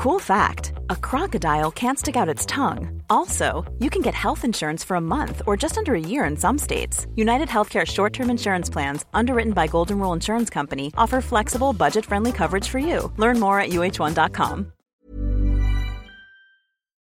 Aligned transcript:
Cool 0.00 0.18
fact 0.18 0.72
a 0.88 0.96
crocodile 0.96 1.70
can't 1.70 1.98
stick 1.98 2.16
out 2.16 2.34
its 2.34 2.46
tongue. 2.46 3.02
Also, 3.10 3.70
you 3.80 3.90
can 3.90 4.00
get 4.00 4.14
health 4.14 4.46
insurance 4.46 4.82
for 4.82 4.94
a 4.94 5.06
month 5.16 5.42
or 5.46 5.58
just 5.58 5.76
under 5.76 5.94
a 5.94 6.00
year 6.00 6.24
in 6.24 6.38
some 6.38 6.56
states. 6.56 7.06
United 7.16 7.48
Healthcare 7.48 7.86
short 7.86 8.14
term 8.14 8.30
insurance 8.30 8.70
plans, 8.70 9.04
underwritten 9.12 9.52
by 9.52 9.66
Golden 9.66 9.98
Rule 9.98 10.14
Insurance 10.14 10.48
Company, 10.48 10.90
offer 10.96 11.20
flexible, 11.20 11.74
budget 11.74 12.06
friendly 12.06 12.32
coverage 12.32 12.66
for 12.66 12.78
you. 12.78 13.12
Learn 13.18 13.38
more 13.38 13.60
at 13.60 13.72
uh1.com. 13.72 14.72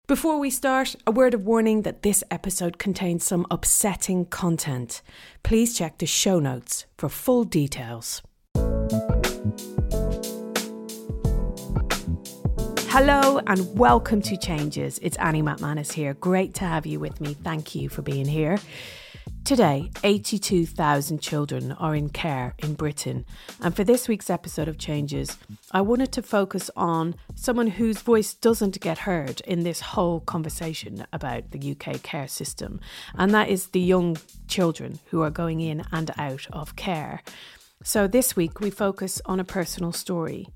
Before 0.07 0.39
we 0.39 0.49
start, 0.49 0.95
a 1.05 1.11
word 1.11 1.35
of 1.35 1.45
warning 1.45 1.83
that 1.83 2.01
this 2.01 2.23
episode 2.31 2.79
contains 2.79 3.23
some 3.23 3.45
upsetting 3.51 4.25
content. 4.25 5.03
Please 5.43 5.77
check 5.77 5.99
the 5.99 6.07
show 6.07 6.39
notes 6.39 6.87
for 6.97 7.07
full 7.07 7.43
details. 7.43 8.23
Hello 12.91 13.39
and 13.45 13.77
welcome 13.77 14.19
to 14.23 14.35
Changes. 14.35 14.97
It's 15.03 15.15
Annie 15.17 15.43
Macmanus 15.43 15.93
here. 15.93 16.15
Great 16.15 16.55
to 16.55 16.65
have 16.65 16.87
you 16.87 16.99
with 16.99 17.21
me. 17.21 17.35
Thank 17.35 17.75
you 17.75 17.87
for 17.87 18.01
being 18.01 18.25
here. 18.25 18.57
Today, 19.45 19.91
82,000 20.03 21.21
children 21.21 21.71
are 21.73 21.95
in 21.95 22.09
care 22.09 22.55
in 22.57 22.73
Britain. 22.73 23.25
And 23.61 23.75
for 23.75 23.83
this 23.83 24.07
week's 24.07 24.31
episode 24.31 24.67
of 24.67 24.79
Changes, 24.79 25.37
I 25.71 25.81
wanted 25.81 26.11
to 26.13 26.23
focus 26.23 26.71
on 26.75 27.15
someone 27.35 27.67
whose 27.67 28.01
voice 28.01 28.33
doesn't 28.33 28.81
get 28.81 28.97
heard 28.97 29.41
in 29.41 29.61
this 29.61 29.81
whole 29.81 30.21
conversation 30.21 31.05
about 31.13 31.51
the 31.51 31.71
UK 31.71 32.01
care 32.01 32.27
system. 32.27 32.79
And 33.13 33.31
that 33.35 33.49
is 33.49 33.67
the 33.67 33.79
young 33.79 34.17
children 34.47 34.97
who 35.11 35.21
are 35.21 35.29
going 35.29 35.61
in 35.61 35.83
and 35.91 36.09
out 36.17 36.47
of 36.51 36.75
care. 36.75 37.21
So, 37.81 38.07
this 38.07 38.35
week 38.35 38.59
we 38.59 38.71
focus 38.71 39.21
on 39.25 39.39
a 39.39 39.45
personal 39.45 39.93
story. 39.93 40.49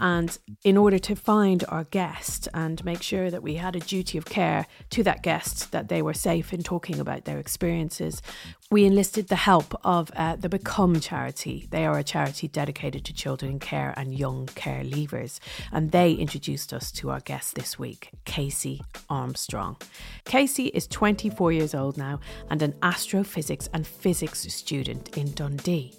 And 0.00 0.38
in 0.62 0.76
order 0.76 1.00
to 1.00 1.16
find 1.16 1.64
our 1.68 1.82
guest 1.82 2.46
and 2.54 2.84
make 2.84 3.02
sure 3.02 3.32
that 3.32 3.42
we 3.42 3.56
had 3.56 3.74
a 3.74 3.80
duty 3.80 4.16
of 4.16 4.26
care 4.26 4.64
to 4.90 5.02
that 5.02 5.24
guest, 5.24 5.72
that 5.72 5.88
they 5.88 6.02
were 6.02 6.14
safe 6.14 6.52
in 6.52 6.62
talking 6.62 7.00
about 7.00 7.24
their 7.24 7.38
experiences, 7.38 8.22
we 8.70 8.84
enlisted 8.84 9.26
the 9.26 9.34
help 9.34 9.74
of 9.82 10.12
uh, 10.14 10.36
the 10.36 10.48
Become 10.48 11.00
charity. 11.00 11.66
They 11.70 11.84
are 11.84 11.98
a 11.98 12.04
charity 12.04 12.46
dedicated 12.46 13.04
to 13.06 13.12
children 13.12 13.52
in 13.52 13.58
care 13.58 13.92
and 13.96 14.16
young 14.16 14.46
care 14.46 14.84
leavers. 14.84 15.40
And 15.72 15.90
they 15.90 16.12
introduced 16.12 16.72
us 16.72 16.92
to 16.92 17.10
our 17.10 17.20
guest 17.20 17.56
this 17.56 17.76
week, 17.76 18.10
Casey 18.24 18.82
Armstrong. 19.10 19.78
Casey 20.24 20.66
is 20.66 20.86
24 20.86 21.50
years 21.50 21.74
old 21.74 21.98
now 21.98 22.20
and 22.50 22.62
an 22.62 22.74
astrophysics 22.84 23.68
and 23.74 23.84
physics 23.84 24.42
student 24.42 25.16
in 25.16 25.32
Dundee. 25.32 25.94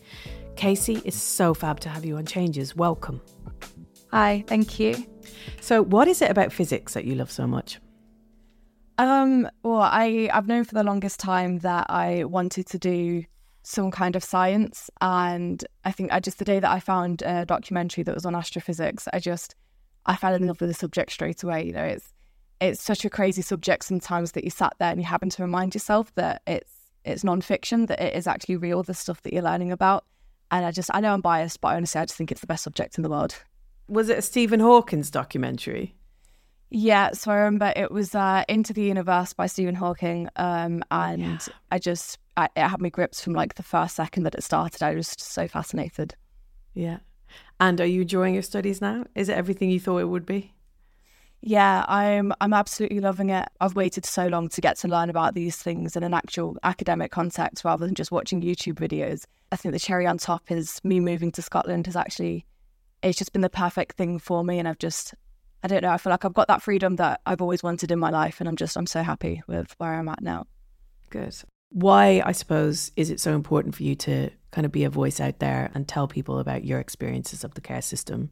Casey, 0.60 1.02
it's 1.06 1.16
so 1.16 1.54
fab 1.54 1.80
to 1.80 1.88
have 1.88 2.04
you 2.04 2.18
on 2.18 2.26
Changes. 2.26 2.76
Welcome. 2.76 3.22
Hi, 4.12 4.44
thank 4.46 4.78
you. 4.78 5.08
So, 5.62 5.82
what 5.82 6.10
is 6.10 6.22
it 6.22 6.30
about 6.30 6.52
physics 6.52 6.96
that 6.96 7.06
you 7.06 7.16
love 7.16 7.32
so 7.32 7.48
much? 7.48 7.80
Um, 8.98 9.50
well, 9.64 9.80
I 9.80 10.30
I've 10.34 10.50
known 10.50 10.66
for 10.66 10.76
the 10.76 10.84
longest 10.84 11.18
time 11.18 11.60
that 11.60 11.86
I 11.88 12.26
wanted 12.26 12.68
to 12.68 12.78
do 12.78 13.24
some 13.64 13.90
kind 13.90 14.18
of 14.18 14.24
science, 14.24 14.90
and 15.00 15.64
I 15.86 15.94
think 15.94 16.12
I 16.12 16.20
just 16.20 16.40
the 16.40 16.46
day 16.46 16.60
that 16.60 16.70
I 16.70 16.82
found 16.82 17.22
a 17.22 17.46
documentary 17.46 18.04
that 18.04 18.14
was 18.14 18.26
on 18.26 18.36
astrophysics, 18.36 19.08
I 19.14 19.20
just 19.20 19.56
I 20.08 20.18
fell 20.18 20.34
in 20.34 20.46
love 20.46 20.60
with 20.60 20.70
the 20.72 20.74
subject 20.74 21.14
straight 21.14 21.42
away. 21.42 21.68
You 21.68 21.72
know, 21.72 21.86
it's 21.86 22.12
it's 22.60 22.84
such 22.84 23.06
a 23.06 23.10
crazy 23.10 23.44
subject 23.44 23.86
sometimes 23.86 24.34
that 24.34 24.44
you 24.44 24.50
sat 24.50 24.74
there 24.78 24.92
and 24.92 25.00
you 25.00 25.08
happen 25.08 25.30
to 25.30 25.42
remind 25.42 25.74
yourself 25.74 26.14
that 26.16 26.42
it's 26.46 26.74
it's 27.06 27.24
non-fiction, 27.24 27.86
that 27.86 28.02
it 28.02 28.14
is 28.14 28.28
actually 28.28 28.58
real, 28.58 28.84
the 28.84 28.94
stuff 28.94 29.22
that 29.22 29.32
you're 29.32 29.42
learning 29.42 29.72
about. 29.72 30.04
And 30.52 30.66
I 30.66 30.72
just, 30.72 30.90
I 30.94 31.00
know 31.02 31.14
I'm 31.14 31.22
biased, 31.22 31.62
but 31.62 31.76
honestly, 31.76 32.02
I 32.02 32.06
just 32.06 32.18
think 32.18 32.32
it's 32.32 32.42
the 32.42 32.48
best 32.48 32.64
subject 32.64 32.98
in 32.98 33.04
the 33.04 33.10
world. 33.10 33.36
Was 33.88 34.10
it 34.10 34.18
a 34.18 34.22
Stephen 34.22 34.60
Hawking's 34.60 35.12
documentary? 35.12 35.96
Yeah, 36.72 37.14
so 37.14 37.32
I 37.32 37.38
remember 37.38 37.74
it 37.76 37.92
was 37.92 38.14
uh, 38.14 38.44
Into 38.48 38.74
the 38.74 38.84
Universe 38.84 39.34
by 39.34 39.48
Stephen 39.48 39.74
Hawking, 39.74 40.30
um, 40.36 40.84
and 40.92 41.22
yeah. 41.22 41.54
I 41.72 41.80
just 41.80 42.20
I, 42.38 42.48
it 42.56 42.68
had 42.68 42.80
me 42.80 42.92
gripped 42.92 43.22
from 43.24 43.34
like 43.34 43.56
the 43.56 43.64
first 43.64 43.96
second 43.96 44.24
that 44.24 44.36
it 44.36 44.44
started. 44.44 44.84
I 44.84 44.94
was 44.94 45.08
just 45.08 45.32
so 45.32 45.48
fascinated. 45.48 46.14
Yeah, 46.76 47.00
and 47.60 47.82
are 47.82 47.88
you 47.88 48.02
enjoying 48.02 48.36
your 48.36 48.44
studies 48.44 48.82
now? 48.82 49.06
Is 49.16 49.30
it 49.30 49.38
everything 49.38 49.72
you 49.72 49.80
thought 49.80 49.98
it 49.98 50.10
would 50.10 50.28
be? 50.28 50.54
Yeah, 51.42 51.86
I'm 51.88 52.34
I'm 52.42 52.54
absolutely 52.54 53.00
loving 53.00 53.30
it. 53.30 53.48
I've 53.62 53.76
waited 53.76 54.06
so 54.06 54.28
long 54.28 54.50
to 54.50 54.62
get 54.62 54.78
to 54.80 54.88
learn 54.88 55.10
about 55.10 55.36
these 55.36 55.56
things 55.56 55.96
in 55.96 56.04
an 56.04 56.14
actual 56.14 56.58
academic 56.64 57.12
context 57.12 57.64
rather 57.64 57.86
than 57.86 57.96
just 57.96 58.12
watching 58.12 58.42
YouTube 58.42 58.76
videos. 58.76 59.24
I 59.52 59.56
think 59.56 59.74
the 59.74 59.80
cherry 59.80 60.06
on 60.06 60.18
top 60.18 60.52
is 60.52 60.82
me 60.84 61.00
moving 61.00 61.32
to 61.34 61.42
Scotland 61.42 61.86
has 61.86 61.96
actually 61.96 62.46
it's 63.02 63.18
just 63.18 63.32
been 63.32 63.42
the 63.42 63.50
perfect 63.50 63.96
thing 63.96 64.20
for 64.20 64.44
me 64.44 64.60
and 64.60 64.68
I've 64.68 64.80
just 64.80 65.14
I 65.64 65.68
don't 65.68 65.82
know, 65.82 65.92
I 65.92 65.98
feel 65.98 66.12
like 66.12 66.26
I've 66.26 66.34
got 66.34 66.48
that 66.48 66.62
freedom 66.62 66.98
that 66.98 67.22
I've 67.26 67.42
always 67.42 67.64
wanted 67.64 67.92
in 67.92 68.00
my 68.00 68.10
life 68.10 68.40
and 68.40 68.50
I'm 68.50 68.58
just 68.58 68.78
I'm 68.78 68.88
so 68.88 69.02
happy 69.02 69.42
with 69.48 69.76
where 69.78 69.94
I'm 69.94 70.10
at 70.10 70.22
now. 70.22 70.46
Good. 71.10 71.36
Why, 71.72 72.22
I 72.26 72.32
suppose, 72.32 72.92
is 72.96 73.12
it 73.12 73.20
so 73.20 73.36
important 73.36 73.76
for 73.76 73.84
you 73.84 73.96
to 73.96 74.32
kind 74.52 74.66
of 74.66 74.72
be 74.72 74.84
a 74.84 74.90
voice 74.90 75.20
out 75.20 75.40
there 75.40 75.70
and 75.76 75.88
tell 75.88 76.08
people 76.08 76.40
about 76.40 76.66
your 76.66 76.80
experiences 76.80 77.44
of 77.44 77.54
the 77.54 77.62
care 77.62 77.82
system? 77.82 78.32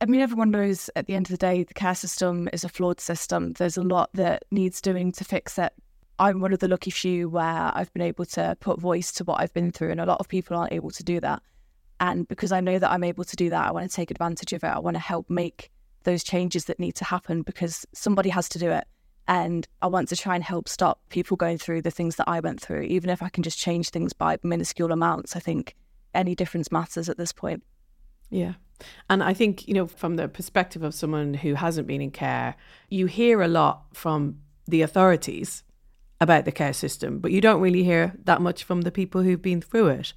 I 0.00 0.06
mean, 0.06 0.20
everyone 0.20 0.52
knows 0.52 0.88
at 0.94 1.06
the 1.06 1.14
end 1.14 1.26
of 1.26 1.32
the 1.32 1.36
day, 1.36 1.64
the 1.64 1.74
care 1.74 1.94
system 1.94 2.48
is 2.52 2.62
a 2.62 2.68
flawed 2.68 3.00
system. 3.00 3.52
There's 3.54 3.76
a 3.76 3.82
lot 3.82 4.10
that 4.14 4.44
needs 4.52 4.80
doing 4.80 5.10
to 5.12 5.24
fix 5.24 5.58
it. 5.58 5.72
I'm 6.20 6.40
one 6.40 6.52
of 6.52 6.60
the 6.60 6.68
lucky 6.68 6.90
few 6.90 7.28
where 7.28 7.72
I've 7.74 7.92
been 7.92 8.02
able 8.02 8.24
to 8.26 8.56
put 8.60 8.80
voice 8.80 9.10
to 9.12 9.24
what 9.24 9.40
I've 9.40 9.52
been 9.54 9.72
through, 9.72 9.90
and 9.90 10.00
a 10.00 10.06
lot 10.06 10.20
of 10.20 10.28
people 10.28 10.56
aren't 10.56 10.72
able 10.72 10.90
to 10.90 11.02
do 11.02 11.20
that. 11.20 11.42
And 12.00 12.28
because 12.28 12.52
I 12.52 12.60
know 12.60 12.78
that 12.78 12.90
I'm 12.90 13.02
able 13.02 13.24
to 13.24 13.36
do 13.36 13.50
that, 13.50 13.66
I 13.66 13.72
want 13.72 13.90
to 13.90 13.94
take 13.94 14.12
advantage 14.12 14.52
of 14.52 14.62
it. 14.62 14.68
I 14.68 14.78
want 14.78 14.94
to 14.94 15.00
help 15.00 15.28
make 15.28 15.70
those 16.04 16.22
changes 16.22 16.66
that 16.66 16.78
need 16.78 16.94
to 16.96 17.04
happen 17.04 17.42
because 17.42 17.84
somebody 17.92 18.30
has 18.30 18.48
to 18.50 18.58
do 18.58 18.70
it. 18.70 18.84
And 19.26 19.66
I 19.82 19.88
want 19.88 20.08
to 20.08 20.16
try 20.16 20.36
and 20.36 20.44
help 20.44 20.68
stop 20.68 21.00
people 21.08 21.36
going 21.36 21.58
through 21.58 21.82
the 21.82 21.90
things 21.90 22.16
that 22.16 22.28
I 22.28 22.38
went 22.38 22.60
through, 22.60 22.82
even 22.82 23.10
if 23.10 23.20
I 23.20 23.28
can 23.28 23.42
just 23.42 23.58
change 23.58 23.90
things 23.90 24.12
by 24.12 24.38
minuscule 24.44 24.92
amounts. 24.92 25.34
I 25.34 25.40
think 25.40 25.74
any 26.14 26.36
difference 26.36 26.70
matters 26.70 27.08
at 27.08 27.18
this 27.18 27.32
point. 27.32 27.64
Yeah. 28.30 28.54
And 29.10 29.22
I 29.22 29.34
think, 29.34 29.66
you 29.66 29.74
know, 29.74 29.86
from 29.86 30.16
the 30.16 30.28
perspective 30.28 30.82
of 30.82 30.94
someone 30.94 31.34
who 31.34 31.54
hasn't 31.54 31.86
been 31.86 32.00
in 32.00 32.10
care, 32.10 32.54
you 32.88 33.06
hear 33.06 33.42
a 33.42 33.48
lot 33.48 33.84
from 33.92 34.38
the 34.66 34.82
authorities 34.82 35.64
about 36.20 36.44
the 36.44 36.52
care 36.52 36.72
system, 36.72 37.18
but 37.18 37.32
you 37.32 37.40
don't 37.40 37.60
really 37.60 37.84
hear 37.84 38.14
that 38.24 38.40
much 38.40 38.64
from 38.64 38.82
the 38.82 38.90
people 38.90 39.22
who've 39.22 39.42
been 39.42 39.60
through 39.60 39.88
it. 39.88 40.12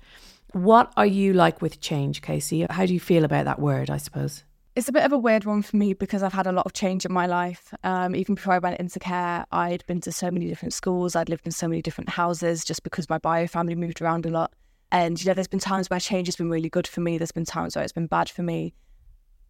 What 0.53 0.91
are 0.97 1.05
you 1.05 1.33
like 1.33 1.61
with 1.61 1.79
change, 1.79 2.21
Casey? 2.21 2.65
How 2.69 2.85
do 2.85 2.93
you 2.93 2.99
feel 2.99 3.23
about 3.23 3.45
that 3.45 3.59
word, 3.59 3.89
I 3.89 3.97
suppose? 3.97 4.43
It's 4.75 4.87
a 4.87 4.93
bit 4.93 5.03
of 5.03 5.11
a 5.11 5.17
weird 5.17 5.45
one 5.45 5.61
for 5.61 5.75
me 5.75 5.93
because 5.93 6.23
I've 6.23 6.33
had 6.33 6.47
a 6.47 6.51
lot 6.51 6.65
of 6.65 6.73
change 6.73 7.05
in 7.05 7.11
my 7.11 7.25
life. 7.25 7.73
Um, 7.83 8.15
even 8.15 8.35
before 8.35 8.53
I 8.53 8.59
went 8.59 8.79
into 8.79 8.99
care, 8.99 9.45
I'd 9.51 9.85
been 9.85 10.01
to 10.01 10.11
so 10.11 10.31
many 10.31 10.47
different 10.47 10.73
schools, 10.73 11.15
I'd 11.15 11.29
lived 11.29 11.45
in 11.45 11.51
so 11.51 11.67
many 11.67 11.81
different 11.81 12.09
houses 12.09 12.63
just 12.63 12.83
because 12.83 13.09
my 13.09 13.17
bio 13.17 13.47
family 13.47 13.75
moved 13.75 14.01
around 14.01 14.25
a 14.25 14.29
lot. 14.29 14.53
And, 14.91 15.21
you 15.21 15.29
know, 15.29 15.33
there's 15.33 15.47
been 15.47 15.59
times 15.59 15.89
where 15.89 15.99
change 15.99 16.27
has 16.27 16.35
been 16.35 16.49
really 16.49 16.69
good 16.69 16.87
for 16.87 17.01
me, 17.01 17.17
there's 17.17 17.31
been 17.31 17.45
times 17.45 17.75
where 17.75 17.83
it's 17.83 17.93
been 17.93 18.07
bad 18.07 18.29
for 18.29 18.43
me. 18.43 18.73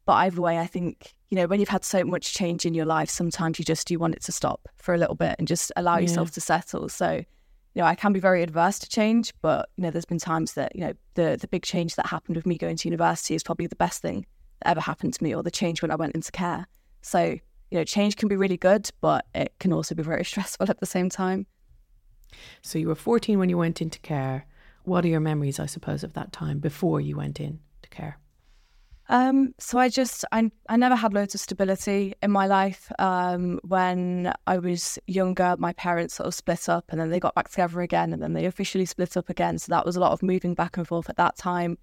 But 0.05 0.13
either 0.13 0.41
way, 0.41 0.59
I 0.59 0.67
think, 0.67 1.13
you 1.29 1.35
know, 1.35 1.45
when 1.45 1.59
you've 1.59 1.69
had 1.69 1.83
so 1.83 2.03
much 2.03 2.33
change 2.33 2.65
in 2.65 2.73
your 2.73 2.85
life, 2.85 3.09
sometimes 3.09 3.59
you 3.59 3.65
just 3.65 3.89
you 3.91 3.99
want 3.99 4.15
it 4.15 4.23
to 4.23 4.31
stop 4.31 4.67
for 4.77 4.93
a 4.93 4.97
little 4.97 5.15
bit 5.15 5.35
and 5.39 5.47
just 5.47 5.71
allow 5.75 5.95
yeah. 5.95 6.01
yourself 6.01 6.31
to 6.31 6.41
settle. 6.41 6.89
So, 6.89 7.23
you 7.73 7.81
know, 7.81 7.85
I 7.85 7.95
can 7.95 8.11
be 8.11 8.19
very 8.19 8.43
adverse 8.43 8.79
to 8.79 8.89
change, 8.89 9.33
but 9.41 9.69
you 9.77 9.83
know, 9.83 9.91
there's 9.91 10.05
been 10.05 10.19
times 10.19 10.53
that, 10.53 10.75
you 10.75 10.81
know, 10.81 10.93
the 11.13 11.37
the 11.39 11.47
big 11.47 11.63
change 11.63 11.95
that 11.95 12.07
happened 12.07 12.35
with 12.35 12.45
me 12.45 12.57
going 12.57 12.75
to 12.77 12.87
university 12.87 13.35
is 13.35 13.43
probably 13.43 13.67
the 13.67 13.75
best 13.75 14.01
thing 14.01 14.25
that 14.59 14.71
ever 14.71 14.81
happened 14.81 15.13
to 15.13 15.23
me, 15.23 15.33
or 15.33 15.43
the 15.43 15.51
change 15.51 15.81
when 15.81 15.91
I 15.91 15.95
went 15.95 16.15
into 16.15 16.31
care. 16.31 16.67
So, 17.01 17.23
you 17.23 17.77
know, 17.77 17.83
change 17.83 18.17
can 18.17 18.27
be 18.27 18.35
really 18.35 18.57
good, 18.57 18.89
but 18.99 19.25
it 19.33 19.53
can 19.59 19.71
also 19.71 19.95
be 19.95 20.03
very 20.03 20.25
stressful 20.31 20.69
at 20.69 20.79
the 20.79 20.85
same 20.85 21.09
time. 21.09 21.45
So 22.61 22.79
you 22.79 22.87
were 22.87 22.95
14 22.95 23.39
when 23.39 23.49
you 23.49 23.57
went 23.57 23.81
into 23.81 23.99
care. 23.99 24.45
What 24.83 25.05
are 25.05 25.09
your 25.09 25.19
memories, 25.19 25.59
I 25.59 25.65
suppose, 25.65 26.03
of 26.03 26.13
that 26.13 26.31
time 26.31 26.59
before 26.59 27.01
you 27.01 27.15
went 27.15 27.39
in 27.39 27.59
to 27.83 27.89
care? 27.89 28.17
Um, 29.09 29.53
so 29.59 29.77
I 29.77 29.89
just 29.89 30.23
I 30.31 30.49
I 30.69 30.77
never 30.77 30.95
had 30.95 31.13
loads 31.13 31.35
of 31.35 31.41
stability 31.41 32.13
in 32.23 32.31
my 32.31 32.47
life. 32.47 32.89
Um, 32.97 33.59
when 33.63 34.31
I 34.47 34.57
was 34.57 34.97
younger, 35.05 35.55
my 35.59 35.73
parents 35.73 36.15
sort 36.15 36.27
of 36.27 36.33
split 36.33 36.69
up, 36.69 36.85
and 36.89 36.99
then 36.99 37.09
they 37.09 37.19
got 37.19 37.35
back 37.35 37.49
together 37.49 37.81
again, 37.81 38.13
and 38.13 38.21
then 38.23 38.33
they 38.33 38.45
officially 38.45 38.85
split 38.85 39.17
up 39.17 39.29
again. 39.29 39.59
So 39.59 39.71
that 39.71 39.85
was 39.85 39.97
a 39.97 39.99
lot 39.99 40.13
of 40.13 40.23
moving 40.23 40.53
back 40.53 40.77
and 40.77 40.87
forth 40.87 41.09
at 41.09 41.17
that 41.17 41.35
time. 41.35 41.77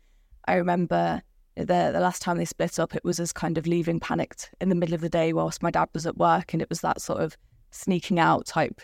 I 0.46 0.55
remember 0.55 1.20
the 1.55 1.90
the 1.93 2.00
last 2.00 2.23
time 2.23 2.38
they 2.38 2.46
split 2.46 2.78
up, 2.78 2.96
it 2.96 3.05
was 3.05 3.20
as 3.20 3.32
kind 3.32 3.58
of 3.58 3.67
leaving 3.67 4.00
panicked 4.00 4.50
in 4.61 4.70
the 4.70 4.75
middle 4.75 4.94
of 4.94 5.02
the 5.02 5.11
day 5.11 5.34
whilst 5.34 5.62
my 5.62 5.70
dad 5.70 5.90
was 5.93 6.06
at 6.06 6.17
work, 6.17 6.55
and 6.55 6.62
it 6.62 6.70
was 6.70 6.81
that 6.81 7.00
sort 7.00 7.20
of 7.20 7.37
sneaking 7.70 8.19
out 8.19 8.46
type 8.46 8.81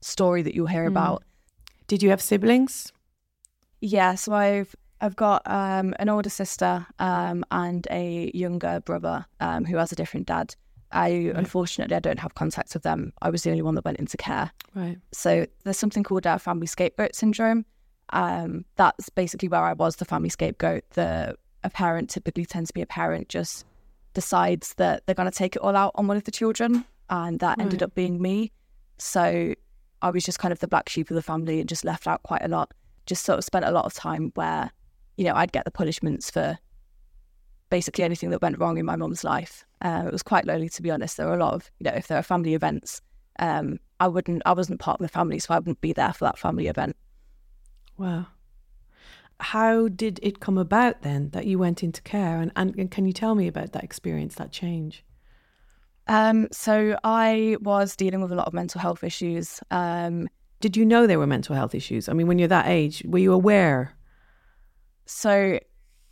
story 0.00 0.42
that 0.42 0.54
you'll 0.54 0.68
hear 0.68 0.84
mm. 0.84 0.92
about. 0.92 1.24
Did 1.88 2.04
you 2.04 2.10
have 2.10 2.22
siblings? 2.22 2.92
Yeah, 3.80 4.14
so 4.14 4.32
I've 4.32 4.74
I've 5.00 5.16
got 5.16 5.42
um, 5.46 5.94
an 5.98 6.08
older 6.08 6.30
sister 6.30 6.86
um, 6.98 7.44
and 7.50 7.86
a 7.90 8.30
younger 8.34 8.80
brother 8.80 9.24
um, 9.40 9.64
who 9.64 9.76
has 9.76 9.92
a 9.92 9.96
different 9.96 10.26
dad. 10.26 10.54
I 10.92 11.10
right. 11.10 11.36
unfortunately 11.36 11.94
I 11.94 12.00
don't 12.00 12.18
have 12.18 12.34
contact 12.34 12.74
with 12.74 12.82
them. 12.82 13.12
I 13.22 13.30
was 13.30 13.42
the 13.42 13.50
only 13.50 13.62
one 13.62 13.76
that 13.76 13.84
went 13.84 13.98
into 13.98 14.16
care. 14.16 14.50
Right. 14.74 14.98
So 15.12 15.46
there's 15.64 15.78
something 15.78 16.02
called 16.02 16.26
our 16.26 16.38
family 16.38 16.66
scapegoat 16.66 17.14
syndrome. 17.14 17.64
Um, 18.12 18.64
that's 18.76 19.08
basically 19.08 19.48
where 19.48 19.62
I 19.62 19.72
was 19.72 19.96
the 19.96 20.04
family 20.04 20.28
scapegoat. 20.28 20.84
The 20.90 21.36
a 21.62 21.70
parent 21.70 22.10
typically 22.10 22.44
tends 22.44 22.68
to 22.68 22.74
be 22.74 22.82
a 22.82 22.86
parent 22.86 23.28
just 23.28 23.66
decides 24.14 24.74
that 24.74 25.06
they're 25.06 25.14
going 25.14 25.30
to 25.30 25.36
take 25.36 25.56
it 25.56 25.62
all 25.62 25.76
out 25.76 25.92
on 25.94 26.06
one 26.08 26.16
of 26.16 26.24
the 26.24 26.30
children. 26.30 26.84
And 27.08 27.40
that 27.40 27.58
right. 27.58 27.64
ended 27.64 27.82
up 27.82 27.94
being 27.94 28.20
me. 28.20 28.52
So 28.98 29.54
I 30.02 30.10
was 30.10 30.24
just 30.24 30.38
kind 30.38 30.52
of 30.52 30.58
the 30.60 30.68
black 30.68 30.88
sheep 30.88 31.10
of 31.10 31.14
the 31.14 31.22
family 31.22 31.60
and 31.60 31.68
just 31.68 31.84
left 31.84 32.06
out 32.06 32.22
quite 32.22 32.42
a 32.44 32.48
lot. 32.48 32.72
Just 33.10 33.24
sort 33.24 33.38
of 33.38 33.44
spent 33.44 33.64
a 33.64 33.72
lot 33.72 33.86
of 33.86 33.92
time 33.92 34.30
where, 34.36 34.70
you 35.16 35.24
know, 35.24 35.34
I'd 35.34 35.50
get 35.50 35.64
the 35.64 35.72
punishments 35.72 36.30
for 36.30 36.56
basically 37.68 38.04
anything 38.04 38.30
that 38.30 38.40
went 38.40 38.56
wrong 38.60 38.78
in 38.78 38.86
my 38.86 38.94
mum's 38.94 39.24
life. 39.24 39.64
Uh, 39.82 40.04
it 40.06 40.12
was 40.12 40.22
quite 40.22 40.46
lonely, 40.46 40.68
to 40.68 40.80
be 40.80 40.92
honest. 40.92 41.16
There 41.16 41.26
were 41.26 41.34
a 41.34 41.44
lot 41.44 41.54
of, 41.54 41.68
you 41.80 41.90
know, 41.90 41.96
if 41.96 42.06
there 42.06 42.18
are 42.18 42.22
family 42.22 42.54
events, 42.54 43.02
um, 43.40 43.80
I 43.98 44.06
wouldn't, 44.06 44.42
I 44.46 44.52
wasn't 44.52 44.78
part 44.78 45.00
of 45.00 45.04
the 45.04 45.12
family, 45.12 45.40
so 45.40 45.52
I 45.52 45.58
wouldn't 45.58 45.80
be 45.80 45.92
there 45.92 46.12
for 46.12 46.24
that 46.24 46.38
family 46.38 46.68
event. 46.68 46.94
Wow. 47.98 48.26
How 49.40 49.88
did 49.88 50.20
it 50.22 50.38
come 50.38 50.56
about 50.56 51.02
then 51.02 51.30
that 51.30 51.46
you 51.46 51.58
went 51.58 51.82
into 51.82 52.00
care? 52.02 52.40
And, 52.40 52.52
and, 52.54 52.76
and 52.78 52.90
can 52.92 53.06
you 53.06 53.12
tell 53.12 53.34
me 53.34 53.48
about 53.48 53.72
that 53.72 53.82
experience, 53.82 54.36
that 54.36 54.52
change? 54.52 55.04
Um, 56.06 56.46
so 56.52 56.96
I 57.02 57.56
was 57.60 57.96
dealing 57.96 58.20
with 58.20 58.30
a 58.30 58.36
lot 58.36 58.46
of 58.46 58.54
mental 58.54 58.80
health 58.80 59.02
issues. 59.02 59.60
Um, 59.70 60.28
did 60.60 60.76
you 60.76 60.84
know 60.84 61.06
there 61.06 61.18
were 61.18 61.26
mental 61.26 61.56
health 61.56 61.74
issues? 61.74 62.08
I 62.08 62.12
mean, 62.12 62.26
when 62.26 62.38
you're 62.38 62.48
that 62.48 62.68
age, 62.68 63.02
were 63.06 63.18
you 63.18 63.32
aware? 63.32 63.94
So 65.06 65.58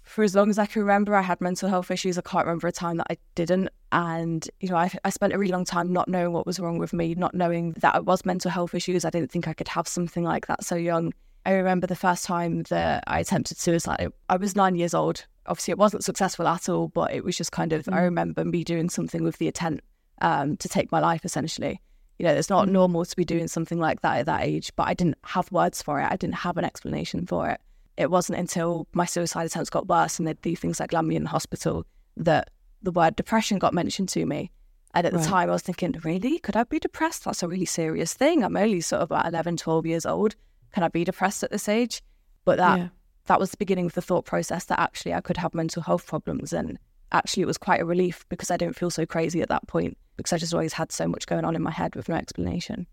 for 0.02 0.24
as 0.24 0.34
long 0.34 0.48
as 0.48 0.58
I 0.58 0.64
can 0.64 0.82
remember, 0.82 1.14
I 1.14 1.20
had 1.20 1.40
mental 1.40 1.68
health 1.68 1.90
issues. 1.90 2.16
I 2.16 2.22
can't 2.22 2.46
remember 2.46 2.66
a 2.66 2.72
time 2.72 2.96
that 2.96 3.08
I 3.10 3.18
didn't. 3.34 3.68
And, 3.92 4.48
you 4.60 4.70
know, 4.70 4.76
I, 4.76 4.90
I 5.04 5.10
spent 5.10 5.34
a 5.34 5.38
really 5.38 5.52
long 5.52 5.66
time 5.66 5.92
not 5.92 6.08
knowing 6.08 6.32
what 6.32 6.46
was 6.46 6.58
wrong 6.58 6.78
with 6.78 6.94
me, 6.94 7.14
not 7.14 7.34
knowing 7.34 7.72
that 7.80 7.94
it 7.94 8.04
was 8.06 8.24
mental 8.24 8.50
health 8.50 8.74
issues. 8.74 9.04
I 9.04 9.10
didn't 9.10 9.30
think 9.30 9.46
I 9.46 9.52
could 9.52 9.68
have 9.68 9.86
something 9.86 10.24
like 10.24 10.46
that 10.46 10.64
so 10.64 10.76
young. 10.76 11.12
I 11.44 11.52
remember 11.52 11.86
the 11.86 11.94
first 11.94 12.24
time 12.24 12.62
that 12.64 13.04
I 13.06 13.20
attempted 13.20 13.58
suicide. 13.58 14.10
I 14.30 14.36
was 14.36 14.56
nine 14.56 14.76
years 14.76 14.94
old. 14.94 15.26
Obviously, 15.46 15.72
it 15.72 15.78
wasn't 15.78 16.04
successful 16.04 16.48
at 16.48 16.68
all, 16.68 16.88
but 16.88 17.12
it 17.12 17.22
was 17.22 17.36
just 17.36 17.52
kind 17.52 17.72
of, 17.74 17.84
mm. 17.84 17.94
I 17.94 18.00
remember 18.00 18.44
me 18.44 18.64
doing 18.64 18.88
something 18.88 19.22
with 19.22 19.36
the 19.36 19.46
intent 19.48 19.80
um, 20.22 20.56
to 20.56 20.68
take 20.68 20.90
my 20.90 21.00
life, 21.00 21.24
essentially. 21.24 21.80
You 22.18 22.26
know, 22.26 22.32
it's 22.32 22.50
not 22.50 22.68
mm. 22.68 22.72
normal 22.72 23.04
to 23.04 23.16
be 23.16 23.24
doing 23.24 23.48
something 23.48 23.78
like 23.78 24.00
that 24.00 24.18
at 24.18 24.26
that 24.26 24.42
age, 24.42 24.72
but 24.76 24.88
I 24.88 24.94
didn't 24.94 25.18
have 25.24 25.50
words 25.52 25.82
for 25.82 26.00
it. 26.00 26.08
I 26.10 26.16
didn't 26.16 26.36
have 26.36 26.56
an 26.56 26.64
explanation 26.64 27.26
for 27.26 27.48
it 27.48 27.60
it 27.98 28.12
wasn't 28.12 28.38
until 28.38 28.86
my 28.92 29.04
suicide 29.04 29.44
attempts 29.44 29.70
got 29.70 29.88
worse 29.88 30.18
and 30.18 30.26
they'd 30.26 30.40
do 30.40 30.54
things 30.54 30.78
like 30.78 30.92
land 30.92 31.08
me 31.08 31.16
in 31.16 31.24
the 31.24 31.28
hospital 31.28 31.84
that 32.16 32.48
the 32.80 32.92
word 32.92 33.16
depression 33.16 33.58
got 33.58 33.74
mentioned 33.74 34.08
to 34.10 34.24
me. 34.24 34.52
And 34.94 35.04
at 35.04 35.12
the 35.12 35.18
right. 35.18 35.28
time, 35.28 35.50
I 35.50 35.52
was 35.52 35.62
thinking, 35.62 35.96
really? 36.04 36.38
Could 36.38 36.56
I 36.56 36.62
be 36.62 36.78
depressed? 36.78 37.24
That's 37.24 37.42
a 37.42 37.48
really 37.48 37.66
serious 37.66 38.14
thing. 38.14 38.44
I'm 38.44 38.56
only 38.56 38.80
sort 38.80 39.02
of 39.02 39.10
about 39.10 39.26
11, 39.26 39.56
12 39.56 39.84
years 39.84 40.06
old. 40.06 40.36
Can 40.72 40.84
I 40.84 40.88
be 40.88 41.02
depressed 41.02 41.42
at 41.42 41.50
this 41.50 41.68
age? 41.68 42.00
But 42.44 42.58
that 42.58 42.78
yeah. 42.78 42.88
that 43.26 43.40
was 43.40 43.50
the 43.50 43.56
beginning 43.56 43.86
of 43.86 43.94
the 43.94 44.00
thought 44.00 44.24
process 44.24 44.66
that 44.66 44.78
actually 44.78 45.12
I 45.12 45.20
could 45.20 45.36
have 45.36 45.52
mental 45.52 45.82
health 45.82 46.06
problems. 46.06 46.52
And 46.52 46.78
actually, 47.10 47.42
it 47.42 47.46
was 47.46 47.58
quite 47.58 47.80
a 47.80 47.84
relief 47.84 48.24
because 48.28 48.50
I 48.50 48.56
didn't 48.56 48.76
feel 48.76 48.90
so 48.90 49.04
crazy 49.04 49.42
at 49.42 49.48
that 49.48 49.66
point 49.66 49.98
because 50.18 50.34
I 50.34 50.36
just 50.36 50.52
always 50.52 50.74
had 50.74 50.92
so 50.92 51.08
much 51.08 51.26
going 51.26 51.46
on 51.46 51.56
in 51.56 51.62
my 51.62 51.70
head 51.70 51.96
with 51.96 52.10
no 52.10 52.16
explanation. 52.16 52.86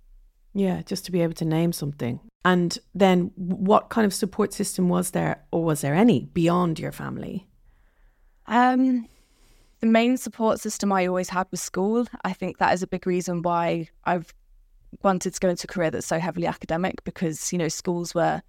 Yeah, 0.53 0.83
just 0.83 1.03
to 1.05 1.11
be 1.11 1.21
able 1.21 1.33
to 1.33 1.45
name 1.45 1.73
something. 1.73 2.21
And 2.45 2.77
then 2.93 3.31
what 3.35 3.89
kind 3.89 4.05
of 4.05 4.13
support 4.13 4.53
system 4.53 4.87
was 4.87 5.11
there, 5.11 5.43
or 5.51 5.65
was 5.65 5.81
there 5.81 5.95
any 5.95 6.29
beyond 6.33 6.79
your 6.79 6.93
family? 6.93 7.45
Um, 8.47 9.07
the 9.81 9.87
main 9.87 10.15
support 10.15 10.61
system 10.61 10.93
I 10.93 11.07
always 11.07 11.29
had 11.29 11.47
was 11.51 11.59
school. 11.59 12.07
I 12.23 12.31
think 12.31 12.59
that 12.59 12.73
is 12.73 12.83
a 12.83 12.87
big 12.87 13.05
reason 13.05 13.41
why 13.41 13.89
I've 14.05 14.33
wanted 15.03 15.33
to 15.33 15.39
go 15.41 15.49
into 15.49 15.65
a 15.65 15.73
career 15.73 15.91
that's 15.91 16.07
so 16.07 16.19
heavily 16.19 16.47
academic 16.47 17.03
because, 17.03 17.51
you 17.51 17.57
know, 17.57 17.67
schools 17.67 18.15
were 18.15 18.41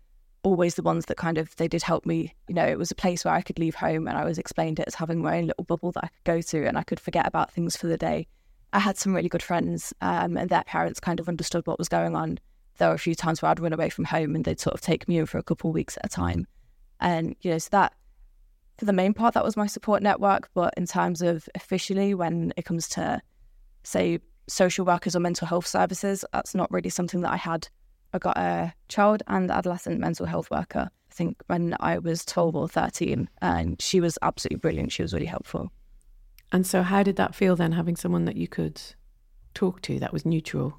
always 0.45 0.77
the 0.77 0.83
ones 0.83 1.07
that 1.07 1.17
kind 1.17 1.39
of 1.39 1.57
they 1.57 1.67
did 1.67 1.83
help 1.83 2.07
me. 2.07 2.35
You 2.47 2.55
know, 2.55 2.65
it 2.65 2.79
was 2.79 2.93
a 2.93 2.95
place 2.95 3.25
where 3.25 3.35
I 3.35 3.43
could 3.43 3.59
leave 3.59 3.75
home 3.75 4.07
and 4.07 4.17
I 4.17 4.25
was 4.25 4.39
explained 4.39 4.79
it 4.79 4.87
as 4.87 4.95
having 4.95 5.21
my 5.21 5.39
own 5.39 5.47
little 5.47 5.65
bubble 5.65 5.91
that 5.93 6.05
I 6.05 6.09
could 6.09 6.25
go 6.25 6.41
to 6.41 6.67
and 6.67 6.79
I 6.79 6.85
could 6.85 7.01
forget 7.01 7.27
about 7.27 7.51
things 7.51 7.77
for 7.77 7.89
the 7.89 7.97
day. 7.97 8.29
I 8.73 8.79
had 8.79 8.99
some 8.99 9.15
really 9.15 9.29
good 9.29 9.43
friends, 9.43 9.93
um, 10.01 10.37
and 10.37 10.51
their 10.51 10.65
parents 10.65 11.01
kind 11.01 11.21
of 11.21 11.29
understood 11.29 11.67
what 11.67 11.79
was 11.79 11.89
going 11.89 12.15
on. 12.15 12.39
There 12.79 12.89
were 12.89 12.95
a 12.95 12.99
few 12.99 13.15
times 13.15 13.41
where 13.41 13.51
I'd 13.51 13.61
run 13.61 13.73
away 13.73 13.89
from 13.89 14.05
home 14.05 14.35
and 14.35 14.45
they'd 14.45 14.61
sort 14.61 14.75
of 14.75 14.81
take 14.81 15.09
me 15.09 15.19
in 15.19 15.27
for 15.27 15.39
a 15.39 15.43
couple 15.43 15.71
of 15.71 15.75
weeks 15.75 15.97
at 15.97 16.07
a 16.07 16.09
time. 16.09 16.47
And, 17.01 17.35
you 17.41 17.51
know, 17.51 17.59
so 17.59 17.69
that, 17.73 17.95
for 18.77 18.85
the 18.85 18.93
main 18.93 19.15
part, 19.15 19.35
that 19.35 19.45
was 19.45 19.57
my 19.57 19.67
support 19.67 20.03
network. 20.03 20.51
But 20.55 20.75
in 20.77 20.87
terms 20.87 21.23
of 21.23 21.49
officially, 21.55 22.15
when 22.15 22.53
it 22.57 22.65
comes 22.65 22.89
to, 22.91 23.23
say, 23.83 24.19
social 24.49 24.85
workers 24.85 25.17
or 25.17 25.21
mental 25.21 25.47
health 25.47 25.67
services, 25.67 26.25
that's 26.33 26.55
not 26.55 26.71
really 26.71 26.91
something 26.91 27.23
that 27.23 27.33
I 27.33 27.37
had. 27.37 27.69
I 28.13 28.19
got 28.19 28.37
a 28.37 28.73
child 28.89 29.23
and 29.27 29.51
adolescent 29.51 30.01
mental 30.01 30.27
health 30.27 30.51
worker, 30.51 30.91
I 31.11 31.15
think, 31.15 31.43
when 31.47 31.77
I 31.81 31.99
was 31.99 32.25
12 32.25 32.55
or 32.55 32.69
13. 32.69 33.29
And 33.41 33.81
she 33.81 34.01
was 34.01 34.19
absolutely 34.23 34.59
brilliant. 34.59 34.93
She 34.93 35.03
was 35.03 35.15
really 35.15 35.27
helpful. 35.27 35.71
And 36.53 36.67
so, 36.67 36.83
how 36.83 37.03
did 37.03 37.17
that 37.17 37.35
feel 37.35 37.57
then, 37.57 37.73
having 37.73 37.97
someone 37.97 38.25
that 38.25 38.37
you 38.37 38.49
could 38.49 38.81
talk 39.55 39.81
to 39.83 39.99
that 39.99 40.13
was 40.13 40.25
neutral? 40.25 40.77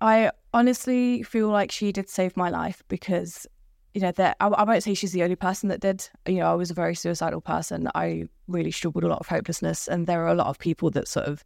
I 0.00 0.30
honestly 0.52 1.22
feel 1.22 1.48
like 1.48 1.72
she 1.72 1.92
did 1.92 2.08
save 2.08 2.36
my 2.36 2.50
life 2.50 2.82
because, 2.88 3.46
you 3.94 4.00
know, 4.00 4.12
that 4.12 4.36
I, 4.40 4.46
I 4.48 4.64
won't 4.64 4.82
say 4.82 4.94
she's 4.94 5.12
the 5.12 5.22
only 5.22 5.36
person 5.36 5.68
that 5.70 5.80
did. 5.80 6.08
You 6.26 6.36
know, 6.36 6.52
I 6.52 6.54
was 6.54 6.70
a 6.70 6.74
very 6.74 6.94
suicidal 6.94 7.40
person. 7.40 7.88
I 7.94 8.28
really 8.46 8.70
struggled 8.70 9.04
a 9.04 9.08
lot 9.08 9.20
of 9.20 9.26
hopelessness, 9.26 9.88
and 9.88 10.06
there 10.06 10.22
are 10.24 10.28
a 10.28 10.34
lot 10.34 10.48
of 10.48 10.58
people 10.58 10.90
that 10.90 11.08
sort 11.08 11.26
of 11.26 11.44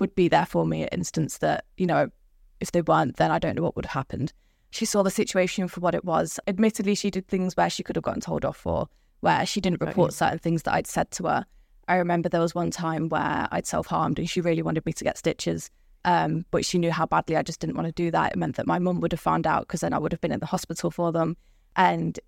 would 0.00 0.14
be 0.14 0.28
there 0.28 0.46
for 0.46 0.66
me 0.66 0.82
at 0.82 0.92
instance 0.92 1.38
that, 1.38 1.64
you 1.76 1.86
know, 1.86 2.08
if 2.60 2.72
they 2.72 2.82
weren't, 2.82 3.16
then 3.16 3.30
I 3.30 3.38
don't 3.38 3.56
know 3.56 3.62
what 3.62 3.76
would 3.76 3.86
have 3.86 3.92
happened. 3.92 4.32
She 4.70 4.84
saw 4.84 5.02
the 5.02 5.10
situation 5.10 5.68
for 5.68 5.80
what 5.80 5.94
it 5.94 6.04
was. 6.04 6.40
Admittedly, 6.48 6.96
she 6.96 7.10
did 7.10 7.28
things 7.28 7.56
where 7.56 7.70
she 7.70 7.84
could 7.84 7.94
have 7.94 8.02
gotten 8.02 8.20
told 8.20 8.44
off 8.44 8.56
for, 8.56 8.88
where 9.20 9.46
she 9.46 9.60
didn't 9.60 9.80
report 9.80 10.12
certain 10.12 10.38
things 10.40 10.64
that 10.64 10.74
I'd 10.74 10.88
said 10.88 11.12
to 11.12 11.24
her. 11.24 11.46
I 11.88 11.96
remember 11.96 12.28
there 12.28 12.40
was 12.40 12.54
one 12.54 12.70
time 12.70 13.08
where 13.08 13.48
I'd 13.50 13.66
self 13.66 13.86
harmed 13.86 14.18
and 14.18 14.28
she 14.28 14.40
really 14.40 14.62
wanted 14.62 14.86
me 14.86 14.92
to 14.92 15.04
get 15.04 15.18
stitches. 15.18 15.70
Um, 16.04 16.44
but 16.50 16.64
she 16.64 16.78
knew 16.78 16.92
how 16.92 17.06
badly 17.06 17.36
I 17.36 17.42
just 17.42 17.60
didn't 17.60 17.76
want 17.76 17.86
to 17.86 17.92
do 17.92 18.10
that. 18.10 18.32
It 18.32 18.38
meant 18.38 18.56
that 18.56 18.66
my 18.66 18.78
mum 18.78 19.00
would 19.00 19.12
have 19.12 19.20
found 19.20 19.46
out 19.46 19.62
because 19.62 19.80
then 19.80 19.94
I 19.94 19.98
would 19.98 20.12
have 20.12 20.20
been 20.20 20.32
in 20.32 20.40
the 20.40 20.46
hospital 20.46 20.90
for 20.90 21.12
them. 21.12 21.36
And, 21.76 22.20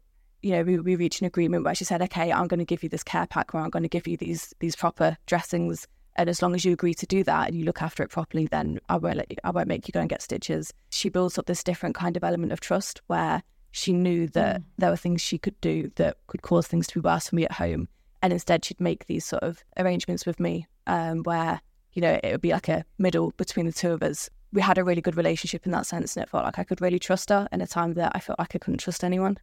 you 0.43 0.53
know, 0.53 0.63
we, 0.63 0.79
we 0.79 0.97
reached 0.97 1.21
an 1.21 1.27
agreement 1.27 1.65
where 1.65 1.75
she 1.75 1.85
said, 1.85 2.01
okay, 2.03 2.33
I'm 2.33 2.49
going 2.49 2.59
to 2.59 2.65
give 2.65 2.83
you 2.83 2.89
this 2.89 3.03
care 3.03 3.27
pack 3.27 3.53
where 3.53 3.63
I'm 3.63 3.71
going 3.71 3.83
to 3.83 3.89
give 3.89 4.07
you 4.07 4.17
these 4.17 4.55
these 4.61 4.77
proper 4.77 5.19
dressings. 5.27 5.87
And 6.19 6.31
as 6.31 6.41
long 6.41 6.55
as 6.55 6.65
you 6.65 6.73
agree 6.73 6.95
to 6.95 7.07
do 7.07 7.23
that 7.25 7.49
and 7.49 7.59
you 7.59 7.65
look 7.65 7.83
after 7.83 8.03
it 8.03 8.09
properly, 8.09 8.47
then 8.47 8.81
I 8.89 8.97
won't 8.97 9.19
let 9.19 9.31
you, 9.31 9.37
I 9.45 9.51
won't 9.51 9.69
make 9.69 9.87
you 9.87 9.93
go 9.93 10.01
and 10.01 10.09
get 10.09 10.23
stitches. 10.23 10.73
She 10.89 11.11
builds 11.11 11.37
up 11.37 11.45
this 11.45 11.63
different 11.63 11.95
kind 11.95 12.17
of 12.17 12.25
element 12.25 12.53
of 12.53 12.61
trust 12.61 13.03
where 13.09 13.43
she 13.73 13.93
knew 13.93 14.27
that 14.29 14.61
mm. 14.61 14.65
there 14.79 14.89
were 14.89 14.97
things 14.97 15.21
she 15.21 15.37
could 15.37 15.61
do 15.61 15.91
that 15.97 16.17
could 16.29 16.41
cause 16.41 16.67
things 16.67 16.87
to 16.87 16.95
be 16.95 17.07
worse 17.07 17.29
for 17.29 17.35
me 17.35 17.45
at 17.45 17.53
home 17.53 17.89
and 18.23 18.33
instead 18.33 18.65
she'd 18.65 18.81
make 18.81 19.07
these 19.07 19.25
sort 19.25 19.43
of 19.43 19.65
arrangements 19.79 20.27
with 20.27 20.41
me 20.41 20.67
um, 20.87 21.23
where 21.23 21.61
you 21.93 22.03
know 22.03 22.19
it 22.23 22.33
would 22.33 22.41
be 22.41 22.53
like 22.53 22.69
a 22.69 22.85
middle 22.99 23.33
between 23.37 23.67
the 23.67 23.73
two 23.73 23.93
of 23.93 24.03
us. 24.03 24.31
We 24.53 24.63
had 24.63 24.79
a 24.79 24.85
really 24.85 25.03
good 25.03 25.17
relationship 25.17 25.67
in 25.67 25.73
that 25.73 25.87
sense 25.87 26.17
and 26.17 26.23
it 26.23 26.31
felt 26.31 26.45
like 26.45 26.59
i 26.59 26.65
could 26.65 26.81
really 26.81 26.99
trust 26.99 27.31
her 27.31 27.49
in 27.53 27.61
a 27.61 27.67
time 27.67 27.95
that 27.95 28.13
i 28.15 28.21
felt 28.21 28.39
like 28.39 28.55
i 28.55 28.59
couldn't 28.59 28.79
trust 28.79 29.05
anyone. 29.05 29.39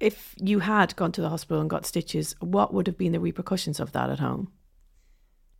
If 0.00 0.34
you 0.38 0.60
had 0.60 0.94
gone 0.96 1.12
to 1.12 1.20
the 1.20 1.28
hospital 1.28 1.60
and 1.60 1.70
got 1.70 1.86
stitches 1.86 2.34
what 2.40 2.72
would 2.72 2.86
have 2.86 2.98
been 2.98 3.12
the 3.12 3.20
repercussions 3.20 3.80
of 3.80 3.92
that 3.92 4.10
at 4.10 4.18
home? 4.18 4.52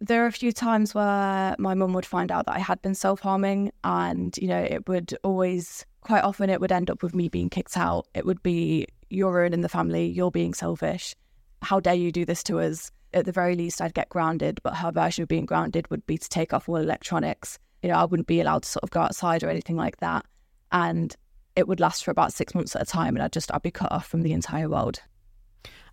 There 0.01 0.23
are 0.23 0.29
a 0.29 0.33
few 0.33 0.53
times 0.53 0.95
where 0.95 1.57
my 1.59 1.75
mum 1.75 1.93
would 1.95 2.07
find 2.07 2.31
out 2.31 2.47
that 2.47 2.55
I 2.55 2.61
had 2.61 2.81
been 2.83 2.95
self 2.95 3.19
harming, 3.19 3.73
and 3.83 4.37
you 4.39 4.47
know, 4.47 4.61
it 4.63 4.87
would 4.87 5.19
always, 5.25 5.85
quite 6.03 6.23
often, 6.23 6.51
it 6.51 6.61
would 6.61 6.71
end 6.71 6.89
up 6.89 7.03
with 7.03 7.17
me 7.17 7.29
being 7.29 7.51
kicked 7.51 7.77
out. 7.77 8.07
It 8.15 8.25
would 8.25 8.41
be, 8.41 8.87
you're 9.11 9.33
ruining 9.33 9.63
the 9.63 9.69
family, 9.69 10.07
you're 10.07 10.31
being 10.31 10.55
selfish 10.55 11.17
how 11.63 11.81
dare 11.81 11.95
you 11.95 12.13
do 12.13 12.25
this 12.25 12.43
to 12.45 12.61
us? 12.61 12.91
At 13.15 13.25
the 13.25 13.33
very 13.33 13.55
least, 13.55 13.81
I'd 13.81 13.95
get 13.95 14.09
grounded, 14.11 14.61
but 14.63 14.77
her 14.77 14.93
version 14.93 15.23
of 15.23 15.29
being 15.29 15.47
grounded 15.47 15.91
would 15.91 16.07
be 16.07 16.19
to 16.19 16.29
take 16.29 16.53
off 16.53 16.69
all 16.69 16.77
electronics. 16.77 17.59
You 17.83 17.89
know, 17.89 17.97
I 17.97 18.05
wouldn't 18.05 18.27
be 18.27 18.41
allowed 18.41 18.65
to 18.65 18.69
sort 18.69 18.83
of 18.83 18.91
go 18.91 19.01
outside 19.01 19.43
or 19.43 19.49
anything 19.49 19.77
like 19.77 19.99
that. 19.99 20.27
And 20.73 21.17
it 21.57 21.67
would 21.67 21.81
last 21.81 22.05
for 22.05 22.11
about 22.11 22.33
six 22.33 22.55
months 22.55 22.77
at 22.77 22.83
a 22.83 22.87
time, 22.87 23.17
and 23.17 23.23
I'd 23.23 23.33
just, 23.33 23.53
I'd 23.53 23.63
be 23.63 23.71
cut 23.71 23.91
off 23.91 24.07
from 24.07 24.23
the 24.23 24.33
entire 24.33 24.69
world. 24.69 25.01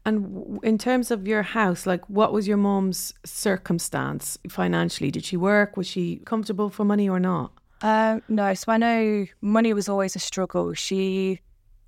And 0.06 0.60
in 0.62 0.78
terms 0.78 1.10
of 1.10 1.28
your 1.28 1.42
house, 1.42 1.88
like 1.88 2.08
what 2.08 2.32
was 2.32 2.48
your 2.48 2.58
mom's 2.58 3.14
circumstance 3.26 4.38
financially? 4.48 5.10
Did 5.10 5.26
she 5.26 5.36
work? 5.36 5.78
Was 5.78 5.88
she 5.88 6.18
comfortable 6.26 6.70
for 6.70 6.86
money 6.86 7.10
or 7.10 7.20
not? 7.20 7.52
Uh, 7.82 8.20
no. 8.30 8.54
So 8.54 8.72
I 8.72 8.78
know 8.78 9.26
money 9.42 9.74
was 9.74 9.90
always 9.90 10.16
a 10.16 10.20
struggle. 10.20 10.74
She 10.74 11.42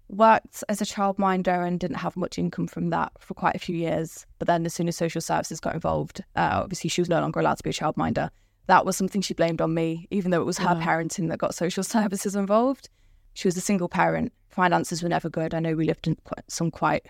worked 0.09 0.63
as 0.69 0.81
a 0.81 0.85
childminder 0.85 1.65
and 1.65 1.79
didn't 1.79 1.97
have 1.97 2.15
much 2.15 2.37
income 2.37 2.67
from 2.67 2.89
that 2.89 3.11
for 3.19 3.33
quite 3.33 3.55
a 3.55 3.59
few 3.59 3.75
years. 3.75 4.25
But 4.39 4.47
then, 4.47 4.65
as 4.65 4.73
soon 4.73 4.87
as 4.87 4.95
social 4.95 5.21
services 5.21 5.59
got 5.59 5.75
involved, 5.75 6.23
uh, 6.35 6.61
obviously 6.63 6.89
she 6.89 7.01
was 7.01 7.09
no 7.09 7.19
longer 7.19 7.39
allowed 7.39 7.57
to 7.57 7.63
be 7.63 7.69
a 7.69 7.73
childminder. 7.73 8.29
That 8.67 8.85
was 8.85 8.97
something 8.97 9.21
she 9.21 9.33
blamed 9.33 9.61
on 9.61 9.73
me, 9.73 10.07
even 10.11 10.31
though 10.31 10.41
it 10.41 10.45
was 10.45 10.57
her 10.57 10.77
yeah. 10.77 10.85
parenting 10.85 11.29
that 11.29 11.39
got 11.39 11.55
social 11.55 11.83
services 11.95 12.35
involved. 12.35 12.89
She 13.33 13.47
was 13.47 13.57
a 13.57 13.61
single 13.61 13.89
parent. 13.89 14.33
Finances 14.49 15.03
were 15.03 15.09
never 15.09 15.29
good. 15.29 15.53
I 15.53 15.59
know 15.59 15.75
we 15.75 15.85
lived 15.85 16.07
in 16.07 16.15
quite, 16.23 16.49
some 16.49 16.71
quite 16.71 17.05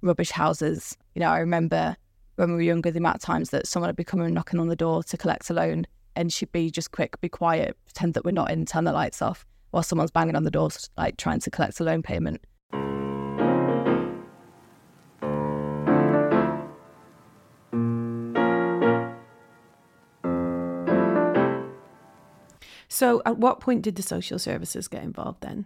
rubbish 0.00 0.30
houses. 0.30 0.96
You 1.14 1.20
know, 1.20 1.28
I 1.28 1.38
remember 1.38 1.96
when 2.36 2.50
we 2.50 2.54
were 2.54 2.62
younger, 2.62 2.90
the 2.90 2.98
amount 2.98 3.16
of 3.16 3.22
times 3.22 3.50
that 3.50 3.66
someone 3.66 3.88
would 3.88 3.96
be 3.96 4.04
coming 4.04 4.32
knocking 4.32 4.60
on 4.60 4.68
the 4.68 4.76
door 4.76 5.02
to 5.02 5.16
collect 5.16 5.50
a 5.50 5.54
loan, 5.54 5.86
and 6.16 6.32
she'd 6.32 6.52
be 6.52 6.70
just 6.70 6.92
quick, 6.92 7.20
be 7.20 7.28
quiet, 7.28 7.76
pretend 7.84 8.14
that 8.14 8.24
we're 8.24 8.30
not 8.30 8.50
in, 8.50 8.64
turn 8.64 8.84
the 8.84 8.92
lights 8.92 9.20
off 9.20 9.44
while 9.72 9.82
someone's 9.82 10.12
banging 10.12 10.36
on 10.36 10.44
the 10.44 10.50
door, 10.50 10.70
like 10.96 11.16
trying 11.16 11.40
to 11.40 11.50
collect 11.50 11.80
a 11.80 11.84
loan 11.84 12.02
payment. 12.02 12.40
So, 22.88 23.22
at 23.24 23.38
what 23.38 23.58
point 23.58 23.82
did 23.82 23.96
the 23.96 24.02
social 24.02 24.38
services 24.38 24.86
get 24.86 25.02
involved 25.02 25.40
then? 25.40 25.64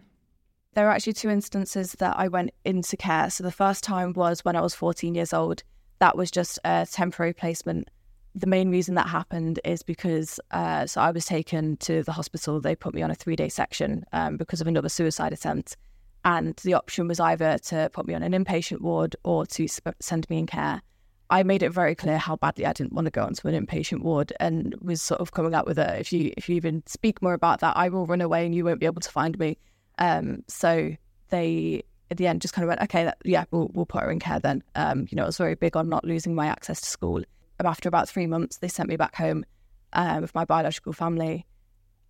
There 0.75 0.87
are 0.87 0.93
actually 0.93 1.15
two 1.15 1.29
instances 1.29 1.93
that 1.99 2.17
I 2.17 2.29
went 2.29 2.53
into 2.65 2.97
care. 2.97 3.29
So, 3.31 3.43
the 3.43 3.51
first 3.51 3.83
time 3.83 4.13
was 4.13 4.45
when 4.45 4.55
I 4.55 4.61
was 4.61 4.77
14 4.77 5.15
years 5.17 5.33
old. 5.33 5.65
That 5.99 6.17
was 6.17 6.31
just 6.31 6.61
a 6.65 6.87
temporary 6.91 7.33
placement 7.33 7.89
the 8.37 8.47
main 8.47 8.71
reason 8.71 8.97
that 8.97 9.09
happened 9.09 9.61
is 9.65 9.83
because, 9.83 10.39
uh, 10.51 10.87
so 10.87 11.01
I 11.01 11.11
was 11.11 11.25
taken 11.25 11.79
to 11.79 12.03
the 12.03 12.13
hospital. 12.13 12.61
They 12.61 12.77
put 12.77 12.95
me 12.95 13.01
on 13.01 13.11
a 13.11 13.15
three 13.15 13.35
day 13.35 13.49
section 13.49 14.05
um, 14.13 14.37
because 14.37 14.61
of 14.61 14.67
another 14.67 14.91
suicide 14.91 15.33
attempt. 15.33 15.77
And 16.23 16.55
the 16.63 16.75
option 16.75 17.09
was 17.09 17.19
either 17.19 17.57
to 17.57 17.89
put 17.95 18.07
me 18.07 18.13
on 18.13 18.23
an 18.23 18.33
inpatient 18.33 18.83
ward 18.83 19.17
or 19.25 19.47
to 19.47 19.67
sp- 19.67 19.97
send 20.01 20.29
me 20.29 20.39
in 20.39 20.47
care. 20.47 20.83
I 21.31 21.45
made 21.45 21.63
it 21.63 21.71
very 21.71 21.95
clear 21.95 22.19
how 22.19 22.37
badly 22.37 22.67
I 22.67 22.75
didn't 22.75 22.93
want 22.93 23.07
to 23.07 23.11
go 23.11 23.25
onto 23.25 23.49
an 23.49 23.67
inpatient 23.67 24.03
ward 24.03 24.35
and 24.39 24.75
was 24.83 25.01
sort 25.01 25.21
of 25.21 25.33
coming 25.33 25.55
out 25.55 25.67
with 25.67 25.79
a 25.79 25.99
if 25.99 26.13
you 26.13 26.33
if 26.37 26.49
you 26.49 26.57
even 26.57 26.83
speak 26.87 27.23
more 27.23 27.33
about 27.33 27.61
that, 27.61 27.77
I 27.77 27.89
will 27.89 28.07
run 28.07 28.21
away 28.21 28.45
and 28.45 28.55
you 28.55 28.65
won't 28.65 28.81
be 28.81 28.87
able 28.87 29.01
to 29.01 29.11
find 29.11 29.39
me. 29.39 29.57
Um, 29.99 30.45
so 30.47 30.93
they 31.31 31.85
at 32.11 32.19
the 32.19 32.27
end 32.27 32.43
just 32.43 32.55
kind 32.55 32.65
of 32.65 32.69
went, 32.69 32.83
okay, 32.83 33.05
that, 33.05 33.19
yeah, 33.25 33.45
we'll, 33.51 33.71
we'll 33.73 33.87
put 33.87 34.03
her 34.03 34.11
in 34.11 34.21
care 34.21 34.39
then. 34.39 34.63
Um, 34.75 35.07
you 35.11 35.17
know, 35.17 35.25
I 35.25 35.27
was 35.27 35.39
very 35.39 35.55
big 35.55 35.77
on 35.77 35.89
not 35.89 36.05
losing 36.05 36.35
my 36.35 36.47
access 36.47 36.81
to 36.81 36.89
school. 36.89 37.23
After 37.65 37.89
about 37.89 38.09
three 38.09 38.27
months, 38.27 38.59
they 38.59 38.69
sent 38.69 38.89
me 38.89 38.97
back 38.97 39.17
home 39.17 39.45
um, 39.93 40.23
with 40.23 40.35
my 40.35 40.45
biological 40.45 40.93
family, 40.93 41.47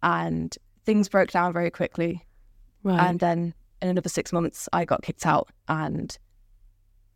and 0.02 0.56
things 0.84 1.08
broke 1.08 1.30
down 1.30 1.52
very 1.52 1.70
quickly. 1.70 2.24
Right. 2.82 3.00
And 3.00 3.20
then 3.20 3.54
in 3.80 3.88
another 3.88 4.08
six 4.08 4.32
months, 4.32 4.68
I 4.72 4.84
got 4.84 5.02
kicked 5.02 5.26
out, 5.26 5.48
and 5.68 6.16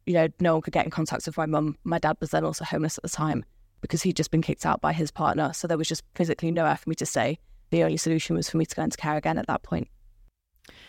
you 0.06 0.14
know, 0.14 0.28
no 0.40 0.54
one 0.54 0.62
could 0.62 0.72
get 0.72 0.84
in 0.84 0.90
contact 0.90 1.26
with 1.26 1.37
my 1.37 1.46
mum. 1.46 1.76
My 1.84 1.99
dad 1.99 2.16
was 2.20 2.30
then 2.30 2.44
also 2.44 2.64
homeless 2.64 2.99
at 2.99 3.02
the 3.02 3.08
time 3.08 3.44
because 3.80 4.02
he'd 4.02 4.16
just 4.16 4.30
been 4.30 4.42
kicked 4.42 4.66
out 4.66 4.80
by 4.80 4.92
his 4.92 5.10
partner. 5.10 5.52
So 5.52 5.66
there 5.68 5.78
was 5.78 5.88
just 5.88 6.02
physically 6.14 6.50
nowhere 6.50 6.76
for 6.76 6.88
me 6.88 6.96
to 6.96 7.06
stay. 7.06 7.38
The 7.70 7.82
only 7.84 7.96
solution 7.96 8.37
was 8.37 8.50
for 8.50 8.56
me 8.56 8.66
to 8.66 8.76
go 8.76 8.82
into 8.82 8.96
care 8.96 9.16
again 9.16 9.38
at 9.38 9.46
that 9.46 9.62
point. 9.62 9.88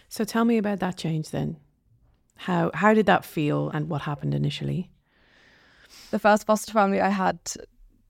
So 0.10 0.24
tell 0.24 0.46
me 0.46 0.58
about 0.58 0.80
that 0.80 0.98
change 0.98 1.30
then. 1.30 1.58
How 2.36 2.72
how 2.74 2.94
did 2.94 3.06
that 3.06 3.24
feel 3.24 3.70
and 3.70 3.88
what 3.88 4.02
happened 4.02 4.34
initially? 4.34 4.90
The 6.12 6.20
first 6.20 6.46
foster 6.46 6.72
family 6.72 7.02
I 7.02 7.10
had, 7.10 7.40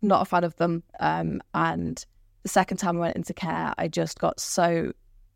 not 0.02 0.22
a 0.22 0.26
fan 0.26 0.44
of 0.44 0.56
them. 0.58 0.84
Um, 1.00 1.42
and 1.54 2.04
the 2.44 2.50
second 2.50 2.78
time 2.78 2.98
I 2.98 3.02
went 3.02 3.16
into 3.16 3.34
care, 3.34 3.74
I 3.78 3.88
just 3.88 4.20
got 4.20 4.40
so 4.40 4.94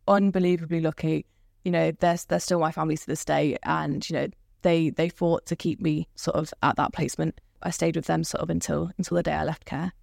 unbelievably 0.08 0.82
lucky. 0.82 1.26
You 1.64 1.72
know, 1.72 1.92
they're, 2.00 2.18
they're 2.28 2.40
still 2.40 2.60
my 2.60 2.72
family 2.72 2.98
to 2.98 3.08
this 3.08 3.26
day. 3.26 3.58
And, 3.64 4.08
you 4.10 4.16
know, 4.16 4.28
they 4.66 4.90
they 4.90 5.10
fought 5.10 5.46
to 5.46 5.56
keep 5.56 5.80
me 5.80 6.08
sort 6.16 6.36
of 6.36 6.52
at 6.64 6.76
that 6.78 6.92
placement. 6.92 7.40
I 7.62 7.70
stayed 7.70 7.96
with 7.96 8.08
them 8.08 8.24
sort 8.24 8.42
of 8.42 8.50
until 8.50 8.92
until 8.98 9.16
the 9.16 9.24
day 9.24 9.34
I 9.34 9.44
left 9.44 9.66
care. 9.66 9.94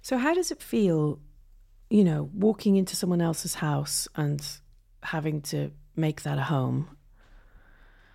So 0.00 0.16
how 0.16 0.32
does 0.32 0.50
it 0.52 0.62
feel, 0.62 1.18
you 1.90 2.04
know, 2.04 2.30
walking 2.32 2.76
into 2.76 2.94
someone 2.94 3.20
else's 3.20 3.54
house 3.54 4.06
and 4.14 4.40
having 5.02 5.42
to 5.42 5.72
make 5.96 6.22
that 6.22 6.38
a 6.38 6.42
home? 6.42 6.96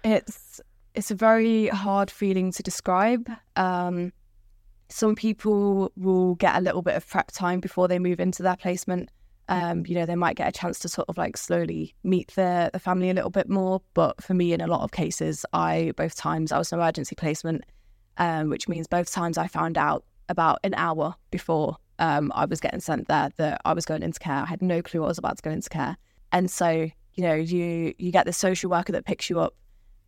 It's 0.04 0.62
it's 0.98 1.12
a 1.12 1.16
very 1.16 1.68
hard 1.68 2.10
feeling 2.10 2.52
to 2.52 2.64
describe. 2.64 3.30
Um, 3.56 4.12
some 4.90 5.14
people 5.14 5.92
will 5.96 6.34
get 6.36 6.56
a 6.56 6.62
little 6.62 6.82
bit 6.82 6.96
of 6.96 7.08
prep 7.08 7.32
time 7.32 7.60
before 7.60 7.88
they 7.88 8.00
move 8.00 8.20
into 8.20 8.42
their 8.42 8.56
placement. 8.56 9.10
Um, 9.48 9.86
you 9.86 9.94
know, 9.94 10.08
they 10.08 10.16
might 10.16 10.38
get 10.38 10.48
a 10.48 10.52
chance 10.52 10.80
to 10.80 10.90
sort 10.90 11.08
of 11.08 11.16
like 11.16 11.38
slowly 11.38 11.94
meet 12.04 12.30
the 12.36 12.72
the 12.74 12.80
family 12.80 13.12
a 13.12 13.14
little 13.14 13.30
bit 13.30 13.48
more. 13.48 13.82
But 13.94 14.24
for 14.24 14.34
me, 14.34 14.54
in 14.54 14.60
a 14.60 14.66
lot 14.66 14.82
of 14.82 14.92
cases, 14.92 15.46
I 15.54 15.94
both 15.96 16.16
times 16.16 16.52
I 16.52 16.58
was 16.58 16.72
an 16.74 16.80
emergency 16.80 17.16
placement, 17.16 17.64
um, 18.18 18.50
which 18.50 18.68
means 18.68 18.88
both 18.88 19.12
times 19.12 19.38
I 19.38 19.46
found 19.46 19.78
out 19.78 20.04
about 20.30 20.60
an 20.64 20.74
hour 20.74 21.14
before 21.30 21.78
um, 22.00 22.32
I 22.34 22.46
was 22.46 22.60
getting 22.60 22.80
sent 22.80 23.08
there 23.08 23.30
that 23.38 23.62
I 23.66 23.74
was 23.74 23.86
going 23.86 24.02
into 24.02 24.20
care. 24.20 24.42
I 24.42 24.46
had 24.46 24.64
no 24.64 24.82
clue 24.82 25.04
I 25.04 25.08
was 25.08 25.20
about 25.20 25.38
to 25.38 25.44
go 25.44 25.52
into 25.52 25.70
care, 25.70 25.96
and 26.32 26.50
so 26.50 26.90
you 27.14 27.24
know, 27.24 27.36
you 27.36 27.94
you 28.00 28.12
get 28.12 28.26
the 28.26 28.34
social 28.34 28.72
worker 28.72 28.94
that 28.94 29.06
picks 29.06 29.30
you 29.30 29.40
up, 29.40 29.54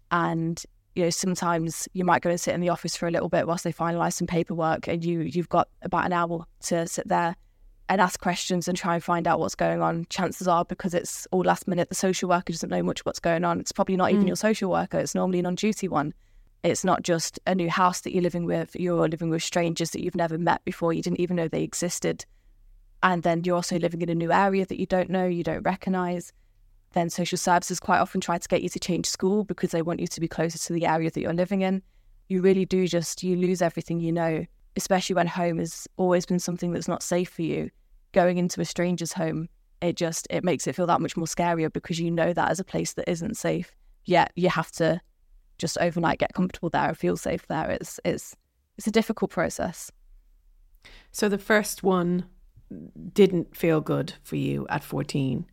and 0.09 0.65
you 0.95 1.03
know 1.03 1.09
sometimes 1.09 1.87
you 1.93 2.03
might 2.03 2.21
go 2.21 2.29
and 2.29 2.39
sit 2.39 2.53
in 2.53 2.61
the 2.61 2.69
office 2.69 2.95
for 2.95 3.07
a 3.07 3.11
little 3.11 3.29
bit 3.29 3.47
whilst 3.47 3.63
they 3.63 3.73
finalise 3.73 4.13
some 4.13 4.27
paperwork, 4.27 4.87
and 4.87 5.03
you 5.03 5.21
you've 5.21 5.49
got 5.49 5.69
about 5.81 6.05
an 6.05 6.13
hour 6.13 6.45
to 6.61 6.87
sit 6.87 7.07
there 7.07 7.35
and 7.87 7.99
ask 8.01 8.19
questions 8.19 8.67
and 8.67 8.77
try 8.77 8.93
and 8.93 9.03
find 9.03 9.27
out 9.27 9.39
what's 9.39 9.55
going 9.55 9.81
on. 9.81 10.05
Chances 10.09 10.47
are, 10.47 10.63
because 10.63 10.93
it's 10.93 11.27
all 11.31 11.41
last 11.41 11.67
minute, 11.67 11.89
the 11.89 11.95
social 11.95 12.29
worker 12.29 12.53
doesn't 12.53 12.69
know 12.69 12.83
much 12.83 13.03
what's 13.03 13.19
going 13.19 13.43
on. 13.43 13.59
It's 13.59 13.71
probably 13.71 13.95
not 13.95 14.11
even 14.11 14.25
Mm. 14.25 14.27
your 14.27 14.35
social 14.35 14.69
worker, 14.69 14.99
it's 14.99 15.15
normally 15.15 15.39
an 15.39 15.47
on 15.47 15.55
duty 15.55 15.87
one. 15.87 16.13
It's 16.61 16.83
not 16.83 17.01
just 17.03 17.39
a 17.47 17.55
new 17.55 17.69
house 17.69 18.01
that 18.01 18.13
you're 18.13 18.21
living 18.21 18.45
with, 18.45 18.75
you're 18.75 19.07
living 19.07 19.29
with 19.29 19.41
strangers 19.41 19.89
that 19.91 20.03
you've 20.03 20.15
never 20.15 20.37
met 20.37 20.63
before, 20.65 20.93
you 20.93 21.01
didn't 21.01 21.19
even 21.19 21.37
know 21.37 21.47
they 21.47 21.63
existed. 21.63 22.25
And 23.01 23.23
then 23.23 23.43
you're 23.43 23.55
also 23.55 23.79
living 23.79 24.01
in 24.01 24.09
a 24.09 24.15
new 24.15 24.31
area 24.31 24.65
that 24.65 24.79
you 24.79 24.85
don't 24.85 25.09
know, 25.09 25.25
you 25.25 25.43
don't 25.43 25.63
recognise. 25.63 26.31
Then 26.93 27.09
social 27.09 27.37
services 27.37 27.79
quite 27.79 27.99
often 27.99 28.21
try 28.21 28.37
to 28.37 28.47
get 28.47 28.63
you 28.63 28.69
to 28.69 28.79
change 28.79 29.05
school 29.05 29.43
because 29.43 29.71
they 29.71 29.81
want 29.81 29.99
you 29.99 30.07
to 30.07 30.19
be 30.19 30.27
closer 30.27 30.57
to 30.57 30.73
the 30.73 30.85
area 30.85 31.11
that 31.11 31.21
you're 31.21 31.33
living 31.33 31.61
in. 31.61 31.83
You 32.27 32.41
really 32.41 32.65
do 32.65 32.87
just, 32.87 33.23
you 33.23 33.35
lose 33.35 33.61
everything 33.61 33.99
you 33.99 34.11
know, 34.11 34.45
especially 34.75 35.15
when 35.15 35.27
home 35.27 35.59
has 35.59 35.87
always 35.97 36.25
been 36.25 36.39
something 36.39 36.71
that's 36.71 36.87
not 36.87 37.03
safe 37.03 37.29
for 37.29 37.43
you 37.43 37.69
going 38.11 38.37
into 38.37 38.61
a 38.61 38.65
stranger's 38.65 39.13
home, 39.13 39.49
it 39.81 39.95
just 39.95 40.27
it 40.29 40.43
makes 40.43 40.67
it 40.67 40.75
feel 40.75 40.87
that 40.87 41.01
much 41.01 41.15
more 41.15 41.27
scarier 41.27 41.71
because 41.71 41.99
you 41.99 42.11
know 42.11 42.33
that 42.33 42.49
as 42.49 42.59
a 42.59 42.63
place 42.63 42.93
that 42.93 43.09
isn't 43.09 43.37
safe. 43.37 43.75
Yet 44.05 44.31
you 44.35 44.49
have 44.49 44.71
to 44.73 44.99
just 45.57 45.77
overnight 45.79 46.19
get 46.19 46.33
comfortable 46.33 46.69
there 46.69 46.87
and 46.87 46.97
feel 46.97 47.17
safe 47.17 47.45
there. 47.47 47.69
It's 47.69 47.99
it's 48.03 48.35
it's 48.77 48.87
a 48.87 48.91
difficult 48.91 49.31
process. 49.31 49.91
So 51.11 51.29
the 51.29 51.37
first 51.37 51.83
one 51.83 52.25
didn't 53.13 53.55
feel 53.55 53.81
good 53.81 54.13
for 54.23 54.35
you 54.35 54.67
at 54.69 54.83
14. 54.83 55.45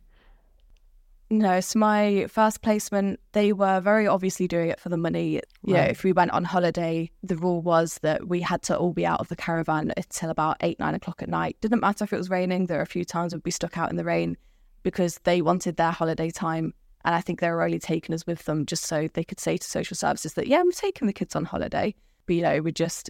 No, 1.29 1.59
so 1.59 1.77
my 1.77 2.25
first 2.29 2.61
placement, 2.61 3.19
they 3.33 3.51
were 3.51 3.81
very 3.81 4.07
obviously 4.07 4.47
doing 4.47 4.69
it 4.69 4.79
for 4.79 4.87
the 4.87 4.95
money. 4.95 5.41
You 5.65 5.73
know, 5.73 5.81
if 5.81 6.05
we 6.05 6.13
went 6.13 6.31
on 6.31 6.45
holiday, 6.45 7.11
the 7.21 7.35
rule 7.35 7.61
was 7.61 7.99
that 8.01 8.29
we 8.29 8.39
had 8.39 8.61
to 8.63 8.77
all 8.77 8.93
be 8.93 9.05
out 9.05 9.19
of 9.19 9.27
the 9.27 9.35
caravan 9.35 9.91
until 9.97 10.29
about 10.29 10.55
eight, 10.61 10.79
nine 10.79 10.95
o'clock 10.95 11.21
at 11.21 11.27
night. 11.27 11.57
Didn't 11.59 11.81
matter 11.81 12.05
if 12.05 12.13
it 12.13 12.17
was 12.17 12.29
raining. 12.29 12.67
There 12.67 12.77
were 12.77 12.83
a 12.83 12.87
few 12.87 13.03
times 13.03 13.33
we'd 13.33 13.43
be 13.43 13.51
stuck 13.51 13.77
out 13.77 13.89
in 13.89 13.97
the 13.97 14.05
rain 14.05 14.37
because 14.83 15.19
they 15.25 15.41
wanted 15.41 15.75
their 15.75 15.91
holiday 15.91 16.29
time. 16.29 16.73
And 17.03 17.13
I 17.13 17.19
think 17.19 17.41
they 17.41 17.49
were 17.49 17.61
only 17.61 17.79
taking 17.79 18.15
us 18.15 18.25
with 18.25 18.45
them 18.45 18.65
just 18.65 18.85
so 18.85 19.09
they 19.13 19.23
could 19.25 19.39
say 19.39 19.57
to 19.57 19.67
social 19.67 19.95
services 19.95 20.33
that, 20.35 20.47
yeah, 20.47 20.63
we've 20.63 20.75
taken 20.75 21.07
the 21.07 21.13
kids 21.13 21.35
on 21.35 21.43
holiday. 21.43 21.93
But, 22.25 22.35
you 22.35 22.41
know, 22.41 22.61
we 22.61 22.71
just, 22.71 23.09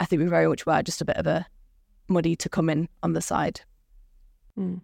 I 0.00 0.04
think 0.04 0.20
we 0.20 0.28
very 0.28 0.48
much 0.48 0.66
were 0.66 0.82
just 0.82 1.00
a 1.00 1.06
bit 1.06 1.16
of 1.16 1.26
a 1.26 1.46
muddy 2.08 2.36
to 2.36 2.48
come 2.50 2.68
in 2.68 2.90
on 3.02 3.14
the 3.14 3.22
side. 3.22 3.62
Mm. 4.58 4.80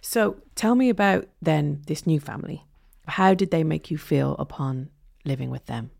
So 0.00 0.36
tell 0.54 0.74
me 0.74 0.88
about 0.88 1.28
then 1.40 1.82
this 1.86 2.06
new 2.06 2.20
family. 2.20 2.64
How 3.08 3.34
did 3.34 3.50
they 3.50 3.64
make 3.64 3.90
you 3.90 3.98
feel 3.98 4.36
upon 4.38 4.90
living 5.24 5.50
with 5.50 5.66
them? 5.66 5.90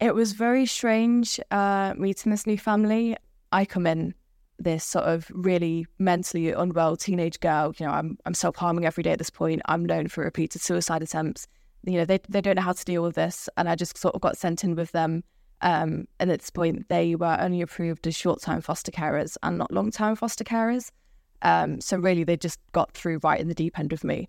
It 0.00 0.14
was 0.14 0.32
very 0.32 0.66
strange 0.66 1.38
uh, 1.50 1.94
meeting 1.96 2.30
this 2.30 2.46
new 2.46 2.58
family. 2.58 3.16
I 3.52 3.64
come 3.64 3.86
in 3.86 4.14
this 4.58 4.84
sort 4.84 5.04
of 5.04 5.30
really 5.30 5.86
mentally 5.98 6.50
unwell 6.50 6.96
teenage 6.96 7.40
girl. 7.40 7.74
You 7.78 7.86
know, 7.86 7.92
I'm 7.92 8.18
I'm 8.26 8.34
self 8.34 8.56
harming 8.56 8.84
every 8.84 9.02
day 9.02 9.12
at 9.12 9.18
this 9.18 9.30
point. 9.30 9.62
I'm 9.66 9.84
known 9.84 10.08
for 10.08 10.24
repeated 10.24 10.60
suicide 10.60 11.02
attempts. 11.02 11.46
You 11.84 11.98
know, 11.98 12.04
they 12.04 12.20
they 12.28 12.40
don't 12.40 12.56
know 12.56 12.62
how 12.62 12.72
to 12.72 12.84
deal 12.84 13.02
with 13.02 13.14
this, 13.14 13.48
and 13.56 13.68
I 13.68 13.74
just 13.74 13.96
sort 13.96 14.14
of 14.14 14.20
got 14.20 14.36
sent 14.36 14.64
in 14.64 14.74
with 14.74 14.92
them. 14.92 15.24
Um, 15.60 16.08
and 16.18 16.30
at 16.30 16.40
this 16.40 16.50
point, 16.50 16.88
they 16.88 17.14
were 17.14 17.36
only 17.40 17.60
approved 17.60 18.06
as 18.08 18.16
short 18.16 18.40
time 18.40 18.60
foster 18.60 18.90
carers 18.90 19.36
and 19.42 19.58
not 19.58 19.72
long 19.72 19.90
time 19.90 20.16
foster 20.16 20.44
carers. 20.44 20.90
Um, 21.42 21.80
so 21.80 21.96
really, 21.96 22.24
they 22.24 22.36
just 22.36 22.58
got 22.72 22.92
through 22.92 23.20
right 23.22 23.40
in 23.40 23.48
the 23.48 23.54
deep 23.54 23.78
end 23.78 23.90
with 23.90 24.04
me. 24.04 24.28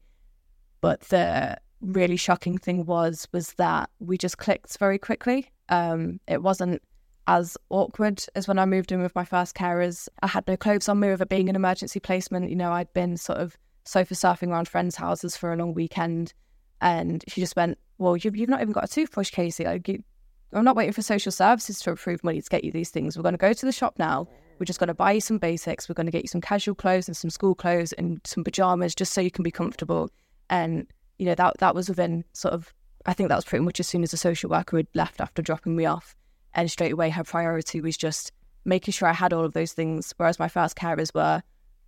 But 0.81 1.01
the 1.01 1.57
really 1.81 2.17
shocking 2.17 2.57
thing 2.57 2.85
was 2.85 3.27
was 3.31 3.53
that 3.53 3.89
we 3.99 4.17
just 4.17 4.37
clicked 4.37 4.77
very 4.77 4.97
quickly. 4.97 5.51
Um, 5.69 6.19
it 6.27 6.41
wasn't 6.41 6.81
as 7.27 7.57
awkward 7.69 8.23
as 8.35 8.47
when 8.47 8.59
I 8.59 8.65
moved 8.65 8.91
in 8.91 9.01
with 9.01 9.15
my 9.15 9.23
first 9.23 9.55
carers. 9.55 10.09
I 10.21 10.27
had 10.27 10.47
no 10.47 10.57
clothes 10.57 10.89
on 10.89 10.99
me 10.99 11.09
with 11.09 11.21
it 11.21 11.29
being 11.29 11.49
an 11.49 11.55
emergency 11.55 11.99
placement. 11.99 12.49
You 12.49 12.55
know, 12.55 12.71
I'd 12.71 12.91
been 12.93 13.15
sort 13.15 13.39
of 13.39 13.57
sofa 13.85 14.13
surfing 14.13 14.49
around 14.49 14.67
friends' 14.67 14.95
houses 14.95 15.37
for 15.37 15.53
a 15.53 15.57
long 15.57 15.73
weekend, 15.73 16.33
and 16.81 17.23
she 17.27 17.41
just 17.41 17.55
went, 17.55 17.77
"Well, 17.97 18.17
you've, 18.17 18.35
you've 18.35 18.49
not 18.49 18.61
even 18.61 18.73
got 18.73 18.85
a 18.85 18.87
toothbrush, 18.87 19.29
Casey. 19.29 19.65
Like, 19.65 19.87
you, 19.87 20.03
I'm 20.51 20.65
not 20.65 20.75
waiting 20.75 20.93
for 20.93 21.01
social 21.01 21.31
services 21.31 21.79
to 21.81 21.91
approve 21.91 22.23
money 22.23 22.41
to 22.41 22.49
get 22.49 22.63
you 22.63 22.71
these 22.71 22.89
things. 22.89 23.17
We're 23.17 23.23
going 23.23 23.33
to 23.33 23.37
go 23.37 23.53
to 23.53 23.65
the 23.65 23.71
shop 23.71 23.95
now. 23.97 24.27
We're 24.59 24.65
just 24.65 24.79
going 24.79 24.87
to 24.87 24.93
buy 24.93 25.13
you 25.13 25.21
some 25.21 25.37
basics. 25.37 25.89
We're 25.89 25.95
going 25.95 26.05
to 26.05 26.11
get 26.11 26.23
you 26.23 26.27
some 26.27 26.41
casual 26.41 26.75
clothes 26.75 27.07
and 27.07 27.17
some 27.17 27.29
school 27.29 27.55
clothes 27.55 27.93
and 27.93 28.21
some 28.23 28.43
pajamas 28.43 28.95
just 28.95 29.13
so 29.13 29.21
you 29.21 29.31
can 29.31 29.43
be 29.43 29.51
comfortable. 29.51 30.09
And, 30.49 30.87
you 31.17 31.25
know, 31.25 31.35
that 31.35 31.57
that 31.59 31.75
was 31.75 31.89
within 31.89 32.23
sort 32.33 32.53
of, 32.53 32.73
I 33.05 33.13
think 33.13 33.29
that 33.29 33.35
was 33.35 33.45
pretty 33.45 33.65
much 33.65 33.79
as 33.79 33.87
soon 33.87 34.03
as 34.03 34.11
the 34.11 34.17
social 34.17 34.49
worker 34.49 34.77
had 34.77 34.87
left 34.93 35.19
after 35.21 35.41
dropping 35.41 35.75
me 35.75 35.85
off. 35.85 36.15
And 36.53 36.69
straight 36.69 36.93
away, 36.93 37.09
her 37.09 37.23
priority 37.23 37.81
was 37.81 37.97
just 37.97 38.31
making 38.65 38.91
sure 38.91 39.07
I 39.07 39.13
had 39.13 39.33
all 39.33 39.43
of 39.43 39.53
those 39.53 39.73
things. 39.73 40.13
Whereas 40.17 40.39
my 40.39 40.47
first 40.47 40.77
carers 40.77 41.13
were, 41.13 41.41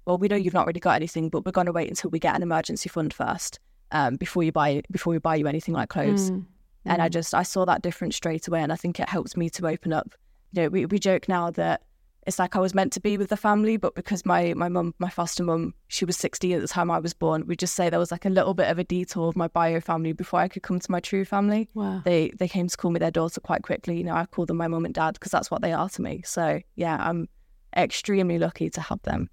well, 0.06 0.18
we 0.18 0.28
know 0.28 0.36
you've 0.36 0.54
not 0.54 0.68
really 0.68 0.80
got 0.80 0.96
anything, 0.96 1.30
but 1.30 1.46
we're 1.46 1.52
going 1.52 1.68
to 1.68 1.72
wait 1.72 1.90
until 1.90 2.10
we 2.10 2.20
get 2.20 2.36
an 2.36 2.44
emergency 2.44 2.90
fund 2.90 3.14
first 3.14 3.60
um, 3.92 4.16
before 4.16 4.44
you 4.44 4.52
buy 4.52 4.82
before 4.92 5.12
we 5.12 5.20
buy 5.20 5.36
you 5.36 5.48
anything 5.48 5.74
like 5.74 5.90
clothes. 5.90 6.32
Mm. 6.32 6.46
And 6.88 7.02
I 7.02 7.08
Mm. 7.10 7.14
just 7.14 7.34
I 7.34 7.44
saw 7.44 7.66
that 7.66 7.82
difference 7.82 8.16
straight 8.16 8.48
away, 8.48 8.62
and 8.62 8.72
I 8.72 8.76
think 8.76 9.00
it 9.00 9.10
helps 9.10 9.36
me 9.36 9.50
to 9.52 9.68
open 9.68 9.94
up. 9.94 10.14
You 10.52 10.64
know, 10.64 10.70
we 10.70 10.86
we 10.86 11.00
joke 11.00 11.28
now 11.28 11.50
that 11.52 11.82
it's 12.26 12.40
like 12.40 12.56
I 12.56 12.60
was 12.60 12.74
meant 12.74 12.92
to 12.94 13.00
be 13.00 13.18
with 13.18 13.30
the 13.30 13.38
family, 13.38 13.78
but 13.78 13.96
because 13.96 14.26
my 14.26 14.54
my 14.56 14.70
mum, 14.70 14.94
my 15.00 15.10
foster 15.10 15.44
mum, 15.44 15.74
she 15.88 16.06
was 16.06 16.18
60 16.18 16.54
at 16.54 16.62
the 16.62 16.68
time 16.68 16.90
I 16.90 17.00
was 17.00 17.14
born, 17.14 17.46
we 17.46 17.56
just 17.56 17.76
say 17.76 17.90
there 17.90 18.00
was 18.00 18.12
like 18.12 18.26
a 18.26 18.30
little 18.30 18.54
bit 18.54 18.70
of 18.70 18.80
a 18.80 18.84
detour 18.84 19.28
of 19.28 19.36
my 19.36 19.48
bio 19.48 19.80
family 19.80 20.14
before 20.14 20.40
I 20.40 20.48
could 20.48 20.64
come 20.64 20.80
to 20.80 20.92
my 20.92 21.00
true 21.00 21.26
family. 21.26 21.70
Wow. 21.74 22.02
They 22.04 22.32
they 22.38 22.48
came 22.48 22.68
to 22.68 22.78
call 22.78 22.92
me 22.92 23.00
their 23.00 23.12
daughter 23.12 23.40
quite 23.40 23.64
quickly. 23.64 23.98
You 23.98 24.04
know, 24.04 24.16
I 24.16 24.26
call 24.26 24.46
them 24.46 24.58
my 24.58 24.68
mum 24.68 24.86
and 24.86 24.94
dad 24.94 25.14
because 25.14 25.32
that's 25.32 25.52
what 25.52 25.62
they 25.62 25.74
are 25.74 25.90
to 25.90 26.02
me. 26.02 26.22
So 26.26 26.62
yeah, 26.76 26.98
I'm 27.00 27.28
extremely 27.76 28.40
lucky 28.40 28.70
to 28.72 28.82
have 28.82 29.02
them. 29.04 29.30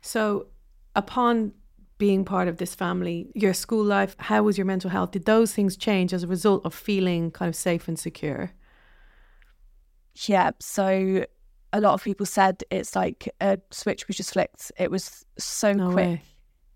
So, 0.00 0.46
upon 0.94 1.52
being 1.98 2.24
part 2.24 2.48
of 2.48 2.58
this 2.58 2.74
family, 2.74 3.30
your 3.34 3.52
school 3.52 3.84
life, 3.84 4.14
how 4.18 4.42
was 4.42 4.56
your 4.56 4.64
mental 4.64 4.90
health? 4.90 5.10
Did 5.10 5.24
those 5.24 5.52
things 5.52 5.76
change 5.76 6.12
as 6.12 6.22
a 6.22 6.28
result 6.28 6.64
of 6.64 6.72
feeling 6.72 7.30
kind 7.30 7.48
of 7.48 7.56
safe 7.56 7.88
and 7.88 7.98
secure? 7.98 8.52
Yeah. 10.26 10.52
So 10.60 11.26
a 11.72 11.80
lot 11.80 11.94
of 11.94 12.02
people 12.02 12.26
said 12.26 12.62
it's 12.70 12.96
like 12.96 13.28
a 13.40 13.58
switch 13.70 14.06
was 14.08 14.16
just 14.16 14.32
flicked. 14.32 14.72
It 14.78 14.90
was 14.90 15.24
so 15.38 15.72
No 15.72 15.90
quick. 15.92 16.06
way. 16.06 16.22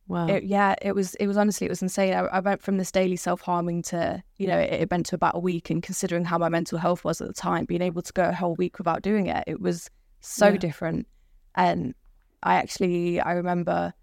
Wow. 0.08 0.26
It, 0.26 0.44
yeah, 0.44 0.74
it 0.82 0.94
was. 0.94 1.14
It 1.14 1.26
was 1.26 1.36
honestly, 1.36 1.66
it 1.66 1.70
was 1.70 1.80
insane. 1.80 2.12
I, 2.12 2.20
I 2.24 2.40
went 2.40 2.60
from 2.60 2.76
this 2.76 2.90
daily 2.92 3.16
self 3.16 3.40
harming 3.40 3.82
to, 3.84 4.22
you 4.36 4.46
know, 4.46 4.58
it, 4.58 4.72
it 4.82 4.90
went 4.90 5.06
to 5.06 5.14
about 5.14 5.36
a 5.36 5.38
week. 5.38 5.70
And 5.70 5.82
considering 5.82 6.24
how 6.24 6.36
my 6.38 6.48
mental 6.48 6.76
health 6.78 7.04
was 7.04 7.20
at 7.20 7.28
the 7.28 7.32
time, 7.34 7.64
being 7.64 7.80
able 7.82 8.02
to 8.02 8.12
go 8.12 8.28
a 8.28 8.32
whole 8.32 8.54
week 8.56 8.78
without 8.78 9.00
doing 9.02 9.28
it, 9.28 9.44
it 9.46 9.60
was 9.60 9.88
so 10.20 10.48
Yeah. 10.48 10.56
different. 10.56 11.06
And 11.54 11.94
I 12.42 12.56
actually, 12.56 13.20
I 13.20 13.32
remember 13.32 13.94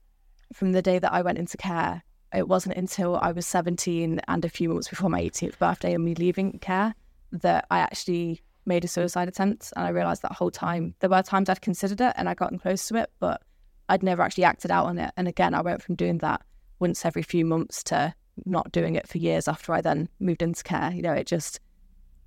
from 0.54 0.72
the 0.72 0.82
day 0.82 0.98
that 1.00 1.14
I 1.14 1.22
went 1.22 1.38
into 1.38 1.58
care, 1.58 2.02
it 2.34 2.48
wasn't 2.48 2.78
until 2.78 3.18
I 3.18 3.32
was 3.32 3.46
17 3.46 4.22
and 4.28 4.46
a 4.46 4.50
few 4.50 4.70
months 4.70 4.88
before 4.88 5.10
my 5.10 5.22
18th 5.22 5.60
birthday 5.60 5.94
and 5.94 6.04
me 6.06 6.16
leaving 6.16 6.58
care 6.60 6.96
that 7.34 7.66
I 7.70 7.80
actually 7.80 8.42
made 8.70 8.86
a 8.86 8.88
suicide 8.88 9.28
attempt. 9.28 9.74
And 9.76 9.86
I 9.86 9.90
realized 9.90 10.22
that 10.22 10.32
whole 10.32 10.52
time 10.52 10.96
there 11.02 11.10
were 11.10 11.22
times 11.22 11.50
I'd 11.50 11.62
considered 11.62 12.00
it 12.00 12.14
and 12.16 12.30
I'd 12.30 12.38
gotten 12.38 12.58
close 12.58 12.88
to 12.88 12.96
it, 12.96 13.12
but 13.20 13.42
I'd 13.90 14.04
never 14.04 14.22
actually 14.22 14.46
acted 14.46 14.72
out 14.72 14.86
on 14.86 14.98
it. 14.98 15.12
And 15.18 15.28
again, 15.28 15.54
I 15.54 15.62
went 15.62 15.82
from 15.82 15.96
doing 15.96 16.20
that 16.20 16.42
once 16.80 17.04
every 17.06 17.24
few 17.24 17.44
months 17.44 17.84
to 17.86 18.14
not 18.46 18.72
doing 18.72 18.96
it 18.96 19.08
for 19.08 19.18
years 19.18 19.50
after 19.50 19.74
I 19.74 19.82
then 19.82 20.08
moved 20.22 20.42
into 20.42 20.64
care. 20.64 20.92
You 20.94 21.02
know, 21.02 21.12
it 21.12 21.28
just 21.28 21.60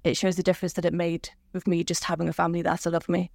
it 0.05 0.17
shows 0.17 0.37
the 0.37 0.43
difference 0.43 0.75
that 0.75 0.85
it 0.85 0.93
made 0.93 1.31
with 1.53 1.67
me 1.67 1.85
just 1.85 2.05
having 2.05 2.29
a 2.29 2.33
family 2.33 2.61
there 2.61 2.77
to 2.77 2.91
love 2.91 3.09
me. 3.09 3.31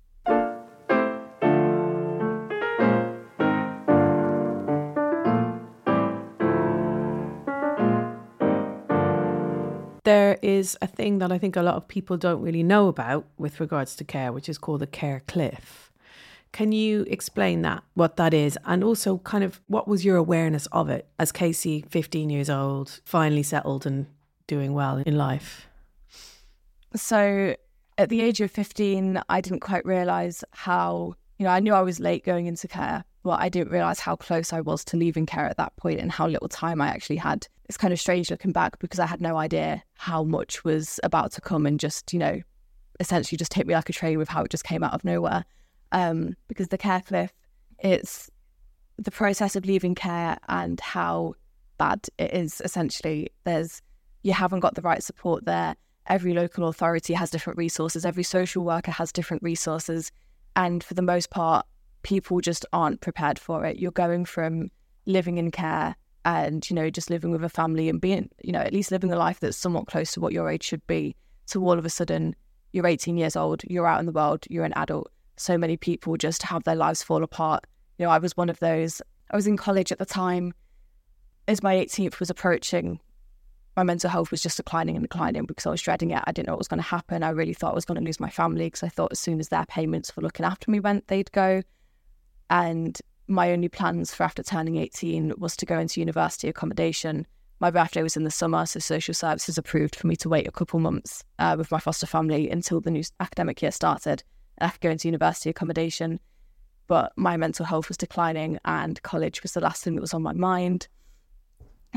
There 10.08 10.40
is 10.42 10.78
a 10.82 10.88
thing 10.88 11.18
that 11.18 11.34
I 11.34 11.38
think 11.38 11.58
a 11.58 11.62
lot 11.62 11.76
of 11.76 11.86
people 11.86 12.16
don't 12.16 12.42
really 12.42 12.64
know 12.64 12.88
about 12.88 13.26
with 13.38 13.60
regards 13.60 13.94
to 13.98 14.06
care, 14.06 14.32
which 14.32 14.48
is 14.48 14.58
called 14.58 14.80
the 14.80 14.88
care 14.88 15.22
cliff. 15.28 15.92
Can 16.54 16.72
you 16.72 17.04
explain 17.10 17.62
that, 17.64 17.84
what 17.94 18.16
that 18.16 18.34
is, 18.34 18.58
and 18.64 18.86
also 18.86 19.18
kind 19.18 19.44
of 19.44 19.60
what 19.68 19.86
was 19.86 20.06
your 20.06 20.16
awareness 20.16 20.66
of 20.68 20.88
it 20.88 21.10
as 21.20 21.34
Casey, 21.34 21.84
15 21.90 22.30
years 22.30 22.50
old, 22.50 23.02
finally 23.04 23.44
settled 23.44 23.86
and 23.86 24.06
doing 24.48 24.74
well 24.74 25.04
in 25.06 25.18
life? 25.18 25.68
So 26.96 27.58
at 27.98 28.08
the 28.08 28.22
age 28.22 28.40
of 28.40 28.50
15, 28.50 29.22
I 29.28 29.42
didn't 29.42 29.60
quite 29.60 29.86
realize 29.86 30.42
how, 30.52 31.16
you 31.38 31.46
know, 31.46 31.52
I 31.52 31.60
knew 31.60 31.74
I 31.74 31.82
was 31.82 32.00
late 32.00 32.26
going 32.26 32.48
into 32.48 32.68
care, 32.68 33.04
but 33.24 33.40
I 33.40 33.50
didn't 33.50 33.72
realize 33.72 34.00
how 34.00 34.16
close 34.16 34.54
I 34.54 34.62
was 34.62 34.84
to 34.86 34.98
leaving 34.98 35.26
care 35.26 35.46
at 35.46 35.58
that 35.58 35.76
point 35.78 36.00
and 36.00 36.12
how 36.12 36.28
little 36.28 36.48
time 36.48 36.82
I 36.82 36.88
actually 36.88 37.18
had. 37.18 37.48
It's 37.66 37.78
kind 37.78 37.94
of 37.94 38.00
strange 38.00 38.32
looking 38.32 38.52
back 38.52 38.80
because 38.80 39.00
I 39.00 39.06
had 39.06 39.22
no 39.22 39.38
idea 39.38 39.84
how 39.96 40.24
much 40.24 40.64
was 40.64 41.00
about 41.04 41.32
to 41.34 41.42
come 41.42 41.66
and 41.66 41.80
just, 41.80 42.14
you 42.14 42.20
know, 42.20 42.42
essentially 43.00 43.38
just 43.38 43.54
hit 43.54 43.68
me 43.68 43.76
like 43.76 43.90
a 43.90 43.94
train 43.94 44.18
with 44.18 44.30
how 44.30 44.44
it 44.44 44.52
just 44.52 44.64
came 44.64 44.84
out 44.84 44.94
of 44.94 45.04
nowhere. 45.04 45.46
Um, 45.92 46.36
because 46.48 46.70
the 46.70 46.78
care 46.78 47.02
cliff, 47.02 47.32
it's 47.80 48.30
the 48.98 49.12
process 49.12 49.56
of 49.56 49.66
leaving 49.66 49.96
care 49.96 50.38
and 50.50 50.80
how 50.80 51.36
bad 51.78 52.08
it 52.18 52.34
is 52.34 52.62
essentially. 52.62 53.30
There's, 53.44 53.82
you 54.24 54.34
haven't 54.34 54.62
got 54.62 54.76
the 54.76 54.82
right 54.82 55.04
support 55.04 55.46
there 55.46 55.76
every 56.10 56.34
local 56.34 56.68
authority 56.68 57.14
has 57.14 57.30
different 57.30 57.58
resources, 57.58 58.06
every 58.06 58.24
social 58.24 58.64
worker 58.64 58.92
has 58.92 59.12
different 59.12 59.44
resources. 59.44 60.12
And 60.58 60.84
for 60.84 60.96
the 60.96 61.04
most 61.04 61.30
part, 61.30 61.66
people 62.02 62.42
just 62.42 62.66
aren't 62.74 63.00
prepared 63.00 63.38
for 63.38 63.64
it. 63.64 63.78
You're 63.78 63.92
going 63.92 64.26
from 64.26 64.72
living 65.06 65.38
in 65.38 65.52
care 65.52 65.96
and, 66.26 66.68
you 66.68 66.76
know, 66.76 66.90
just 66.90 67.12
living 67.12 67.32
with 67.32 67.44
a 67.44 67.50
family 67.50 67.88
and 67.90 68.02
being, 68.02 68.30
you 68.44 68.52
know, 68.52 68.60
at 68.60 68.74
least 68.74 68.92
living 68.92 69.14
a 69.14 69.16
life 69.16 69.40
that's 69.40 69.56
somewhat 69.56 69.86
close 69.86 70.12
to 70.14 70.20
what 70.20 70.34
your 70.34 70.50
age 70.50 70.64
should 70.64 70.86
be, 70.88 71.16
to 71.46 71.64
all 71.64 71.78
of 71.78 71.86
a 71.86 71.92
sudden, 71.92 72.36
you're 72.74 72.88
18 72.88 73.18
years 73.18 73.36
old, 73.36 73.64
you're 73.66 73.86
out 73.86 74.00
in 74.00 74.08
the 74.08 74.12
world, 74.12 74.46
you're 74.50 74.66
an 74.66 74.74
adult. 74.76 75.12
So 75.38 75.60
many 75.60 75.78
people 75.78 76.18
just 76.18 76.42
have 76.42 76.64
their 76.64 76.76
lives 76.76 77.04
fall 77.04 77.24
apart. 77.24 77.66
You 78.00 78.06
know, 78.06 78.12
I 78.12 78.18
was 78.18 78.36
one 78.36 78.50
of 78.50 78.60
those. 78.60 79.00
I 79.30 79.36
was 79.36 79.46
in 79.46 79.58
college 79.58 79.92
at 79.92 80.00
the 80.00 80.06
time. 80.06 80.54
As 81.48 81.62
my 81.62 81.76
18th 81.76 82.20
was 82.20 82.32
approaching, 82.32 83.00
my 83.78 83.84
mental 83.84 84.10
health 84.10 84.32
was 84.32 84.42
just 84.42 84.58
declining 84.58 84.96
and 84.96 85.04
declining 85.04 85.46
because 85.46 85.68
I 85.68 85.70
was 85.70 85.84
dreading 85.84 86.10
it. 86.10 86.24
I 86.26 86.32
didn't 86.32 86.48
know 86.48 86.54
what 86.54 86.60
was 86.60 86.68
going 86.68 86.82
to 86.82 86.90
happen. 86.90 87.22
I 87.22 87.30
really 87.30 87.54
thought 87.54 87.74
I 87.74 87.76
was 87.76 87.86
going 87.86 88.00
to 88.00 88.04
lose 88.04 88.20
my 88.20 88.30
family 88.30 88.66
because 88.66 88.82
I 88.82 88.90
thought 88.90 89.12
as 89.12 89.20
soon 89.20 89.40
as 89.40 89.50
their 89.50 89.66
payments 89.68 90.10
for 90.10 90.22
looking 90.22 90.48
after 90.48 90.72
me 90.72 90.80
went, 90.80 91.08
they'd 91.08 91.32
go. 91.32 91.62
And 92.50 93.00
my 93.28 93.52
only 93.52 93.70
plans 93.70 94.16
for 94.16 94.24
after 94.24 94.42
turning 94.42 94.78
18 94.78 95.34
was 95.38 95.56
to 95.58 95.68
go 95.68 95.78
into 95.78 96.00
university 96.00 96.50
accommodation. 96.50 97.28
My 97.60 97.70
birthday 97.70 98.02
was 98.02 98.18
in 98.18 98.24
the 98.24 98.32
summer, 98.32 98.66
so 98.66 98.80
social 98.80 99.14
services 99.14 99.60
approved 99.60 99.96
for 99.96 100.08
me 100.08 100.16
to 100.18 100.30
wait 100.30 100.48
a 100.48 100.52
couple 100.52 100.80
months 100.80 101.24
uh, 101.38 101.54
with 101.56 101.72
my 101.72 101.80
foster 101.80 102.08
family 102.08 102.50
until 102.50 102.82
the 102.82 102.90
new 102.90 103.04
academic 103.20 103.62
year 103.62 103.72
started. 103.72 104.24
And 104.58 104.70
I 104.70 104.72
could 104.72 104.82
go 104.82 104.90
into 104.90 105.08
university 105.08 105.52
accommodation. 105.52 106.20
But 106.88 107.14
my 107.16 107.38
mental 107.38 107.66
health 107.66 107.90
was 107.90 107.98
declining, 107.98 108.58
and 108.66 109.00
college 109.04 109.44
was 109.44 109.52
the 109.52 109.62
last 109.62 109.84
thing 109.84 109.94
that 109.96 110.02
was 110.02 110.16
on 110.16 110.24
my 110.24 110.34
mind 110.34 110.88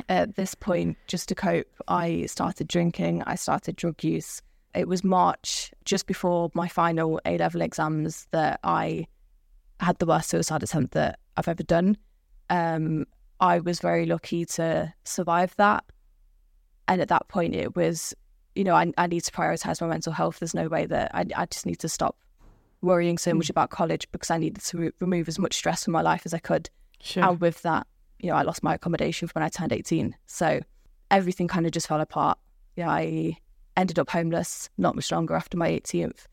at 0.09 0.37
this 0.37 0.55
point, 0.55 0.97
just 1.07 1.29
to 1.29 1.35
cope, 1.35 1.67
I 1.89 2.27
started 2.27 2.69
drinking, 2.69 3.23
I 3.27 3.35
started 3.35 3.77
drug 3.77 4.03
use. 4.03 4.43
It 4.75 4.87
was 4.87 5.03
March, 5.03 5.73
just 5.85 6.07
before 6.07 6.51
my 6.55 6.69
final 6.69 7.21
A 7.25 7.39
level 7.39 7.61
exams, 7.61 8.27
that 8.31 8.61
I 8.63 9.07
had 9.81 9.99
the 9.99 10.07
worst 10.07 10.31
suicide 10.31 10.63
attempt 10.63 10.95
that 10.95 11.19
I've 11.37 11.49
ever 11.49 11.63
done. 11.63 11.97
Um, 12.51 13.07
I 13.41 13.59
was 13.61 13.81
very 13.81 14.07
lucky 14.07 14.45
to 14.45 14.93
survive 15.05 15.55
that. 15.57 15.85
And 16.87 17.01
at 17.01 17.09
that 17.09 17.29
point, 17.29 17.55
it 17.55 17.75
was, 17.75 18.15
you 18.55 18.65
know, 18.65 18.75
I, 18.75 18.93
I 18.99 19.07
need 19.07 19.25
to 19.25 19.33
prioritize 19.33 19.81
my 19.81 19.87
mental 19.87 20.13
health. 20.13 20.39
There's 20.39 20.55
no 20.55 20.69
way 20.69 20.87
that 20.87 21.11
I, 21.15 21.25
I 21.37 21.47
just 21.47 21.67
need 21.67 21.79
to 21.81 21.89
stop 21.89 22.17
worrying 22.83 23.19
so 23.19 23.35
much 23.35 23.51
about 23.51 23.71
college 23.71 24.11
because 24.13 24.31
I 24.31 24.39
needed 24.39 24.63
to 24.65 24.79
re- 24.79 24.93
remove 25.01 25.29
as 25.29 25.39
much 25.39 25.55
stress 25.55 25.85
from 25.85 25.93
my 25.93 26.03
life 26.03 26.23
as 26.25 26.35
I 26.35 26.39
could. 26.39 26.71
Sure. 27.01 27.25
And 27.25 27.41
with 27.41 27.63
that, 27.63 27.87
you 28.21 28.31
know, 28.31 28.37
I 28.37 28.43
lost 28.43 28.63
my 28.63 28.75
accommodation 28.75 29.29
when 29.33 29.43
I 29.43 29.49
turned 29.49 29.73
18. 29.73 30.15
So 30.27 30.61
everything 31.11 31.49
kind 31.49 31.67
of 31.67 31.73
just 31.73 31.89
fell 31.89 32.01
apart. 32.01 32.39
You 32.77 32.85
know, 32.85 32.91
I 32.91 33.37
ended 33.77 33.99
up 33.99 34.11
homeless 34.11 34.69
not 34.79 34.95
much 34.95 35.11
longer 35.11 35.35
after 35.35 35.57
my 35.57 35.71
18th. 35.71 36.27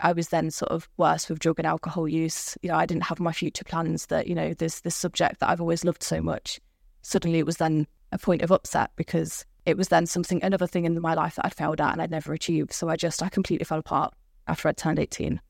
I 0.00 0.12
was 0.12 0.28
then 0.28 0.50
sort 0.50 0.72
of 0.72 0.88
worse 0.96 1.28
with 1.28 1.38
drug 1.38 1.58
and 1.58 1.66
alcohol 1.66 2.08
use. 2.08 2.58
You 2.62 2.70
know, 2.70 2.76
I 2.76 2.86
didn't 2.86 3.04
have 3.04 3.20
my 3.20 3.32
future 3.32 3.64
plans 3.64 4.06
that, 4.06 4.26
you 4.26 4.34
know, 4.34 4.52
this 4.54 4.80
this 4.80 4.96
subject 4.96 5.40
that 5.40 5.48
I've 5.48 5.60
always 5.60 5.84
loved 5.84 6.02
so 6.02 6.20
much. 6.20 6.60
Suddenly 7.02 7.38
it 7.38 7.46
was 7.46 7.58
then 7.58 7.86
a 8.12 8.18
point 8.18 8.42
of 8.42 8.50
upset 8.50 8.90
because 8.96 9.44
it 9.66 9.76
was 9.76 9.88
then 9.88 10.06
something 10.06 10.42
another 10.42 10.66
thing 10.66 10.84
in 10.84 11.00
my 11.00 11.14
life 11.14 11.36
that 11.36 11.46
I'd 11.46 11.54
failed 11.54 11.80
at 11.80 11.92
and 11.92 12.02
I'd 12.02 12.10
never 12.10 12.32
achieved. 12.32 12.72
So 12.72 12.88
I 12.88 12.96
just 12.96 13.22
I 13.22 13.28
completely 13.28 13.64
fell 13.64 13.78
apart 13.78 14.14
after 14.46 14.68
I'd 14.68 14.76
turned 14.76 14.98
18. 14.98 15.40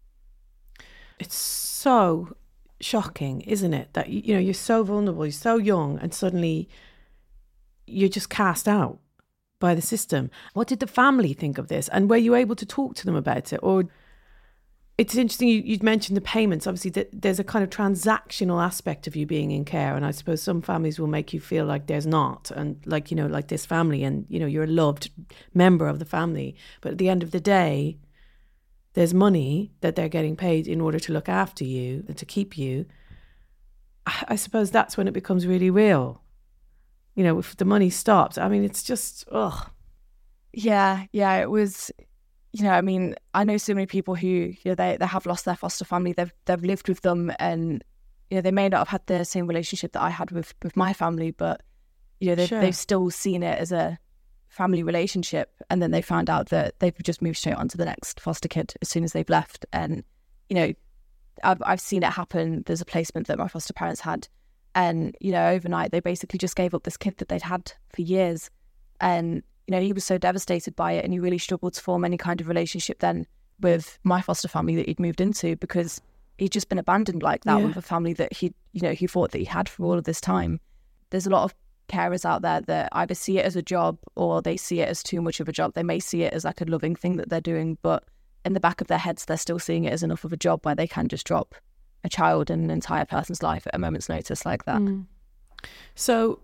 It's 1.18 1.36
so 1.36 2.36
shocking, 2.84 3.40
isn't 3.42 3.74
it? 3.74 3.88
That 3.94 4.08
you 4.10 4.34
know 4.34 4.40
you're 4.40 4.54
so 4.54 4.84
vulnerable, 4.84 5.24
you're 5.24 5.32
so 5.32 5.56
young, 5.56 5.98
and 5.98 6.12
suddenly 6.12 6.68
you're 7.86 8.08
just 8.08 8.30
cast 8.30 8.68
out 8.68 8.98
by 9.58 9.74
the 9.74 9.82
system. 9.82 10.30
What 10.52 10.68
did 10.68 10.80
the 10.80 10.86
family 10.86 11.32
think 11.32 11.58
of 11.58 11.68
this? 11.68 11.88
And 11.88 12.10
were 12.10 12.16
you 12.16 12.34
able 12.34 12.56
to 12.56 12.66
talk 12.66 12.94
to 12.96 13.06
them 13.06 13.16
about 13.16 13.52
it, 13.52 13.60
or? 13.62 13.84
It's 14.96 15.16
interesting 15.16 15.48
you, 15.48 15.60
you'd 15.60 15.82
mentioned 15.82 16.16
the 16.16 16.20
payments. 16.20 16.68
Obviously, 16.68 16.92
th- 16.92 17.08
there's 17.12 17.40
a 17.40 17.44
kind 17.44 17.64
of 17.64 17.70
transactional 17.70 18.64
aspect 18.64 19.08
of 19.08 19.16
you 19.16 19.26
being 19.26 19.50
in 19.50 19.64
care, 19.64 19.96
and 19.96 20.06
I 20.06 20.12
suppose 20.12 20.40
some 20.40 20.62
families 20.62 21.00
will 21.00 21.08
make 21.08 21.32
you 21.32 21.40
feel 21.40 21.64
like 21.64 21.88
there's 21.88 22.06
not, 22.06 22.52
and 22.52 22.80
like 22.86 23.10
you 23.10 23.16
know, 23.16 23.26
like 23.26 23.48
this 23.48 23.66
family, 23.66 24.04
and 24.04 24.24
you 24.28 24.38
know, 24.38 24.46
you're 24.46 24.62
a 24.62 24.68
loved 24.68 25.10
member 25.52 25.88
of 25.88 25.98
the 25.98 26.04
family. 26.04 26.54
But 26.80 26.92
at 26.92 26.98
the 26.98 27.08
end 27.08 27.24
of 27.24 27.32
the 27.32 27.40
day, 27.40 27.96
there's 28.94 29.12
money 29.12 29.72
that 29.80 29.96
they're 29.96 30.08
getting 30.08 30.36
paid 30.36 30.66
in 30.66 30.80
order 30.80 30.98
to 31.00 31.12
look 31.12 31.28
after 31.28 31.64
you 31.64 32.04
and 32.08 32.16
to 32.16 32.24
keep 32.24 32.56
you. 32.56 32.86
I, 34.06 34.24
I 34.28 34.36
suppose 34.36 34.70
that's 34.70 34.96
when 34.96 35.08
it 35.08 35.14
becomes 35.14 35.46
really 35.46 35.70
real. 35.70 36.22
You 37.14 37.24
know, 37.24 37.38
if 37.38 37.56
the 37.56 37.64
money 37.64 37.90
stops, 37.90 38.38
I 38.38 38.48
mean, 38.48 38.64
it's 38.64 38.82
just 38.82 39.24
ugh. 39.30 39.70
Yeah, 40.52 41.04
yeah, 41.12 41.36
it 41.36 41.50
was. 41.50 41.90
You 42.52 42.62
know, 42.62 42.70
I 42.70 42.82
mean, 42.82 43.16
I 43.34 43.42
know 43.42 43.56
so 43.56 43.74
many 43.74 43.86
people 43.86 44.14
who 44.14 44.28
you 44.28 44.56
know 44.64 44.74
they 44.76 44.96
they 44.96 45.06
have 45.06 45.26
lost 45.26 45.44
their 45.44 45.56
foster 45.56 45.84
family. 45.84 46.12
They've 46.12 46.32
they've 46.44 46.62
lived 46.62 46.88
with 46.88 47.00
them, 47.00 47.32
and 47.40 47.82
you 48.30 48.36
know 48.36 48.42
they 48.42 48.52
may 48.52 48.68
not 48.68 48.78
have 48.78 48.88
had 48.88 49.06
the 49.06 49.24
same 49.24 49.48
relationship 49.48 49.92
that 49.92 50.02
I 50.02 50.10
had 50.10 50.30
with 50.30 50.54
with 50.62 50.76
my 50.76 50.92
family, 50.92 51.32
but 51.32 51.62
you 52.20 52.28
know 52.28 52.36
they've 52.36 52.48
Sure. 52.48 52.60
they've 52.60 52.76
still 52.76 53.10
seen 53.10 53.42
it 53.42 53.58
as 53.58 53.72
a 53.72 53.98
family 54.54 54.82
relationship, 54.82 55.50
and 55.68 55.82
then 55.82 55.90
they 55.90 56.02
found 56.02 56.30
out 56.30 56.48
that 56.50 56.78
they've 56.78 56.96
just 57.02 57.20
moved 57.20 57.38
straight 57.38 57.56
on 57.56 57.68
to 57.68 57.76
the 57.76 57.84
next 57.84 58.20
foster 58.20 58.48
kid 58.48 58.72
as 58.80 58.88
soon 58.88 59.04
as 59.04 59.12
they've 59.12 59.28
left, 59.28 59.66
and 59.72 60.04
you 60.48 60.56
know 60.56 60.72
I've, 61.42 61.62
I've 61.64 61.80
seen 61.80 62.02
it 62.02 62.12
happen. 62.12 62.62
There's 62.66 62.80
a 62.80 62.86
placement 62.86 63.26
that 63.26 63.38
my 63.38 63.48
foster 63.48 63.72
parents 63.72 64.00
had, 64.00 64.28
and 64.74 65.16
you 65.20 65.32
know, 65.32 65.48
overnight 65.48 65.90
they 65.90 66.00
basically 66.00 66.38
just 66.38 66.56
gave 66.56 66.74
up 66.74 66.84
this 66.84 66.96
kid 66.96 67.16
that 67.18 67.28
they'd 67.28 67.42
had 67.42 67.72
for 67.94 68.02
years, 68.02 68.50
and 69.00 69.42
you 69.66 69.72
know, 69.72 69.80
he 69.80 69.92
was 69.92 70.04
so 70.04 70.18
devastated 70.18 70.76
by 70.76 70.92
it, 70.92 71.04
and 71.04 71.12
he 71.12 71.18
really 71.18 71.38
struggled 71.38 71.74
to 71.74 71.80
form 71.80 72.04
any 72.04 72.16
kind 72.16 72.40
of 72.40 72.48
relationship 72.48 73.00
then 73.00 73.26
with 73.60 73.98
my 74.04 74.20
foster 74.20 74.48
family 74.48 74.76
that 74.76 74.86
he'd 74.86 75.00
moved 75.00 75.20
into 75.20 75.56
because 75.56 76.00
he'd 76.38 76.52
just 76.52 76.68
been 76.68 76.78
abandoned 76.78 77.22
like 77.22 77.44
that 77.44 77.58
yeah. 77.58 77.66
with 77.66 77.76
a 77.76 77.82
family 77.82 78.12
that 78.12 78.32
he, 78.32 78.52
you 78.72 78.80
know, 78.80 78.92
he 78.92 79.06
thought 79.06 79.30
that 79.30 79.38
he 79.38 79.44
had 79.44 79.68
for 79.68 79.84
all 79.84 79.96
of 79.96 80.04
this 80.04 80.20
time. 80.20 80.60
There's 81.10 81.26
a 81.26 81.30
lot 81.30 81.44
of 81.44 81.54
carers 81.88 82.24
out 82.24 82.42
there 82.42 82.60
that 82.62 82.88
either 82.92 83.14
see 83.14 83.38
it 83.38 83.44
as 83.44 83.56
a 83.56 83.62
job 83.62 83.98
or 84.14 84.42
they 84.42 84.56
see 84.56 84.80
it 84.80 84.88
as 84.88 85.02
too 85.02 85.20
much 85.20 85.40
of 85.40 85.48
a 85.48 85.52
job. 85.52 85.74
They 85.74 85.82
may 85.82 86.00
see 86.00 86.22
it 86.22 86.32
as 86.32 86.44
like 86.44 86.60
a 86.60 86.64
loving 86.64 86.96
thing 86.96 87.16
that 87.16 87.28
they're 87.28 87.40
doing, 87.40 87.78
but 87.82 88.04
in 88.44 88.52
the 88.52 88.60
back 88.60 88.80
of 88.80 88.86
their 88.86 88.98
heads, 88.98 89.24
they're 89.24 89.36
still 89.36 89.58
seeing 89.58 89.84
it 89.84 89.92
as 89.92 90.02
enough 90.02 90.24
of 90.24 90.32
a 90.32 90.36
job 90.36 90.64
where 90.64 90.74
they 90.74 90.86
can 90.86 91.08
just 91.08 91.26
drop 91.26 91.54
a 92.02 92.08
child 92.08 92.50
and 92.50 92.64
an 92.64 92.70
entire 92.70 93.04
person's 93.04 93.42
life 93.42 93.66
at 93.66 93.74
a 93.74 93.78
moment's 93.78 94.08
notice 94.08 94.44
like 94.44 94.64
that. 94.64 94.80
Mm. 94.80 95.06
So, 95.94 96.40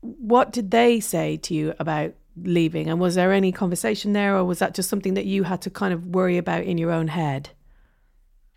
what 0.00 0.52
did 0.52 0.70
they 0.70 1.00
say 1.00 1.38
to 1.38 1.54
you 1.54 1.74
about 1.78 2.12
leaving? 2.36 2.90
And 2.90 3.00
was 3.00 3.14
there 3.14 3.32
any 3.32 3.52
conversation 3.52 4.12
there, 4.12 4.36
or 4.36 4.44
was 4.44 4.58
that 4.58 4.74
just 4.74 4.90
something 4.90 5.14
that 5.14 5.24
you 5.24 5.44
had 5.44 5.62
to 5.62 5.70
kind 5.70 5.94
of 5.94 6.08
worry 6.08 6.36
about 6.36 6.64
in 6.64 6.76
your 6.76 6.90
own 6.90 7.08
head? 7.08 7.50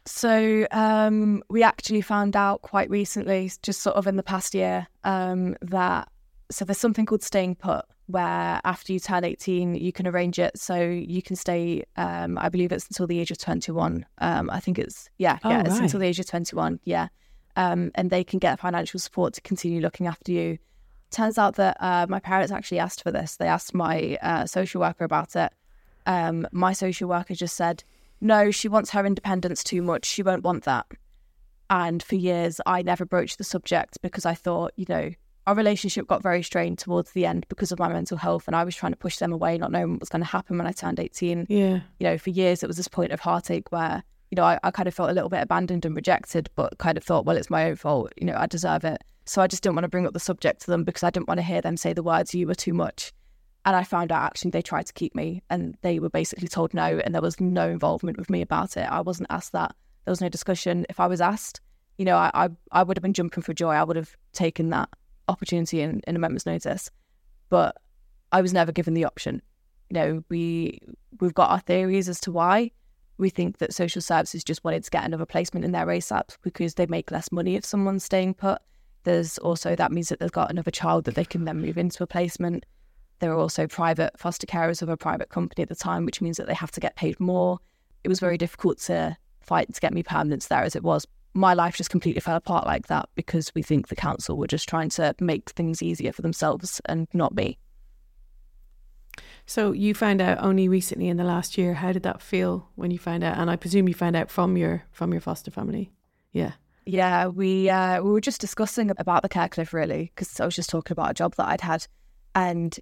So 0.06 0.68
um, 0.72 1.44
we 1.50 1.64
actually 1.64 2.02
found 2.02 2.36
out 2.36 2.62
quite 2.62 2.90
recently, 2.90 3.52
just 3.64 3.82
sort 3.82 3.96
of 3.96 4.06
in 4.06 4.18
the 4.18 4.24
past 4.24 4.54
year, 4.54 4.88
um, 5.04 5.56
that 5.62 6.10
so 6.52 6.64
there's 6.64 6.78
something 6.78 7.08
called 7.08 7.24
staying 7.24 7.56
put, 7.56 7.86
where 8.06 8.62
after 8.64 8.94
you 8.94 9.00
turn 9.00 9.24
18, 9.24 9.74
you 9.76 9.92
can 9.92 10.06
arrange 10.06 10.38
it 10.38 10.60
so 10.60 10.80
you 10.80 11.24
can 11.24 11.36
stay. 11.36 11.86
Um, 11.98 12.38
I 12.38 12.50
believe 12.50 12.72
it's 12.72 12.88
until 12.88 13.08
the 13.08 13.20
age 13.20 13.32
of 13.32 13.40
21. 13.40 14.06
Um, 14.20 14.50
I 14.52 14.60
think 14.60 14.78
it's 14.78 15.10
yeah, 15.18 15.40
oh, 15.44 15.50
yeah, 15.50 15.64
it's 15.66 15.80
until 15.80 16.00
the 16.00 16.06
age 16.06 16.20
of 16.20 16.28
21. 16.28 16.80
Yeah, 16.84 17.08
um, 17.56 17.92
and 17.96 18.12
they 18.12 18.24
can 18.24 18.38
get 18.38 18.60
financial 18.60 19.00
support 19.00 19.34
to 19.34 19.42
continue 19.42 19.82
looking 19.82 20.06
after 20.06 20.32
you. 20.32 20.60
Turns 21.10 21.40
out 21.40 21.56
that 21.56 21.78
uh, 21.80 22.06
my 22.10 22.20
parents 22.20 22.52
actually 22.52 22.80
asked 22.80 23.02
for 23.02 23.12
this. 23.12 23.38
They 23.38 23.48
asked 23.48 23.74
my 23.74 24.20
uh, 24.22 24.46
social 24.46 24.82
worker 24.82 25.04
about 25.04 25.36
it. 25.36 25.52
Um, 26.06 26.48
my 26.52 26.74
social 26.74 27.10
worker 27.10 27.34
just 27.34 27.56
said 27.56 27.84
no, 28.22 28.52
she 28.52 28.68
wants 28.68 28.92
her 28.92 29.06
independence 29.06 29.64
too 29.64 29.82
much. 29.82 30.06
She 30.06 30.24
won't 30.24 30.44
want 30.44 30.64
that. 30.64 30.86
And 31.70 32.02
for 32.02 32.16
years, 32.16 32.62
I 32.66 32.82
never 32.82 33.06
broached 33.06 33.38
the 33.38 33.44
subject 33.44 33.98
because 34.02 34.26
I 34.26 34.34
thought, 34.36 34.72
you 34.76 34.86
know, 34.88 35.12
our 35.48 35.56
relationship 35.56 36.08
got 36.08 36.24
very 36.24 36.42
strained 36.42 36.80
towards 36.80 37.12
the 37.12 37.26
end 37.26 37.46
because 37.50 37.72
of 37.72 37.80
my 37.80 37.88
mental 37.88 38.18
health. 38.18 38.48
And 38.48 38.56
I 38.56 38.64
was 38.64 38.76
trying 38.76 38.94
to 38.94 38.98
push 38.98 39.18
them 39.18 39.32
away, 39.32 39.58
not 39.58 39.72
knowing 39.72 39.92
what 39.92 40.00
was 40.00 40.10
going 40.10 40.24
to 40.24 40.28
happen 40.28 40.58
when 40.58 40.68
I 40.68 40.72
turned 40.72 41.00
18. 41.00 41.48
Yeah. 41.50 41.80
You 42.00 42.08
know, 42.08 42.18
for 42.18 42.32
years, 42.32 42.64
it 42.64 42.68
was 42.68 42.78
this 42.78 42.88
point 42.88 43.12
of 43.12 43.20
heartache 43.20 43.72
where, 43.72 44.04
you 44.32 44.36
know, 44.36 44.44
I, 44.44 44.60
I 44.64 44.72
kind 44.72 44.88
of 44.88 44.94
felt 44.94 45.10
a 45.10 45.14
little 45.14 45.30
bit 45.30 45.42
abandoned 45.42 45.86
and 45.86 45.96
rejected, 45.96 46.50
but 46.56 46.78
kind 46.78 46.98
of 46.98 47.04
thought, 47.04 47.26
well, 47.26 47.38
it's 47.38 47.50
my 47.50 47.70
own 47.70 47.76
fault. 47.76 48.12
You 48.18 48.26
know, 48.26 48.36
I 48.38 48.48
deserve 48.48 48.84
it. 48.86 49.04
So 49.26 49.42
I 49.42 49.48
just 49.48 49.64
didn't 49.64 49.76
want 49.76 49.86
to 49.86 49.90
bring 49.90 50.06
up 50.06 50.14
the 50.14 50.20
subject 50.20 50.62
to 50.62 50.68
them 50.68 50.84
because 50.84 51.04
I 51.04 51.10
didn't 51.10 51.28
want 51.28 51.40
to 51.40 51.44
hear 51.44 51.62
them 51.62 51.78
say 51.78 51.94
the 51.94 52.04
words, 52.04 52.34
you 52.36 52.48
were 52.48 52.56
too 52.56 52.74
much. 52.74 53.12
And 53.66 53.76
I 53.76 53.84
found 53.84 54.12
out 54.12 54.24
actually 54.24 54.52
they 54.52 54.62
tried 54.62 54.86
to 54.86 54.94
keep 54.94 55.16
me 55.16 55.42
and 55.50 55.76
they 55.82 56.00
were 56.00 56.10
basically 56.10 56.48
told 56.48 56.74
no. 56.74 57.00
And 57.00 57.16
there 57.16 57.22
was 57.22 57.42
no 57.42 57.68
involvement 57.68 58.18
with 58.18 58.30
me 58.30 58.42
about 58.42 58.78
it. 58.78 58.88
I 58.90 59.02
wasn't 59.02 59.28
asked 59.32 59.54
that. 59.54 59.76
There 60.06 60.12
was 60.12 60.22
no 60.22 60.30
discussion. 60.30 60.86
If 60.88 61.00
I 61.00 61.08
was 61.08 61.20
asked, 61.20 61.62
you 61.98 62.06
know, 62.06 62.16
I, 62.16 62.30
I, 62.34 62.50
I 62.72 62.84
would 62.84 62.96
have 62.96 63.02
been 63.02 63.14
jumping 63.14 63.42
for 63.42 63.54
joy. 63.54 63.72
I 63.72 63.84
would 63.84 63.96
have 63.96 64.16
taken 64.34 64.70
that 64.70 64.90
opportunity 65.28 65.82
in, 65.82 66.02
in 66.06 66.16
a 66.16 66.20
moment's 66.20 66.46
notice. 66.46 66.92
But 67.50 67.76
I 68.32 68.42
was 68.42 68.54
never 68.54 68.72
given 68.72 68.94
the 68.94 69.06
option. 69.06 69.42
You 69.90 69.94
know, 69.96 70.24
we 70.30 70.80
we've 71.20 71.34
got 71.34 71.50
our 71.50 71.60
theories 71.60 72.08
as 72.10 72.20
to 72.22 72.32
why. 72.32 72.72
We 73.18 73.30
think 73.30 73.60
that 73.60 73.74
social 73.74 74.02
services 74.02 74.44
just 74.44 74.64
wanted 74.64 74.84
to 74.84 74.92
get 74.92 75.06
another 75.06 75.26
placement 75.26 75.64
in 75.64 75.72
their 75.72 75.86
ASAP 75.86 76.38
because 76.42 76.74
they 76.74 76.86
make 76.86 77.12
less 77.12 77.32
money 77.32 77.56
if 77.56 77.64
someone's 77.64 78.04
staying 78.04 78.34
put. 78.34 78.62
There's 79.04 79.38
also 79.38 79.76
that 79.76 79.92
means 79.92 80.10
that 80.10 80.20
they've 80.20 80.32
got 80.32 80.52
another 80.52 80.72
child 80.72 81.06
that 81.06 81.16
they 81.16 81.24
can 81.24 81.46
then 81.46 81.62
move 81.62 81.78
into 81.78 82.04
a 82.04 82.08
placement. 82.08 82.66
There 83.20 83.32
are 83.32 83.38
also 83.38 83.68
private 83.68 84.18
foster 84.18 84.48
carers 84.48 84.82
of 84.82 84.90
a 84.90 84.98
private 84.98 85.30
company 85.30 85.64
at 85.64 85.70
the 85.70 85.76
time, 85.76 86.06
which 86.06 86.22
means 86.22 86.38
that 86.38 86.48
they 86.48 86.54
have 86.54 86.72
to 86.72 86.80
get 86.80 86.96
paid 86.96 87.20
more. 87.20 87.60
It 88.04 88.10
was 88.10 88.20
very 88.20 88.38
difficult 88.38 88.80
to 88.82 89.18
fight 89.42 89.74
to 89.74 89.82
get 89.82 89.94
me 89.94 90.04
permanence 90.04 90.48
there 90.48 90.64
as 90.64 90.76
it 90.76 90.84
was. 90.84 91.08
My 91.34 91.54
life 91.54 91.76
just 91.76 91.90
completely 91.90 92.22
fell 92.22 92.36
apart 92.36 92.66
like 92.66 92.88
that 92.88 93.10
because 93.16 93.54
we 93.56 93.62
think 93.62 93.88
the 93.88 93.96
council 93.96 94.38
were 94.38 94.48
just 94.48 94.70
trying 94.70 94.90
to 94.92 95.16
make 95.20 95.50
things 95.50 95.82
easier 95.82 96.14
for 96.14 96.22
themselves 96.22 96.82
and 96.86 97.08
not 97.14 97.36
me. 97.36 97.58
So 99.46 99.74
you 99.74 99.94
found 99.94 100.22
out 100.22 100.40
only 100.42 100.68
recently 100.68 101.08
in 101.08 101.18
the 101.18 101.24
last 101.24 101.58
year. 101.58 101.74
How 101.76 101.92
did 101.92 102.04
that 102.04 102.22
feel 102.22 102.70
when 102.76 102.92
you 102.92 102.98
found 102.98 103.24
out? 103.24 103.38
And 103.38 103.50
I 103.50 103.56
presume 103.56 103.88
you 103.88 103.94
found 103.94 104.16
out 104.16 104.32
from 104.32 104.58
your 104.58 104.84
from 104.92 105.12
your 105.12 105.22
foster 105.22 105.52
family. 105.52 105.92
Yeah. 106.32 106.54
Yeah, 106.88 107.28
we 107.28 107.70
uh, 107.70 108.02
we 108.02 108.12
were 108.12 108.22
just 108.22 108.42
discussing 108.42 108.92
about 108.98 109.24
the 109.24 109.30
care 109.30 109.50
cliff 109.50 109.74
really 109.74 110.12
because 110.16 110.40
I 110.40 110.46
was 110.46 110.56
just 110.56 110.70
talking 110.70 110.94
about 110.94 111.12
a 111.12 111.16
job 111.16 111.36
that 111.36 111.48
I'd 111.48 111.62
had, 111.62 111.88
and 112.36 112.78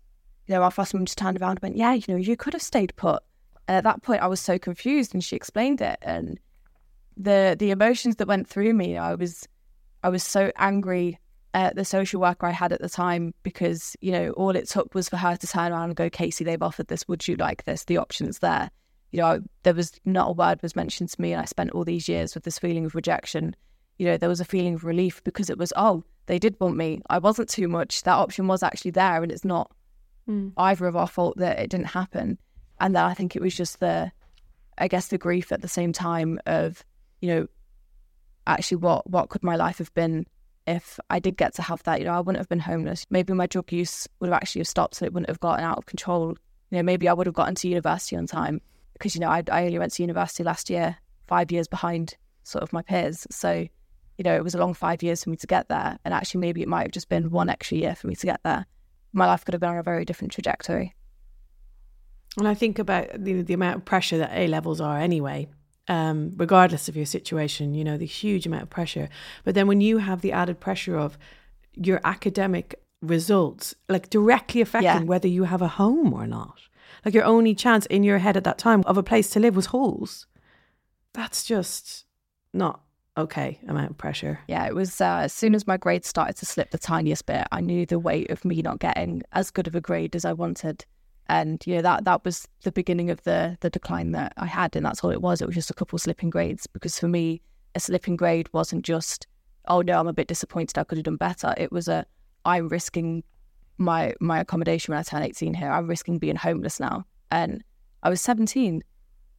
you 0.47 0.56
know, 0.56 0.63
our 0.63 0.71
foster 0.71 0.97
mum 0.97 1.06
just 1.06 1.17
turned 1.17 1.39
around 1.39 1.51
and 1.51 1.60
went, 1.62 1.77
Yeah, 1.77 1.93
you 1.93 2.03
know, 2.08 2.17
you 2.17 2.36
could 2.36 2.53
have 2.53 2.62
stayed 2.62 2.95
put. 2.95 3.21
And 3.67 3.77
at 3.77 3.84
that 3.86 4.03
point, 4.03 4.21
I 4.21 4.27
was 4.27 4.39
so 4.39 4.60
confused, 4.60 5.13
and 5.13 5.23
she 5.23 5.36
explained 5.36 5.82
it, 5.82 5.97
and 6.01 6.39
the 7.15 7.56
the 7.58 7.71
emotions 7.71 8.17
that 8.17 8.27
went 8.27 8.47
through 8.47 8.73
me, 8.73 8.97
I 8.97 9.15
was 9.15 9.47
I 10.03 10.10
was 10.10 10.23
so 10.23 10.51
angry 10.58 11.19
at 11.53 11.75
the 11.75 11.86
social 11.86 12.19
worker 12.19 12.47
I 12.47 12.51
had 12.51 12.73
at 12.73 12.82
the 12.82 12.89
time 12.89 13.34
because 13.43 13.95
you 14.01 14.12
know 14.12 14.32
all 14.32 14.56
it 14.56 14.67
took 14.67 14.93
was 14.95 15.08
for 15.08 15.17
her 15.17 15.38
to 15.38 15.47
turn 15.47 15.71
around 15.71 15.89
and 15.89 15.95
go, 15.95 16.10
Casey, 16.10 16.43
they've 16.43 16.62
offered 16.62 16.88
this. 16.88 17.08
Would 17.08 17.27
you 17.27 17.36
like 17.38 17.63
this? 17.63 17.86
The 17.86 17.97
option's 17.97 18.39
there. 18.39 18.69
You 19.12 19.21
know, 19.21 19.41
there 19.62 19.75
was 19.75 19.91
not 20.06 20.29
a 20.29 20.34
word 20.34 20.62
was 20.62 20.75
mentioned 20.75 21.10
to 21.10 21.21
me, 21.21 21.32
and 21.32 21.41
I 21.41 21.45
spent 21.45 21.71
all 21.71 21.86
these 21.86 22.10
years 22.10 22.34
with 22.34 22.43
this 22.43 22.60
feeling 22.60 22.86
of 22.86 22.95
rejection. 22.95 23.56
You 23.97 24.08
know, 24.08 24.17
there 24.17 24.29
was 24.29 24.41
a 24.41 24.45
feeling 24.45 24.73
of 24.73 24.84
relief 24.84 25.23
because 25.23 25.51
it 25.51 25.58
was, 25.58 25.71
oh, 25.75 26.03
they 26.25 26.39
did 26.39 26.60
want 26.60 26.75
me. 26.75 27.01
I 27.12 27.19
wasn't 27.19 27.47
too 27.47 27.67
much. 27.67 28.01
That 28.03 28.15
option 28.15 28.47
was 28.47 28.63
actually 28.63 28.91
there, 28.91 29.21
and 29.21 29.32
it's 29.32 29.45
not 29.45 29.71
mm. 30.27 30.51
either 30.57 30.88
of 30.88 30.95
our 30.95 31.07
fault 31.07 31.38
that 31.38 31.59
it 31.59 31.69
didn't 31.69 31.88
happen. 31.88 32.38
And 32.79 32.95
then 32.95 33.03
I 33.03 33.13
think 33.13 33.36
it 33.36 33.41
was 33.41 33.55
just 33.55 33.79
the, 33.79 34.12
I 34.77 34.88
guess, 34.88 35.07
the 35.07 35.17
grief 35.17 35.51
at 35.51 35.62
the 35.62 35.67
same 35.67 35.93
time 35.93 36.39
of, 36.45 36.83
you 37.21 37.29
know, 37.29 37.47
actually 38.45 38.77
what 38.77 39.09
what 39.09 39.29
could 39.29 39.43
my 39.43 39.55
life 39.55 39.77
have 39.77 39.93
been 39.93 40.25
if 40.67 40.99
I 41.09 41.19
did 41.19 41.38
get 41.38 41.53
to 41.55 41.62
have 41.62 41.83
that? 41.83 41.99
You 41.99 42.05
know, 42.05 42.13
I 42.13 42.19
wouldn't 42.19 42.39
have 42.39 42.49
been 42.49 42.59
homeless. 42.59 43.05
Maybe 43.09 43.33
my 43.33 43.47
drug 43.47 43.71
use 43.71 44.07
would 44.19 44.27
have 44.27 44.36
actually 44.36 44.63
stopped, 44.65 44.95
so 44.95 45.05
it 45.05 45.13
wouldn't 45.13 45.29
have 45.29 45.39
gotten 45.39 45.63
out 45.63 45.77
of 45.77 45.86
control. 45.86 46.36
You 46.71 46.77
know, 46.77 46.83
maybe 46.83 47.07
I 47.07 47.13
would 47.13 47.27
have 47.27 47.36
gotten 47.36 47.55
to 47.55 47.67
university 47.67 48.15
on 48.15 48.27
time 48.27 48.62
because 48.93 49.15
you 49.15 49.21
know 49.21 49.29
I, 49.29 49.43
I 49.51 49.65
only 49.65 49.79
went 49.79 49.93
to 49.93 50.03
university 50.03 50.43
last 50.43 50.69
year, 50.69 50.97
five 51.27 51.51
years 51.51 51.67
behind 51.67 52.15
sort 52.43 52.63
of 52.63 52.73
my 52.73 52.81
peers. 52.81 53.25
So, 53.31 53.51
you 54.17 54.23
know, 54.23 54.36
it 54.36 54.43
was 54.43 54.55
a 54.55 54.57
long 54.57 54.73
five 54.73 55.01
years 55.03 55.23
for 55.23 55.29
me 55.29 55.38
to 55.38 55.47
get 55.47 55.69
there, 55.69 55.97
and 56.03 56.13
actually 56.13 56.41
maybe 56.41 56.62
it 56.62 56.67
might 56.67 56.83
have 56.83 56.91
just 56.91 57.09
been 57.09 57.29
one 57.29 57.49
extra 57.49 57.77
year 57.77 57.95
for 57.95 58.07
me 58.07 58.15
to 58.15 58.25
get 58.25 58.41
there 58.43 58.65
my 59.13 59.26
life 59.28 59.45
could 59.45 59.54
have 59.54 59.62
been 59.62 59.69
on 59.69 59.78
a 59.78 59.84
very 59.84 60.06
different 60.06 60.34
trajectory. 60.34 60.93
And 62.38 62.47
I 62.47 62.56
think 62.56 62.80
about 62.80 63.23
the, 63.23 63.43
the 63.43 63.54
amount 63.54 63.78
of 63.78 63.86
pressure 63.86 64.17
that 64.17 64.32
A 64.34 64.47
levels 64.47 64.82
are 64.82 64.97
anyway, 64.97 65.47
um, 65.88 66.32
regardless 66.36 66.89
of 66.89 66.95
your 66.95 67.06
situation, 67.06 67.76
you 67.76 67.84
know, 67.84 67.97
the 67.97 68.06
huge 68.06 68.47
amount 68.47 68.63
of 68.63 68.69
pressure. 68.69 69.08
But 69.43 69.54
then 69.54 69.67
when 69.67 69.82
you 69.82 69.99
have 69.99 70.21
the 70.21 70.32
added 70.32 70.60
pressure 70.60 70.97
of 70.97 71.17
your 71.76 72.02
academic 72.04 72.82
results, 73.02 73.76
like 73.88 74.10
directly 74.10 74.62
affecting 74.62 75.02
yeah. 75.02 75.02
whether 75.02 75.28
you 75.28 75.43
have 75.43 75.62
a 75.62 75.67
home 75.67 76.12
or 76.13 76.26
not, 76.26 76.60
like 77.06 77.13
your 77.13 77.26
only 77.26 77.54
chance 77.54 77.86
in 77.88 78.02
your 78.02 78.19
head 78.19 78.38
at 78.38 78.43
that 78.45 78.58
time 78.58 78.82
of 78.86 78.97
a 78.97 79.04
place 79.04 79.30
to 79.32 79.39
live 79.39 79.56
was 79.56 79.67
Halls. 79.67 80.26
That's 81.13 81.43
just 81.43 82.06
not 82.52 82.82
okay 83.17 83.60
amount 83.67 83.91
of 83.91 83.97
pressure. 83.97 84.39
Yeah, 84.47 84.65
it 84.65 84.76
was 84.76 84.99
uh, 85.02 85.21
as 85.23 85.34
soon 85.34 85.56
as 85.56 85.67
my 85.67 85.78
grades 85.78 86.08
started 86.08 86.36
to 86.38 86.45
slip 86.45 86.71
the 86.71 86.78
tiniest 86.78 87.26
bit, 87.26 87.47
I 87.52 87.62
knew 87.62 87.86
the 87.86 87.99
weight 87.99 88.30
of 88.30 88.43
me 88.45 88.62
not 88.62 88.80
getting 88.80 89.23
as 89.34 89.52
good 89.52 89.67
of 89.67 89.76
a 89.76 89.82
grade 89.82 90.15
as 90.15 90.26
I 90.26 90.34
wanted. 90.34 90.86
And 91.28 91.65
you 91.65 91.76
know 91.76 91.82
that 91.82 92.04
that 92.06 92.26
was 92.26 92.47
the 92.63 92.71
beginning 92.71 93.10
of 93.10 93.23
the 93.23 93.58
the 93.62 93.69
decline 93.69 94.12
that 94.12 94.34
I 94.38 94.45
had, 94.45 94.76
and 94.76 94.86
that's 94.86 95.04
all 95.04 95.12
it 95.12 95.21
was. 95.21 95.41
It 95.41 95.47
was 95.47 95.56
just 95.56 95.69
a 95.69 95.73
couple 95.73 95.97
slipping 95.97 96.30
grades 96.30 96.67
because 96.67 96.99
for 96.99 97.08
me, 97.08 97.41
a 97.76 97.80
slipping 97.80 98.17
grade 98.17 98.49
wasn't 98.54 98.84
just 98.84 99.28
oh 99.67 99.82
no, 99.82 99.99
I'm 99.99 100.08
a 100.08 100.13
bit 100.13 100.28
disappointed. 100.28 100.78
I 100.78 100.84
could 100.84 100.97
have 100.97 101.06
done 101.06 101.15
better. 101.15 101.54
It 101.58 101.71
was 101.71 101.88
a 101.88 102.06
I'm 102.45 102.67
risking 102.67 103.23
my 103.78 104.13
my 104.19 104.39
accommodation 104.39 104.91
when 104.91 104.99
I 104.99 105.04
turn 105.04 105.23
18 105.23 105.54
here. 105.54 105.71
I'm 105.71 105.88
risking 105.88 106.19
being 106.19 106.36
homeless 106.36 106.80
now, 106.80 107.06
and 107.32 107.63
I 108.04 108.10
was 108.10 108.21
17 108.21 108.84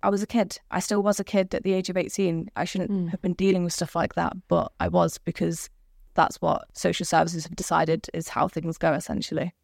I 0.05 0.11
was 0.11 0.23
a 0.23 0.27
kid. 0.27 0.59
I 0.71 0.81
still 0.81 1.03
was 1.03 1.19
a 1.19 1.25
kid 1.25 1.55
at 1.55 1.63
the 1.63 1.73
age 1.73 1.89
of 1.89 1.97
18. 1.97 2.51
I 2.57 2.67
shouldn't 2.67 2.91
mm. 2.91 3.09
have 3.09 3.23
been 3.23 3.33
dealing 3.33 3.65
with 3.65 3.73
stuff 3.73 3.97
like 3.97 4.17
that, 4.17 4.35
but 4.49 4.71
I 4.79 4.89
was 4.89 5.17
because 5.17 5.71
that's 6.13 6.43
what 6.43 6.67
social 6.75 7.07
services 7.07 7.45
have 7.45 7.57
decided 7.57 8.11
is 8.13 8.29
how 8.29 8.47
things 8.47 8.77
go 8.77 8.93
essentially. 8.93 9.55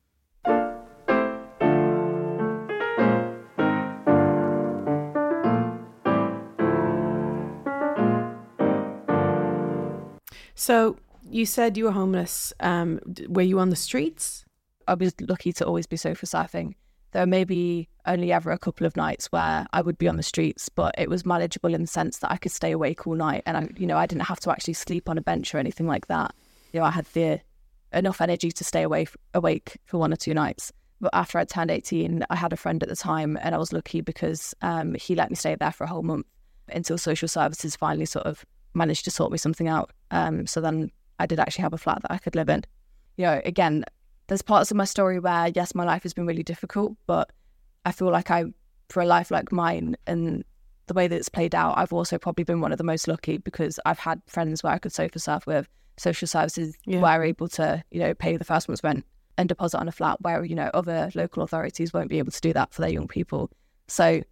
So 10.54 10.96
you 11.28 11.44
said 11.44 11.76
you 11.76 11.84
were 11.84 11.92
homeless. 11.92 12.54
Um, 12.60 12.98
were 13.28 13.42
you 13.42 13.58
on 13.58 13.68
the 13.68 13.76
streets? 13.76 14.46
I 14.88 14.94
was 14.94 15.12
lucky 15.20 15.52
to 15.52 15.66
always 15.66 15.86
be 15.86 15.98
sofa 15.98 16.24
surfing. 16.24 16.76
There 17.12 17.26
may 17.26 17.44
be 17.44 17.88
only 18.06 18.32
ever 18.32 18.50
a 18.50 18.58
couple 18.58 18.86
of 18.86 18.96
nights 18.96 19.26
where 19.32 19.66
I 19.72 19.82
would 19.82 19.98
be 19.98 20.08
on 20.08 20.16
the 20.16 20.22
streets, 20.22 20.68
but 20.68 20.94
it 20.96 21.10
was 21.10 21.26
manageable 21.26 21.74
in 21.74 21.82
the 21.82 21.86
sense 21.86 22.18
that 22.18 22.30
I 22.30 22.36
could 22.36 22.52
stay 22.52 22.72
awake 22.72 23.06
all 23.06 23.14
night, 23.14 23.42
and 23.46 23.56
I, 23.56 23.68
you 23.76 23.86
know, 23.86 23.96
I 23.96 24.06
didn't 24.06 24.26
have 24.26 24.40
to 24.40 24.50
actually 24.50 24.74
sleep 24.74 25.08
on 25.08 25.18
a 25.18 25.22
bench 25.22 25.54
or 25.54 25.58
anything 25.58 25.86
like 25.86 26.06
that. 26.06 26.34
You 26.72 26.80
know, 26.80 26.86
I 26.86 26.90
had 26.90 27.06
the 27.06 27.40
enough 27.92 28.20
energy 28.20 28.52
to 28.52 28.64
stay 28.64 28.82
away 28.82 29.06
awake 29.34 29.78
for 29.86 29.98
one 29.98 30.12
or 30.12 30.16
two 30.16 30.34
nights. 30.34 30.72
But 31.00 31.10
after 31.14 31.38
I 31.38 31.44
turned 31.44 31.70
18, 31.70 32.24
I 32.28 32.36
had 32.36 32.52
a 32.52 32.56
friend 32.56 32.82
at 32.82 32.88
the 32.88 32.96
time, 32.96 33.38
and 33.42 33.54
I 33.54 33.58
was 33.58 33.72
lucky 33.72 34.00
because 34.02 34.54
um, 34.62 34.94
he 34.94 35.14
let 35.14 35.30
me 35.30 35.36
stay 35.36 35.54
there 35.54 35.72
for 35.72 35.84
a 35.84 35.88
whole 35.88 36.02
month 36.02 36.26
until 36.68 36.98
social 36.98 37.26
services 37.26 37.74
finally 37.74 38.04
sort 38.04 38.26
of 38.26 38.44
managed 38.74 39.04
to 39.06 39.10
sort 39.10 39.32
me 39.32 39.38
something 39.38 39.66
out. 39.66 39.90
Um, 40.10 40.46
so 40.46 40.60
then 40.60 40.90
I 41.18 41.26
did 41.26 41.40
actually 41.40 41.62
have 41.62 41.72
a 41.72 41.78
flat 41.78 42.02
that 42.02 42.12
I 42.12 42.18
could 42.18 42.36
live 42.36 42.48
in. 42.48 42.64
You 43.16 43.26
know, 43.26 43.40
again, 43.44 43.84
there's 44.30 44.42
parts 44.42 44.70
of 44.70 44.76
my 44.76 44.84
story 44.84 45.18
where, 45.18 45.48
yes, 45.48 45.74
my 45.74 45.84
life 45.84 46.04
has 46.04 46.14
been 46.14 46.24
really 46.24 46.44
difficult, 46.44 46.96
but 47.08 47.32
I 47.84 47.90
feel 47.90 48.12
like 48.12 48.30
I, 48.30 48.44
for 48.88 49.00
a 49.02 49.04
life 49.04 49.32
like 49.32 49.50
mine 49.50 49.96
and 50.06 50.44
the 50.86 50.94
way 50.94 51.08
that 51.08 51.16
it's 51.16 51.28
played 51.28 51.52
out, 51.52 51.76
I've 51.76 51.92
also 51.92 52.16
probably 52.16 52.44
been 52.44 52.60
one 52.60 52.70
of 52.70 52.78
the 52.78 52.84
most 52.84 53.08
lucky 53.08 53.38
because 53.38 53.80
I've 53.84 53.98
had 53.98 54.22
friends 54.28 54.62
where 54.62 54.72
I 54.72 54.78
could 54.78 54.92
sofa 54.92 55.18
surf 55.18 55.48
with, 55.48 55.68
social 55.96 56.28
services 56.28 56.76
Yeah. 56.86 57.00
were 57.00 57.24
able 57.24 57.48
to, 57.48 57.82
you 57.90 57.98
know, 57.98 58.14
pay 58.14 58.36
the 58.36 58.44
first 58.44 58.68
month's 58.68 58.84
rent 58.84 59.04
and 59.36 59.48
deposit 59.48 59.78
on 59.78 59.88
a 59.88 59.92
flat 59.92 60.20
where, 60.20 60.44
you 60.44 60.54
know, 60.54 60.70
other 60.74 61.10
local 61.16 61.42
authorities 61.42 61.92
won't 61.92 62.08
be 62.08 62.18
able 62.20 62.30
to 62.30 62.40
do 62.40 62.52
that 62.52 62.72
for 62.72 62.82
their 62.82 62.90
young 62.90 63.08
people. 63.08 63.50
So, 63.88 64.22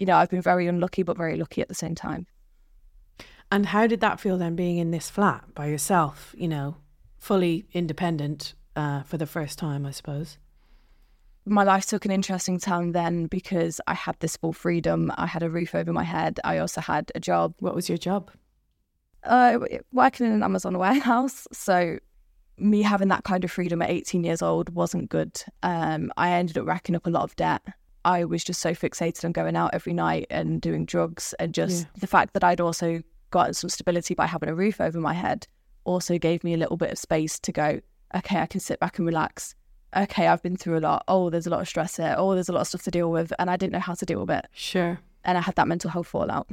you 0.00 0.06
know, 0.06 0.16
I've 0.16 0.30
been 0.30 0.42
very 0.42 0.66
unlucky, 0.66 1.04
but 1.04 1.16
very 1.16 1.36
lucky 1.36 1.62
at 1.62 1.68
the 1.68 1.76
same 1.76 1.94
time. 1.94 2.26
And 3.52 3.66
how 3.66 3.86
did 3.86 4.00
that 4.00 4.18
feel 4.18 4.36
then 4.36 4.56
being 4.56 4.78
in 4.78 4.90
this 4.90 5.08
flat 5.08 5.54
by 5.54 5.66
yourself, 5.66 6.34
you 6.36 6.48
know, 6.48 6.78
fully 7.20 7.66
independent 7.72 8.54
uh, 8.78 9.02
for 9.02 9.18
the 9.18 9.26
first 9.26 9.58
time, 9.58 9.84
I 9.84 9.90
suppose? 9.90 10.38
my 11.50 11.62
life 11.64 11.86
took 11.86 12.04
an 12.04 12.10
interesting 12.10 12.58
turn 12.60 12.92
then 12.92 13.24
because 13.26 13.80
I 13.86 13.94
had 13.94 14.16
this 14.20 14.36
full 14.36 14.52
freedom. 14.52 15.10
I 15.16 15.26
had 15.26 15.42
a 15.42 15.48
roof 15.48 15.74
over 15.74 15.94
my 15.94 16.04
head. 16.04 16.38
I 16.44 16.58
also 16.58 16.82
had 16.82 17.10
a 17.14 17.20
job, 17.20 17.54
What 17.60 17.74
was 17.74 17.88
your 17.88 17.96
job? 17.96 18.30
uh, 19.24 19.58
working 19.90 20.26
in 20.26 20.32
an 20.32 20.42
Amazon 20.42 20.76
warehouse. 20.78 21.46
So, 21.52 21.98
me 22.58 22.82
having 22.82 23.08
that 23.08 23.24
kind 23.24 23.44
of 23.44 23.50
freedom 23.50 23.80
at 23.80 23.88
18 23.88 24.24
years 24.24 24.42
old 24.42 24.68
wasn't 24.74 25.08
good. 25.08 25.42
Um, 25.62 26.12
I 26.18 26.32
ended 26.32 26.58
up 26.58 26.66
racking 26.66 26.96
up 26.96 27.06
a 27.06 27.10
lot 27.10 27.22
of 27.22 27.34
debt. 27.36 27.62
I 28.04 28.24
was 28.26 28.44
just 28.44 28.60
so 28.60 28.72
fixated 28.74 29.24
on 29.24 29.32
going 29.32 29.56
out 29.56 29.70
every 29.72 29.94
night 29.94 30.26
and 30.28 30.60
doing 30.60 30.84
drugs, 30.84 31.34
and 31.38 31.54
just 31.54 31.84
Yeah. 31.84 31.88
the 32.00 32.06
fact 32.06 32.34
that 32.34 32.44
I'd 32.44 32.60
also 32.60 33.00
gotten 33.30 33.54
some 33.54 33.70
stability 33.70 34.14
by 34.14 34.26
having 34.26 34.48
a 34.50 34.54
roof 34.54 34.80
over 34.82 35.00
my 35.00 35.14
head 35.14 35.46
also 35.84 36.18
gave 36.18 36.44
me 36.44 36.52
a 36.52 36.56
little 36.58 36.76
bit 36.76 36.90
of 36.92 36.98
space 36.98 37.38
to 37.40 37.52
go, 37.52 37.80
okay, 38.14 38.38
I 38.38 38.46
can 38.46 38.60
sit 38.60 38.80
back 38.80 38.98
and 38.98 39.06
relax. 39.06 39.54
Okay, 39.96 40.26
I've 40.26 40.42
been 40.42 40.56
through 40.56 40.78
a 40.78 40.80
lot. 40.80 41.04
Oh, 41.08 41.30
there's 41.30 41.46
a 41.46 41.50
lot 41.50 41.60
of 41.60 41.68
stress 41.68 41.96
here. 41.96 42.14
Oh, 42.18 42.34
there's 42.34 42.48
a 42.48 42.52
lot 42.52 42.60
of 42.60 42.68
stuff 42.68 42.82
to 42.82 42.90
deal 42.90 43.10
with. 43.10 43.32
And 43.38 43.50
I 43.50 43.56
didn't 43.56 43.72
know 43.72 43.78
how 43.80 43.94
to 43.94 44.06
deal 44.06 44.20
with 44.20 44.30
it. 44.30 44.46
Sure. 44.52 45.00
And 45.24 45.38
I 45.38 45.40
had 45.40 45.56
that 45.56 45.68
mental 45.68 45.90
health 45.90 46.08
fallout. 46.08 46.48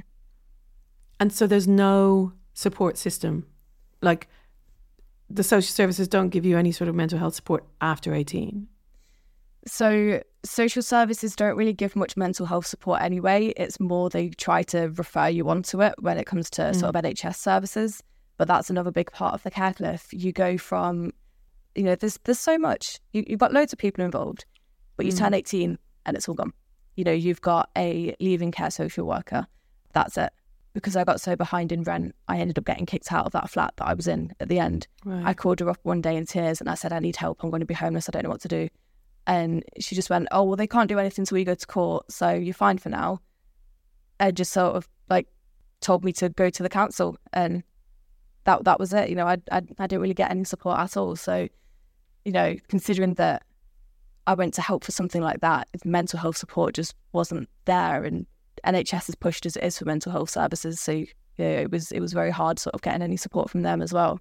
And 1.20 1.32
so 1.32 1.48
there's 1.48 1.68
no 1.68 2.34
support 2.54 2.98
system. 2.98 3.46
Like 4.02 4.28
the 5.30 5.44
social 5.44 5.72
services 5.72 6.08
don't 6.08 6.30
give 6.30 6.46
you 6.46 6.58
any 6.58 6.72
sort 6.72 6.88
of 6.88 6.96
mental 6.96 7.20
health 7.20 7.36
support 7.36 7.66
after 7.82 8.14
18. 8.14 8.68
So, 9.68 10.22
social 10.44 10.84
services 10.84 11.36
don't 11.36 11.58
really 11.58 11.74
give 11.74 11.96
much 11.96 12.16
mental 12.16 12.46
health 12.46 12.68
support 12.68 13.02
anyway. 13.02 13.52
It's 13.58 13.80
more 13.80 14.12
they 14.12 14.30
try 14.30 14.62
to 14.64 14.90
refer 14.90 15.28
you 15.28 15.50
onto 15.50 15.82
it 15.82 15.96
when 16.00 16.20
it 16.20 16.28
comes 16.28 16.52
to 16.52 16.74
sort 16.76 16.94
mm. 16.94 17.00
of 17.00 17.04
NHS 17.04 17.36
services. 17.36 18.04
But 18.38 18.48
that's 18.48 18.70
another 18.70 18.92
big 18.92 19.12
part 19.12 19.34
of 19.34 19.42
the 19.42 19.50
care 19.50 19.74
cliff. 19.74 20.08
You 20.12 20.32
go 20.32 20.58
from, 20.58 21.14
you 21.76 21.84
know, 21.84 21.96
there's 21.96 22.18
there's 22.24 22.40
so 22.40 22.58
much. 22.58 23.00
You, 23.12 23.24
you've 23.28 23.40
got 23.40 23.54
loads 23.54 23.74
of 23.74 23.80
people 23.80 24.04
involved, 24.04 24.46
but 24.98 25.06
you 25.06 25.12
turn 25.12 25.34
mm. 25.34 25.38
18 25.38 25.78
and 26.06 26.18
it's 26.18 26.28
all 26.28 26.36
gone. 26.36 26.54
You 26.96 27.04
know, 27.04 27.12
you've 27.12 27.42
got 27.42 27.70
a 27.78 28.16
leaving 28.20 28.52
care 28.52 28.72
social 28.72 29.06
worker. 29.06 29.46
That's 29.94 30.18
it. 30.18 30.32
Because 30.74 30.96
I 30.96 31.04
got 31.04 31.22
so 31.22 31.36
behind 31.36 31.72
in 31.72 31.84
rent, 31.84 32.16
I 32.28 32.38
ended 32.38 32.58
up 32.58 32.66
getting 32.66 32.86
kicked 32.86 33.12
out 33.12 33.26
of 33.26 33.32
that 33.32 33.50
flat 33.50 33.74
that 33.78 33.88
I 33.88 33.94
was 33.94 34.08
in 34.08 34.34
at 34.40 34.50
the 34.50 34.60
end. 34.60 34.88
Right. 35.06 35.26
I 35.26 35.34
called 35.34 35.62
her 35.62 35.70
up 35.70 35.80
one 35.84 36.02
day 36.02 36.18
in 36.18 36.26
tears 36.26 36.60
and 36.60 36.70
I 36.70 36.76
said, 36.76 36.92
I 36.92 37.00
need 37.00 37.16
help. 37.16 37.44
I'm 37.44 37.50
going 37.50 37.62
to 37.62 37.66
be 37.66 37.74
homeless. 37.74 38.10
I 38.10 38.12
don't 38.12 38.24
know 38.24 38.30
what 38.30 38.42
to 38.42 38.50
do. 38.50 38.68
And 39.26 39.64
she 39.80 39.96
just 39.96 40.10
went, 40.10 40.28
Oh, 40.32 40.44
well, 40.44 40.58
they 40.58 40.68
can't 40.68 40.90
do 40.90 41.00
anything 41.00 41.24
until 41.24 41.38
you 41.38 41.46
go 41.46 41.56
to 41.56 41.68
court. 41.68 42.12
So 42.12 42.30
you're 42.30 42.54
fine 42.54 42.78
for 42.78 42.90
now. 42.90 43.22
And 44.20 44.36
just 44.36 44.52
sort 44.52 44.76
of 44.76 44.88
like 45.10 45.28
told 45.80 46.04
me 46.04 46.12
to 46.14 46.30
go 46.30 46.50
to 46.50 46.64
the 46.64 46.70
council. 46.70 47.18
And 47.32 47.64
that 48.46 48.64
that 48.64 48.80
was 48.80 48.94
it. 48.94 49.10
You 49.10 49.16
know, 49.16 49.28
I, 49.28 49.38
I, 49.52 49.62
I 49.80 49.88
didn't 49.88 50.02
really 50.02 50.14
get 50.14 50.32
any 50.32 50.44
support 50.44 50.80
at 50.80 50.96
all. 50.96 51.16
So, 51.16 51.48
you 52.26 52.32
know, 52.32 52.56
considering 52.68 53.14
that 53.14 53.44
I 54.28 54.34
went 54.34 54.54
to 54.56 54.62
help 54.62 54.84
for 54.84 54.92
something 54.92 55.22
like 55.22 55.42
that, 55.42 55.68
mental 55.86 56.20
health 56.20 56.38
support 56.38 56.74
just 56.74 56.96
wasn't 57.14 57.48
there. 57.66 58.04
And 58.04 58.26
NHS 58.66 59.10
is 59.10 59.16
pushed 59.16 59.46
as 59.46 59.56
it 59.56 59.64
is 59.64 59.78
for 59.78 59.86
mental 59.86 60.12
health 60.12 60.32
services. 60.32 60.80
So, 60.82 60.92
you 60.92 61.08
know, 61.38 61.46
it 61.46 61.72
was, 61.72 61.92
it 61.92 62.00
was 62.00 62.14
very 62.14 62.32
hard 62.32 62.60
sort 62.60 62.74
of 62.74 62.82
getting 62.82 63.04
any 63.04 63.18
support 63.18 63.50
from 63.50 63.62
them 63.62 63.82
as 63.82 63.94
well. 63.94 64.20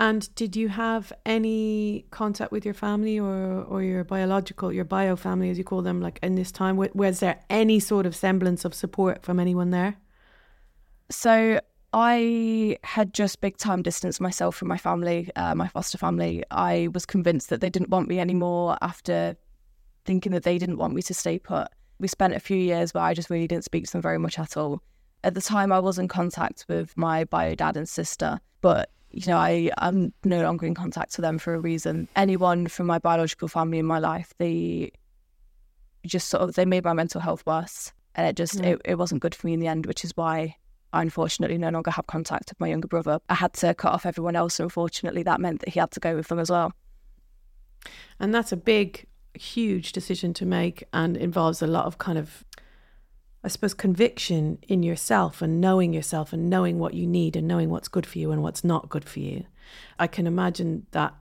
And 0.00 0.32
did 0.36 0.54
you 0.54 0.68
have 0.68 1.12
any 1.26 2.06
contact 2.12 2.52
with 2.52 2.64
your 2.64 2.74
family 2.74 3.18
or, 3.18 3.64
or 3.64 3.82
your 3.82 4.04
biological, 4.04 4.72
your 4.72 4.84
bio 4.84 5.16
family, 5.16 5.50
as 5.50 5.58
you 5.58 5.64
call 5.64 5.82
them, 5.82 6.00
like 6.00 6.20
in 6.22 6.36
this 6.36 6.52
time? 6.52 6.76
Was, 6.76 6.90
was 6.94 7.18
there 7.18 7.40
any 7.50 7.80
sort 7.80 8.06
of 8.06 8.14
semblance 8.14 8.64
of 8.64 8.74
support 8.74 9.24
from 9.24 9.40
anyone 9.40 9.70
there? 9.70 9.96
So 11.10 11.60
I 11.92 12.78
had 12.84 13.14
just 13.14 13.40
big 13.40 13.56
time 13.56 13.82
distanced 13.82 14.20
myself 14.20 14.56
from 14.56 14.68
my 14.68 14.76
family, 14.76 15.30
uh, 15.36 15.54
my 15.54 15.68
foster 15.68 15.96
family. 15.96 16.44
I 16.50 16.88
was 16.92 17.06
convinced 17.06 17.48
that 17.48 17.60
they 17.60 17.70
didn't 17.70 17.88
want 17.88 18.08
me 18.08 18.20
anymore 18.20 18.76
after 18.82 19.36
thinking 20.04 20.32
that 20.32 20.42
they 20.42 20.58
didn't 20.58 20.76
want 20.76 20.94
me 20.94 21.02
to 21.02 21.14
stay 21.14 21.38
put. 21.38 21.68
We 21.98 22.08
spent 22.08 22.34
a 22.34 22.40
few 22.40 22.58
years 22.58 22.92
where 22.92 23.04
I 23.04 23.14
just 23.14 23.30
really 23.30 23.48
didn't 23.48 23.64
speak 23.64 23.86
to 23.86 23.92
them 23.92 24.02
very 24.02 24.18
much 24.18 24.38
at 24.38 24.56
all. 24.56 24.82
At 25.24 25.34
the 25.34 25.40
time, 25.40 25.72
I 25.72 25.80
was 25.80 25.98
in 25.98 26.08
contact 26.08 26.66
with 26.68 26.96
my 26.96 27.24
bio 27.24 27.54
dad 27.54 27.76
and 27.76 27.88
sister, 27.88 28.38
but 28.60 28.90
you 29.10 29.26
know, 29.26 29.38
I 29.38 29.70
I'm 29.78 30.12
no 30.24 30.42
longer 30.42 30.66
in 30.66 30.74
contact 30.74 31.16
with 31.16 31.22
them 31.22 31.38
for 31.38 31.54
a 31.54 31.60
reason. 31.60 32.06
Anyone 32.14 32.68
from 32.68 32.86
my 32.86 32.98
biological 32.98 33.48
family 33.48 33.78
in 33.78 33.86
my 33.86 33.98
life, 33.98 34.34
they 34.36 34.92
just 36.06 36.28
sort 36.28 36.42
of 36.42 36.54
they 36.54 36.66
made 36.66 36.84
my 36.84 36.92
mental 36.92 37.22
health 37.22 37.44
worse, 37.46 37.92
and 38.14 38.26
it 38.28 38.36
just 38.36 38.60
it, 38.60 38.80
it 38.84 38.96
wasn't 38.96 39.22
good 39.22 39.34
for 39.34 39.46
me 39.46 39.54
in 39.54 39.60
the 39.60 39.66
end, 39.66 39.86
which 39.86 40.04
is 40.04 40.12
why 40.14 40.56
I 40.92 41.02
unfortunately 41.02 41.58
no 41.58 41.68
longer 41.70 41.90
have 41.90 42.06
contact 42.06 42.50
with 42.50 42.60
my 42.60 42.68
younger 42.68 42.88
brother. 42.88 43.20
I 43.28 43.34
had 43.34 43.52
to 43.54 43.74
cut 43.74 43.92
off 43.92 44.06
everyone 44.06 44.36
else, 44.36 44.58
and 44.58 44.64
unfortunately, 44.64 45.22
that 45.24 45.40
meant 45.40 45.60
that 45.60 45.70
he 45.70 45.80
had 45.80 45.90
to 45.92 46.00
go 46.00 46.14
with 46.14 46.28
them 46.28 46.38
as 46.38 46.50
well. 46.50 46.72
And 48.18 48.34
that's 48.34 48.52
a 48.52 48.56
big, 48.56 49.06
huge 49.34 49.92
decision 49.92 50.34
to 50.34 50.46
make 50.46 50.84
and 50.92 51.16
involves 51.16 51.62
a 51.62 51.66
lot 51.66 51.86
of 51.86 51.98
kind 51.98 52.18
of, 52.18 52.44
I 53.44 53.48
suppose, 53.48 53.74
conviction 53.74 54.58
in 54.66 54.82
yourself 54.82 55.42
and 55.42 55.60
knowing 55.60 55.92
yourself 55.92 56.32
and 56.32 56.50
knowing 56.50 56.78
what 56.78 56.94
you 56.94 57.06
need 57.06 57.36
and 57.36 57.46
knowing 57.46 57.70
what's 57.70 57.88
good 57.88 58.06
for 58.06 58.18
you 58.18 58.32
and 58.32 58.42
what's 58.42 58.64
not 58.64 58.88
good 58.88 59.04
for 59.04 59.20
you. 59.20 59.44
I 59.98 60.06
can 60.06 60.26
imagine 60.26 60.86
that 60.92 61.14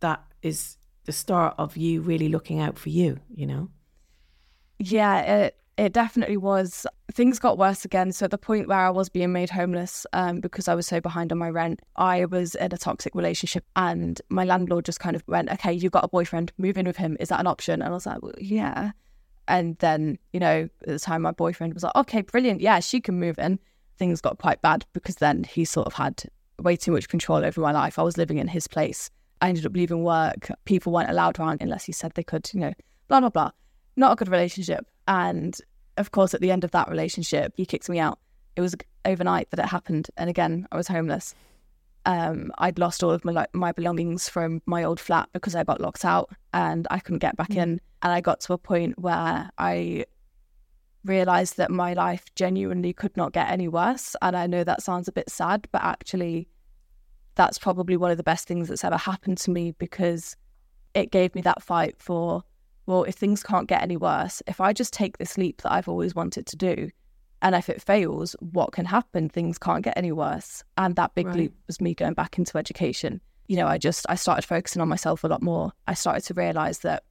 that 0.00 0.22
is 0.42 0.76
the 1.04 1.12
start 1.12 1.54
of 1.58 1.76
you 1.76 2.00
really 2.00 2.28
looking 2.28 2.60
out 2.60 2.78
for 2.78 2.88
you, 2.88 3.20
you 3.34 3.46
know? 3.46 3.70
Yeah, 4.78 5.20
it 5.20 5.56
it 5.76 5.92
definitely 5.92 6.36
was. 6.36 6.86
Things 7.12 7.38
got 7.38 7.58
worse 7.58 7.84
again. 7.84 8.12
So 8.12 8.24
at 8.24 8.30
the 8.30 8.38
point 8.38 8.68
where 8.68 8.78
I 8.78 8.90
was 8.90 9.08
being 9.08 9.32
made 9.32 9.50
homeless 9.50 10.06
um, 10.12 10.40
because 10.40 10.68
I 10.68 10.74
was 10.74 10.86
so 10.86 11.00
behind 11.00 11.32
on 11.32 11.38
my 11.38 11.50
rent, 11.50 11.80
I 11.96 12.24
was 12.26 12.54
in 12.54 12.72
a 12.72 12.78
toxic 12.78 13.14
relationship, 13.14 13.64
and 13.76 14.20
my 14.28 14.44
landlord 14.44 14.84
just 14.84 15.00
kind 15.00 15.16
of 15.16 15.22
went, 15.26 15.50
"Okay, 15.50 15.72
you've 15.72 15.92
got 15.92 16.04
a 16.04 16.08
boyfriend. 16.08 16.52
Move 16.58 16.78
in 16.78 16.86
with 16.86 16.96
him. 16.96 17.16
Is 17.20 17.28
that 17.28 17.40
an 17.40 17.46
option?" 17.46 17.82
And 17.82 17.90
I 17.90 17.90
was 17.90 18.06
like, 18.06 18.22
well, 18.22 18.34
"Yeah." 18.38 18.92
And 19.48 19.76
then 19.78 20.18
you 20.32 20.40
know, 20.40 20.68
at 20.82 20.88
the 20.88 20.98
time, 20.98 21.22
my 21.22 21.32
boyfriend 21.32 21.74
was 21.74 21.82
like, 21.82 21.96
"Okay, 21.96 22.22
brilliant. 22.22 22.60
Yeah, 22.60 22.80
she 22.80 23.00
can 23.00 23.18
move 23.18 23.38
in." 23.38 23.58
Things 23.98 24.20
got 24.20 24.38
quite 24.38 24.62
bad 24.62 24.84
because 24.92 25.16
then 25.16 25.44
he 25.44 25.64
sort 25.64 25.86
of 25.86 25.94
had 25.94 26.24
way 26.60 26.76
too 26.76 26.92
much 26.92 27.08
control 27.08 27.44
over 27.44 27.60
my 27.60 27.72
life. 27.72 27.98
I 27.98 28.02
was 28.02 28.16
living 28.16 28.38
in 28.38 28.48
his 28.48 28.68
place. 28.68 29.10
I 29.40 29.48
ended 29.48 29.66
up 29.66 29.74
leaving 29.74 30.04
work. 30.04 30.50
People 30.64 30.92
weren't 30.92 31.10
allowed 31.10 31.38
around 31.38 31.62
unless 31.62 31.84
he 31.84 31.92
said 31.92 32.12
they 32.12 32.22
could. 32.22 32.48
You 32.52 32.60
know, 32.60 32.72
blah 33.08 33.20
blah 33.20 33.30
blah 33.30 33.50
not 33.96 34.12
a 34.12 34.16
good 34.16 34.28
relationship. 34.28 34.86
And 35.06 35.56
of 35.96 36.10
course, 36.10 36.34
at 36.34 36.40
the 36.40 36.50
end 36.50 36.64
of 36.64 36.70
that 36.72 36.88
relationship, 36.88 37.52
he 37.56 37.66
kicked 37.66 37.88
me 37.88 37.98
out. 37.98 38.18
It 38.56 38.60
was 38.60 38.74
overnight 39.04 39.50
that 39.50 39.60
it 39.60 39.66
happened, 39.66 40.08
and 40.16 40.30
again, 40.30 40.66
I 40.70 40.76
was 40.76 40.88
homeless. 40.88 41.34
Um, 42.06 42.52
I'd 42.58 42.78
lost 42.78 43.02
all 43.02 43.10
of 43.10 43.24
my 43.24 43.46
my 43.52 43.72
belongings 43.72 44.28
from 44.28 44.60
my 44.66 44.84
old 44.84 45.00
flat 45.00 45.28
because 45.32 45.54
I 45.54 45.64
got 45.64 45.80
locked 45.80 46.04
out, 46.04 46.30
and 46.52 46.86
I 46.90 46.98
couldn't 46.98 47.18
get 47.18 47.36
back 47.36 47.50
in. 47.50 47.80
And 48.02 48.12
I 48.12 48.20
got 48.20 48.40
to 48.40 48.52
a 48.52 48.58
point 48.58 48.98
where 48.98 49.50
I 49.58 50.04
realized 51.04 51.56
that 51.58 51.70
my 51.70 51.92
life 51.94 52.24
genuinely 52.34 52.92
could 52.92 53.16
not 53.16 53.32
get 53.32 53.50
any 53.50 53.68
worse. 53.68 54.16
And 54.22 54.36
I 54.36 54.46
know 54.46 54.64
that 54.64 54.82
sounds 54.82 55.08
a 55.08 55.12
bit 55.12 55.30
sad, 55.30 55.68
but 55.70 55.82
actually, 55.82 56.48
that's 57.34 57.58
probably 57.58 57.96
one 57.96 58.10
of 58.10 58.16
the 58.16 58.22
best 58.22 58.46
things 58.46 58.68
that's 58.68 58.84
ever 58.84 58.96
happened 58.96 59.38
to 59.38 59.50
me 59.50 59.72
because 59.72 60.36
it 60.94 61.10
gave 61.10 61.34
me 61.34 61.42
that 61.42 61.62
fight 61.62 61.96
for 61.98 62.44
well, 62.86 63.04
if 63.04 63.14
things 63.14 63.42
can't 63.42 63.68
get 63.68 63.82
any 63.82 63.96
worse, 63.96 64.42
if 64.46 64.60
I 64.60 64.72
just 64.72 64.92
take 64.92 65.18
this 65.18 65.38
leap 65.38 65.62
that 65.62 65.72
I've 65.72 65.88
always 65.88 66.14
wanted 66.14 66.46
to 66.46 66.56
do, 66.56 66.90
and 67.42 67.54
if 67.54 67.68
it 67.68 67.82
fails, 67.82 68.34
what 68.40 68.72
can 68.72 68.86
happen? 68.86 69.28
Things 69.28 69.58
can't 69.58 69.84
get 69.84 69.96
any 69.96 70.12
worse. 70.12 70.64
And 70.78 70.96
that 70.96 71.14
big 71.14 71.26
Right. 71.26 71.36
leap 71.36 71.54
was 71.66 71.80
me 71.80 71.94
going 71.94 72.14
back 72.14 72.38
into 72.38 72.56
education. 72.58 73.20
You 73.48 73.56
know, 73.56 73.66
I 73.66 73.76
just 73.78 74.06
I 74.08 74.14
started 74.14 74.46
focusing 74.46 74.80
on 74.80 74.88
myself 74.88 75.24
a 75.24 75.28
lot 75.28 75.42
more. 75.42 75.72
I 75.86 75.94
started 75.94 76.22
to 76.24 76.34
realize 76.34 76.78
that 76.80 77.04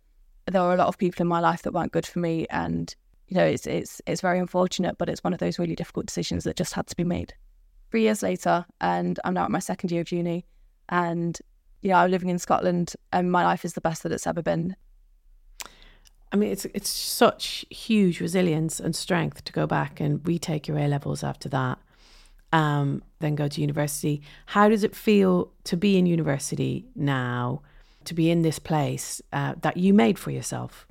there 0.48 0.62
were 0.62 0.74
a 0.74 0.78
lot 0.78 0.88
of 0.88 0.98
people 0.98 1.22
in 1.22 1.28
my 1.28 1.40
life 1.40 1.62
that 1.62 1.74
weren't 1.74 1.92
good 1.92 2.06
for 2.08 2.20
me, 2.20 2.48
and 2.50 2.96
you 3.28 3.38
know, 3.38 3.46
it's 3.46 3.68
it's 3.68 4.02
it's 4.08 4.22
very 4.22 4.40
unfortunate, 4.40 4.98
but 4.98 5.10
it's 5.10 5.24
one 5.24 5.34
of 5.34 5.40
those 5.40 5.60
really 5.60 5.76
difficult 5.76 6.06
decisions 6.08 6.44
that 6.44 6.56
just 6.56 6.74
had 6.74 6.88
to 6.88 6.96
be 6.96 7.04
made. 7.04 7.34
Three 7.92 8.02
years 8.02 8.24
later, 8.24 8.66
and 8.82 9.20
I'm 9.24 9.36
now 9.36 9.46
at 9.46 9.52
my 9.52 9.60
second 9.60 9.92
year 9.92 10.02
of 10.02 10.12
uni, 10.12 10.46
and 10.90 11.40
you 11.84 11.90
know, 11.90 11.98
I'm 11.98 12.10
living 12.12 12.30
in 12.30 12.40
Scotland, 12.40 12.96
and 13.12 13.32
my 13.32 13.44
life 13.44 13.64
is 13.66 13.74
the 13.74 13.82
best 13.82 14.02
that 14.04 14.12
it's 14.12 14.26
ever 14.26 14.42
been. 14.42 14.76
I 16.34 16.36
mean, 16.36 16.52
it's 16.52 16.66
it's 16.66 16.90
such 16.90 17.64
huge 17.70 18.20
resilience 18.20 18.80
and 18.80 18.96
strength 18.96 19.44
to 19.46 19.54
go 19.54 19.68
back 19.68 20.00
and 20.00 20.28
retake 20.28 20.68
your 20.68 20.80
A 20.80 20.88
levels 20.88 21.24
after 21.24 21.48
that, 21.50 21.78
um, 22.52 23.04
then 23.20 23.36
go 23.36 23.48
to 23.48 23.62
university. 23.62 24.24
How 24.48 24.68
does 24.68 24.84
it 24.84 24.96
feel 24.96 25.52
to 25.66 25.78
be 25.78 25.96
in 25.96 26.08
university 26.08 26.88
now, 26.96 27.62
to 28.06 28.16
be 28.16 28.32
in 28.32 28.42
this 28.42 28.58
place 28.58 29.22
uh, 29.32 29.54
that 29.62 29.78
you 29.78 29.94
made 29.94 30.18
for 30.18 30.32
yourself? 30.32 30.88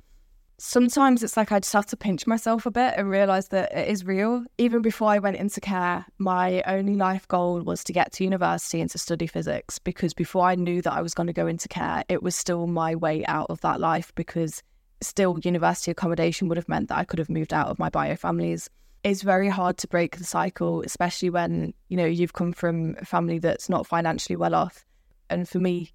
Sometimes 0.59 1.23
it's 1.23 1.35
like 1.35 1.51
I 1.51 1.59
just 1.59 1.73
have 1.73 1.87
to 1.87 1.97
pinch 1.97 2.25
myself 2.25 2.65
a 2.65 2.71
bit 2.71 2.93
and 2.95 3.09
realize 3.09 3.49
that 3.49 3.73
it 3.73 3.89
is 3.89 4.05
real. 4.05 4.45
Even 4.57 4.81
before 4.81 5.09
I 5.09 5.19
went 5.19 5.35
into 5.35 5.59
care, 5.59 6.05
my 6.19 6.63
only 6.65 6.95
life 6.95 7.27
goal 7.27 7.59
was 7.63 7.83
to 7.83 7.91
get 7.91 8.13
to 8.13 8.23
university 8.23 8.79
and 8.79 8.89
to 8.91 8.97
study 8.97 9.27
physics 9.27 9.77
because 9.77 10.13
before 10.13 10.45
I 10.45 10.55
knew 10.55 10.81
that 10.83 10.93
I 10.93 11.01
was 11.01 11.13
going 11.13 11.27
to 11.27 11.33
go 11.33 11.47
into 11.47 11.67
care, 11.67 12.05
it 12.07 12.23
was 12.23 12.33
still 12.33 12.65
my 12.65 12.95
way 12.95 13.25
out 13.25 13.47
of 13.49 13.59
that 13.59 13.81
life 13.81 14.13
because 14.15 14.63
still 15.03 15.39
university 15.39 15.91
accommodation 15.91 16.47
would 16.47 16.57
have 16.57 16.69
meant 16.69 16.89
that 16.89 16.97
I 16.97 17.03
could 17.03 17.19
have 17.19 17.29
moved 17.29 17.53
out 17.53 17.67
of 17.67 17.79
my 17.79 17.89
bio 17.89 18.15
families. 18.15 18.69
It's 19.03 19.21
very 19.21 19.49
hard 19.49 19.77
to 19.79 19.87
break 19.87 20.17
the 20.17 20.23
cycle, 20.23 20.81
especially 20.81 21.29
when, 21.29 21.73
you 21.89 21.97
know, 21.97 22.05
you've 22.05 22.33
come 22.33 22.53
from 22.53 22.95
a 22.99 23.05
family 23.05 23.39
that's 23.39 23.69
not 23.69 23.85
financially 23.85 24.35
well 24.35 24.55
off. 24.55 24.85
And 25.29 25.47
for 25.47 25.59
me, 25.59 25.91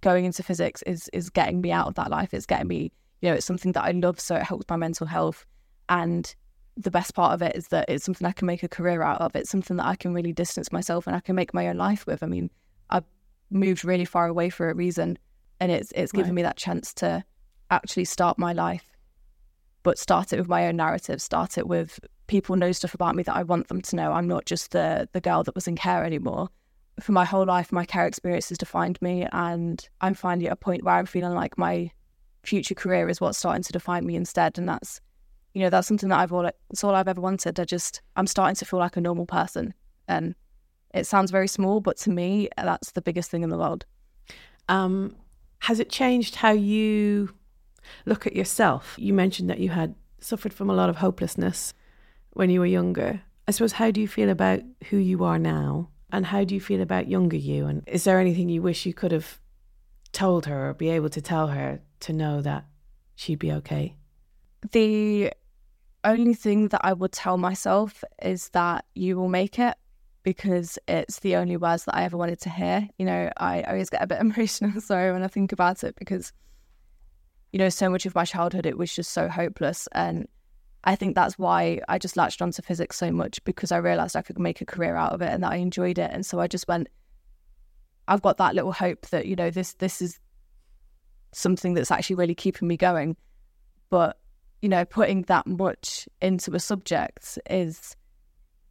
going 0.00 0.26
into 0.26 0.42
physics 0.42 0.82
is 0.82 1.08
is 1.12 1.30
getting 1.30 1.60
me 1.60 1.72
out 1.72 1.86
of 1.86 1.94
that 1.94 2.10
life. 2.10 2.34
It's 2.34 2.46
getting 2.46 2.68
me, 2.68 2.92
you 3.20 3.28
know, 3.28 3.34
it's 3.34 3.46
something 3.46 3.72
that 3.72 3.84
I 3.84 3.90
love, 3.90 4.20
so 4.20 4.36
it 4.36 4.42
helps 4.42 4.66
my 4.68 4.76
mental 4.76 5.06
health. 5.06 5.44
And 5.88 6.34
the 6.76 6.90
best 6.90 7.14
part 7.14 7.32
of 7.32 7.42
it 7.42 7.56
is 7.56 7.68
that 7.68 7.88
it's 7.88 8.04
something 8.04 8.26
I 8.26 8.32
can 8.32 8.46
make 8.46 8.62
a 8.62 8.68
career 8.68 9.02
out 9.02 9.20
of. 9.20 9.34
It's 9.34 9.50
something 9.50 9.76
that 9.78 9.86
I 9.86 9.96
can 9.96 10.12
really 10.12 10.32
distance 10.32 10.72
myself 10.72 11.06
and 11.06 11.14
I 11.16 11.20
can 11.20 11.34
make 11.34 11.54
my 11.54 11.68
own 11.68 11.76
life 11.76 12.06
with. 12.06 12.22
I 12.22 12.26
mean, 12.26 12.50
I've 12.90 13.04
moved 13.50 13.84
really 13.84 14.04
far 14.04 14.26
away 14.26 14.50
for 14.50 14.70
a 14.70 14.74
reason, 14.74 15.18
and 15.60 15.72
it's 15.72 15.92
it's 15.94 16.12
given 16.12 16.30
right. 16.30 16.36
me 16.36 16.42
that 16.42 16.56
chance 16.56 16.92
to 16.94 17.24
actually 17.70 18.04
start 18.04 18.38
my 18.38 18.52
life, 18.52 18.96
but 19.82 19.98
start 19.98 20.32
it 20.32 20.38
with 20.38 20.48
my 20.48 20.66
own 20.66 20.76
narrative, 20.76 21.20
start 21.20 21.58
it 21.58 21.66
with 21.66 22.00
people 22.26 22.56
know 22.56 22.72
stuff 22.72 22.94
about 22.94 23.14
me 23.14 23.22
that 23.22 23.36
I 23.36 23.42
want 23.42 23.68
them 23.68 23.82
to 23.82 23.96
know. 23.96 24.12
I'm 24.12 24.28
not 24.28 24.46
just 24.46 24.72
the 24.72 25.08
the 25.12 25.20
girl 25.20 25.42
that 25.44 25.54
was 25.54 25.68
in 25.68 25.76
care 25.76 26.04
anymore. 26.04 26.48
For 27.00 27.12
my 27.12 27.24
whole 27.24 27.44
life, 27.44 27.72
my 27.72 27.84
care 27.84 28.06
experiences 28.06 28.58
defined 28.58 29.00
me, 29.02 29.26
and 29.32 29.86
I'm 30.00 30.14
finally 30.14 30.46
at 30.46 30.52
a 30.52 30.56
point 30.56 30.84
where 30.84 30.94
I'm 30.94 31.06
feeling 31.06 31.34
like 31.34 31.58
my 31.58 31.90
future 32.44 32.74
career 32.74 33.08
is 33.08 33.20
what's 33.20 33.38
starting 33.38 33.62
to 33.62 33.72
define 33.72 34.06
me 34.06 34.16
instead, 34.16 34.58
and 34.58 34.68
that's 34.68 35.00
you 35.54 35.62
know 35.62 35.70
that's 35.70 35.88
something 35.88 36.08
that 36.08 36.18
I've 36.18 36.32
all 36.32 36.50
it's 36.70 36.84
all 36.84 36.94
I've 36.94 37.08
ever 37.08 37.20
wanted. 37.20 37.58
I 37.58 37.64
just 37.64 38.00
I'm 38.16 38.26
starting 38.26 38.56
to 38.56 38.64
feel 38.64 38.78
like 38.78 38.96
a 38.96 39.00
normal 39.00 39.26
person, 39.26 39.74
and 40.08 40.34
it 40.94 41.06
sounds 41.06 41.30
very 41.30 41.48
small, 41.48 41.80
but 41.80 41.96
to 41.98 42.10
me, 42.10 42.48
that's 42.56 42.92
the 42.92 43.02
biggest 43.02 43.30
thing 43.30 43.42
in 43.42 43.50
the 43.50 43.58
world. 43.58 43.84
Um, 44.68 45.16
has 45.58 45.80
it 45.80 45.90
changed 45.90 46.36
how 46.36 46.52
you 46.52 47.34
look 48.06 48.26
at 48.26 48.36
yourself. 48.36 48.94
You 48.98 49.12
mentioned 49.12 49.50
that 49.50 49.58
you 49.58 49.70
had 49.70 49.94
suffered 50.20 50.52
from 50.52 50.70
a 50.70 50.74
lot 50.74 50.88
of 50.88 50.96
hopelessness 50.96 51.74
when 52.32 52.50
you 52.50 52.60
were 52.60 52.66
younger. 52.66 53.22
I 53.46 53.50
suppose, 53.50 53.72
how 53.72 53.90
do 53.90 54.00
you 54.00 54.08
feel 54.08 54.30
about 54.30 54.60
who 54.90 54.96
you 54.96 55.24
are 55.24 55.38
now? 55.38 55.90
And 56.10 56.26
how 56.26 56.44
do 56.44 56.54
you 56.54 56.60
feel 56.60 56.80
about 56.80 57.08
younger 57.08 57.36
you? 57.36 57.66
And 57.66 57.82
is 57.86 58.04
there 58.04 58.20
anything 58.20 58.48
you 58.48 58.62
wish 58.62 58.86
you 58.86 58.94
could 58.94 59.12
have 59.12 59.40
told 60.12 60.46
her 60.46 60.70
or 60.70 60.74
be 60.74 60.88
able 60.90 61.08
to 61.10 61.20
tell 61.20 61.48
her 61.48 61.80
to 62.00 62.12
know 62.12 62.40
that 62.40 62.64
she'd 63.16 63.40
be 63.40 63.52
okay? 63.52 63.96
The 64.70 65.32
only 66.04 66.34
thing 66.34 66.68
that 66.68 66.82
I 66.84 66.92
would 66.92 67.12
tell 67.12 67.36
myself 67.36 68.04
is 68.22 68.50
that 68.50 68.84
you 68.94 69.16
will 69.16 69.28
make 69.28 69.58
it 69.58 69.76
because 70.22 70.78
it's 70.88 71.18
the 71.20 71.36
only 71.36 71.56
words 71.56 71.84
that 71.84 71.96
I 71.96 72.04
ever 72.04 72.16
wanted 72.16 72.40
to 72.42 72.50
hear. 72.50 72.88
You 72.98 73.06
know, 73.06 73.30
I 73.36 73.62
always 73.62 73.90
get 73.90 74.02
a 74.02 74.06
bit 74.06 74.20
emotional, 74.20 74.80
sorry, 74.80 75.12
when 75.12 75.22
I 75.22 75.28
think 75.28 75.52
about 75.52 75.84
it 75.84 75.96
because 75.96 76.32
you 77.54 77.58
know, 77.58 77.68
so 77.68 77.88
much 77.88 78.04
of 78.04 78.16
my 78.16 78.24
childhood, 78.24 78.66
it 78.66 78.76
was 78.76 78.92
just 78.92 79.12
so 79.12 79.28
hopeless. 79.28 79.86
And 79.92 80.26
I 80.82 80.96
think 80.96 81.14
that's 81.14 81.38
why 81.38 81.78
I 81.88 81.98
just 82.00 82.16
latched 82.16 82.42
onto 82.42 82.62
physics 82.62 82.96
so 82.96 83.12
much 83.12 83.44
because 83.44 83.70
I 83.70 83.76
realized 83.76 84.16
I 84.16 84.22
could 84.22 84.40
make 84.40 84.60
a 84.60 84.64
career 84.64 84.96
out 84.96 85.12
of 85.12 85.22
it 85.22 85.30
and 85.30 85.44
that 85.44 85.52
I 85.52 85.56
enjoyed 85.58 86.00
it. 86.00 86.10
And 86.12 86.26
so 86.26 86.40
I 86.40 86.48
just 86.48 86.66
went, 86.66 86.88
I've 88.08 88.22
got 88.22 88.38
that 88.38 88.56
little 88.56 88.72
hope 88.72 89.06
that, 89.10 89.26
you 89.26 89.36
know, 89.36 89.50
this 89.50 89.74
this 89.74 90.02
is 90.02 90.18
something 91.30 91.74
that's 91.74 91.92
actually 91.92 92.16
really 92.16 92.34
keeping 92.34 92.66
me 92.66 92.76
going. 92.76 93.16
But, 93.88 94.18
you 94.60 94.68
know, 94.68 94.84
putting 94.84 95.22
that 95.22 95.46
much 95.46 96.08
into 96.20 96.56
a 96.56 96.58
subject 96.60 97.38
is 97.48 97.94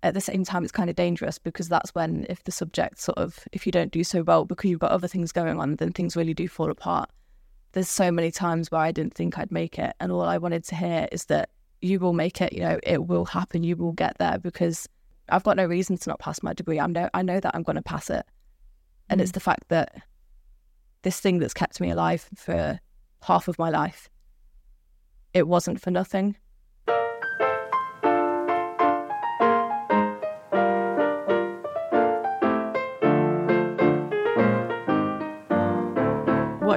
at 0.04 0.14
the 0.14 0.20
same 0.20 0.44
time 0.44 0.64
it's 0.64 0.74
kind 0.74 0.90
of 0.90 0.98
dangerous 0.98 1.40
because 1.40 1.70
that's 1.70 1.96
when 1.96 2.26
if 2.28 2.44
the 2.44 2.52
subject 2.52 3.00
sort 3.00 3.18
of 3.18 3.48
if 3.54 3.66
you 3.66 3.72
don't 3.72 3.94
do 3.94 4.04
so 4.04 4.24
well 4.24 4.44
because 4.44 4.70
you've 4.70 4.82
got 4.82 4.92
other 4.92 5.08
things 5.08 5.32
going 5.32 5.58
on, 5.58 5.78
then 5.78 5.94
things 5.94 6.18
really 6.18 6.34
do 6.34 6.50
fall 6.50 6.70
apart 6.70 7.10
there's 7.74 7.90
so 7.90 8.12
many 8.12 8.32
times 8.32 8.72
where 8.72 8.82
I 8.82 8.92
didn't 8.92 9.14
think 9.14 9.38
I'd 9.38 9.52
make 9.52 9.78
it. 9.78 9.96
And 10.00 10.12
all 10.12 10.22
I 10.22 10.38
wanted 10.38 10.64
to 10.66 10.76
hear 10.76 11.08
is 11.12 11.26
that 11.26 11.50
you 11.82 12.00
will 12.00 12.14
make 12.14 12.40
it, 12.40 12.54
you 12.54 12.62
know, 12.62 12.80
it 12.84 13.08
will 13.08 13.26
happen, 13.26 13.64
you 13.64 13.76
will 13.76 13.92
get 13.92 14.18
there 14.20 14.38
because 14.38 14.88
I've 15.30 15.44
got 15.44 15.58
no 15.58 15.66
reason 15.66 15.98
to 15.98 16.10
not 16.10 16.20
pass 16.20 16.42
my 16.42 16.54
degree. 16.54 16.80
I 16.80 16.88
know 16.88 17.10
I 17.14 17.22
know 17.22 17.40
that 17.40 17.56
I'm 17.56 17.64
gonna 17.64 17.82
pass 17.82 18.10
it. 18.10 18.26
And 19.10 19.20
mm. 19.20 19.24
it's 19.24 19.32
the 19.34 19.40
fact 19.40 19.68
that 19.70 20.02
this 21.02 21.20
thing 21.20 21.40
that's 21.40 21.54
kept 21.54 21.82
me 21.82 21.90
alive 21.90 22.30
for 22.36 22.80
half 23.22 23.48
of 23.48 23.60
my 23.60 23.70
life, 23.70 24.10
it 25.34 25.48
wasn't 25.48 25.82
for 25.82 25.92
nothing. 25.92 26.36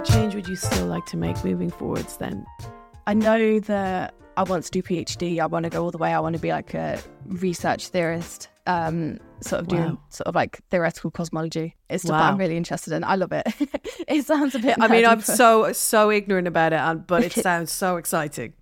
Change 0.07 0.35
would 0.35 0.49
you 0.49 0.57
still 0.57 0.87
like 0.87 1.07
to 1.07 1.17
make 1.17 1.45
moving 1.45 1.71
forwards 1.71 2.17
then? 2.17 2.47
I 3.07 3.15
know 3.15 3.61
that 3.61 4.15
I 4.37 4.43
want 4.43 4.65
to 4.65 4.71
do 4.71 4.83
PhD. 4.83 5.41
I 5.41 5.47
want 5.47 5.65
to 5.65 5.71
go 5.71 5.83
all 5.83 5.91
the 5.91 5.99
way. 5.99 6.13
I 6.13 6.21
want 6.21 6.35
to 6.35 6.41
be 6.41 6.51
like 6.51 6.75
a 6.75 7.01
research 7.27 7.89
theorist, 7.89 8.49
um, 8.67 9.19
sort 9.41 9.63
of 9.63 9.73
wow. 9.73 9.99
sort 10.11 10.27
of 10.27 10.35
like 10.35 10.61
theoretical 10.71 11.11
cosmology. 11.11 11.77
It's 11.89 12.05
stuff 12.05 12.21
wow. 12.21 12.31
I'm 12.31 12.37
really 12.37 12.57
interested 12.57 12.93
in. 12.93 13.05
I 13.05 13.17
love 13.17 13.33
it. 13.33 13.47
it 14.09 14.25
sounds 14.27 14.55
a 14.55 14.59
bit. 14.59 14.77
I 14.81 14.89
mean, 14.89 15.07
I'm 15.07 15.23
so 15.23 15.73
so 15.73 16.11
ignorant 16.11 16.49
about 16.49 16.73
it, 16.73 17.07
but 17.07 17.25
it 17.25 17.33
sounds 17.43 17.73
so 17.73 17.97
exciting. 17.97 18.53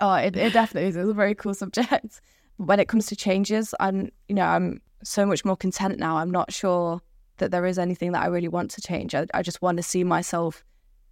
Oh, 0.00 0.14
it, 0.14 0.36
it 0.36 0.52
definitely 0.52 0.88
is. 0.88 0.96
It's 0.96 1.08
a 1.08 1.14
very 1.14 1.34
cool 1.34 1.54
subject. 1.54 2.20
When 2.56 2.78
it 2.78 2.86
comes 2.86 3.06
to 3.06 3.16
changes, 3.16 3.74
I'm 3.80 4.12
you 4.28 4.36
know 4.36 4.44
I'm 4.44 4.80
so 5.02 5.26
much 5.26 5.44
more 5.44 5.56
content 5.56 5.98
now. 5.98 6.18
I'm 6.18 6.30
not 6.30 6.52
sure 6.52 7.00
that 7.38 7.50
there 7.50 7.66
is 7.66 7.80
anything 7.80 8.12
that 8.12 8.22
I 8.22 8.26
really 8.26 8.46
want 8.46 8.70
to 8.72 8.80
change. 8.80 9.12
I, 9.12 9.26
I 9.34 9.42
just 9.42 9.60
want 9.60 9.76
to 9.78 9.82
see 9.82 10.04
myself 10.04 10.64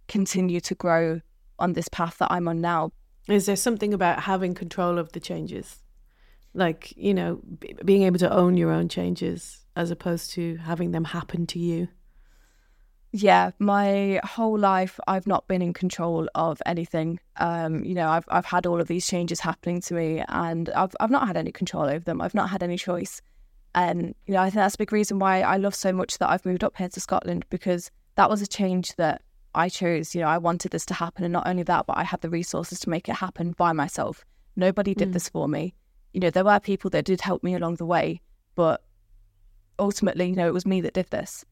continue 0.07 0.59
to 0.61 0.75
grow 0.75 1.21
on 1.59 1.73
this 1.73 1.87
path 1.87 2.17
that 2.19 2.31
I'm 2.31 2.47
on 2.47 2.61
now. 2.61 2.91
Is 3.27 3.45
there 3.45 3.55
something 3.55 3.93
about 3.93 4.23
having 4.23 4.53
control 4.53 4.97
of 4.97 5.11
the 5.13 5.19
changes? 5.19 5.79
Like, 6.53 6.93
you 6.95 7.13
know, 7.13 7.41
b- 7.59 7.75
being 7.83 8.03
able 8.03 8.19
to 8.19 8.31
own 8.31 8.57
your 8.57 8.71
own 8.71 8.89
changes 8.89 9.65
as 9.75 9.91
opposed 9.91 10.31
to 10.31 10.57
having 10.57 10.91
them 10.91 11.05
happen 11.05 11.47
to 11.47 11.59
you? 11.59 11.87
Yeah, 13.15 13.51
my 13.59 14.19
whole 14.23 14.57
life 14.57 14.99
I've 15.07 15.27
not 15.27 15.47
been 15.47 15.61
in 15.61 15.73
control 15.73 16.27
of 16.33 16.61
anything. 16.65 17.19
Um, 17.37 17.83
you 17.83 17.93
know, 17.93 18.09
I've 18.09 18.25
I've 18.27 18.45
had 18.45 18.65
all 18.65 18.81
of 18.81 18.87
these 18.87 19.05
changes 19.05 19.39
happening 19.39 19.81
to 19.81 19.93
me 19.93 20.23
and 20.27 20.69
I've 20.69 20.95
I've 20.99 21.11
not 21.11 21.27
had 21.27 21.37
any 21.37 21.51
control 21.51 21.83
over 21.83 21.99
them. 21.99 22.21
I've 22.21 22.33
not 22.33 22.49
had 22.49 22.63
any 22.63 22.77
choice. 22.77 23.21
And, 23.75 24.15
you 24.25 24.33
know, 24.33 24.41
I 24.41 24.45
think 24.45 24.55
that's 24.55 24.75
a 24.75 24.79
big 24.79 24.91
reason 24.91 25.19
why 25.19 25.41
I 25.41 25.57
love 25.57 25.75
so 25.75 25.91
much 25.91 26.17
that 26.19 26.29
I've 26.29 26.45
moved 26.45 26.63
up 26.63 26.77
here 26.77 26.89
to 26.89 26.99
Scotland 26.99 27.45
because 27.49 27.89
that 28.15 28.29
was 28.29 28.41
a 28.41 28.47
change 28.47 28.95
that 28.95 29.21
I 29.55 29.69
chose. 29.69 30.15
You 30.15 30.21
know, 30.21 30.27
I 30.27 30.37
wanted 30.37 30.71
this 30.71 30.85
to 30.87 30.93
happen. 30.93 31.23
And 31.23 31.33
not 31.33 31.47
only 31.47 31.63
that, 31.63 31.85
but 31.85 31.97
I 31.97 32.03
had 32.03 32.21
the 32.21 32.29
resources 32.29 32.79
to 32.81 32.89
make 32.89 33.09
it 33.09 33.15
happen 33.15 33.53
by 33.53 33.73
myself. 33.73 34.25
Nobody 34.55 34.93
did 34.93 35.09
mm. 35.09 35.13
this 35.13 35.29
for 35.29 35.47
me. 35.47 35.73
You 36.13 36.19
know, 36.19 36.29
there 36.29 36.45
were 36.45 36.59
people 36.59 36.89
that 36.91 37.05
did 37.05 37.21
help 37.21 37.43
me 37.43 37.55
along 37.55 37.75
the 37.75 37.85
way, 37.85 38.21
but 38.55 38.83
ultimately, 39.79 40.29
you 40.29 40.35
know, 40.35 40.47
it 40.47 40.53
was 40.53 40.65
me 40.65 40.81
that 40.81 40.93
did 40.93 41.09
this. 41.09 41.43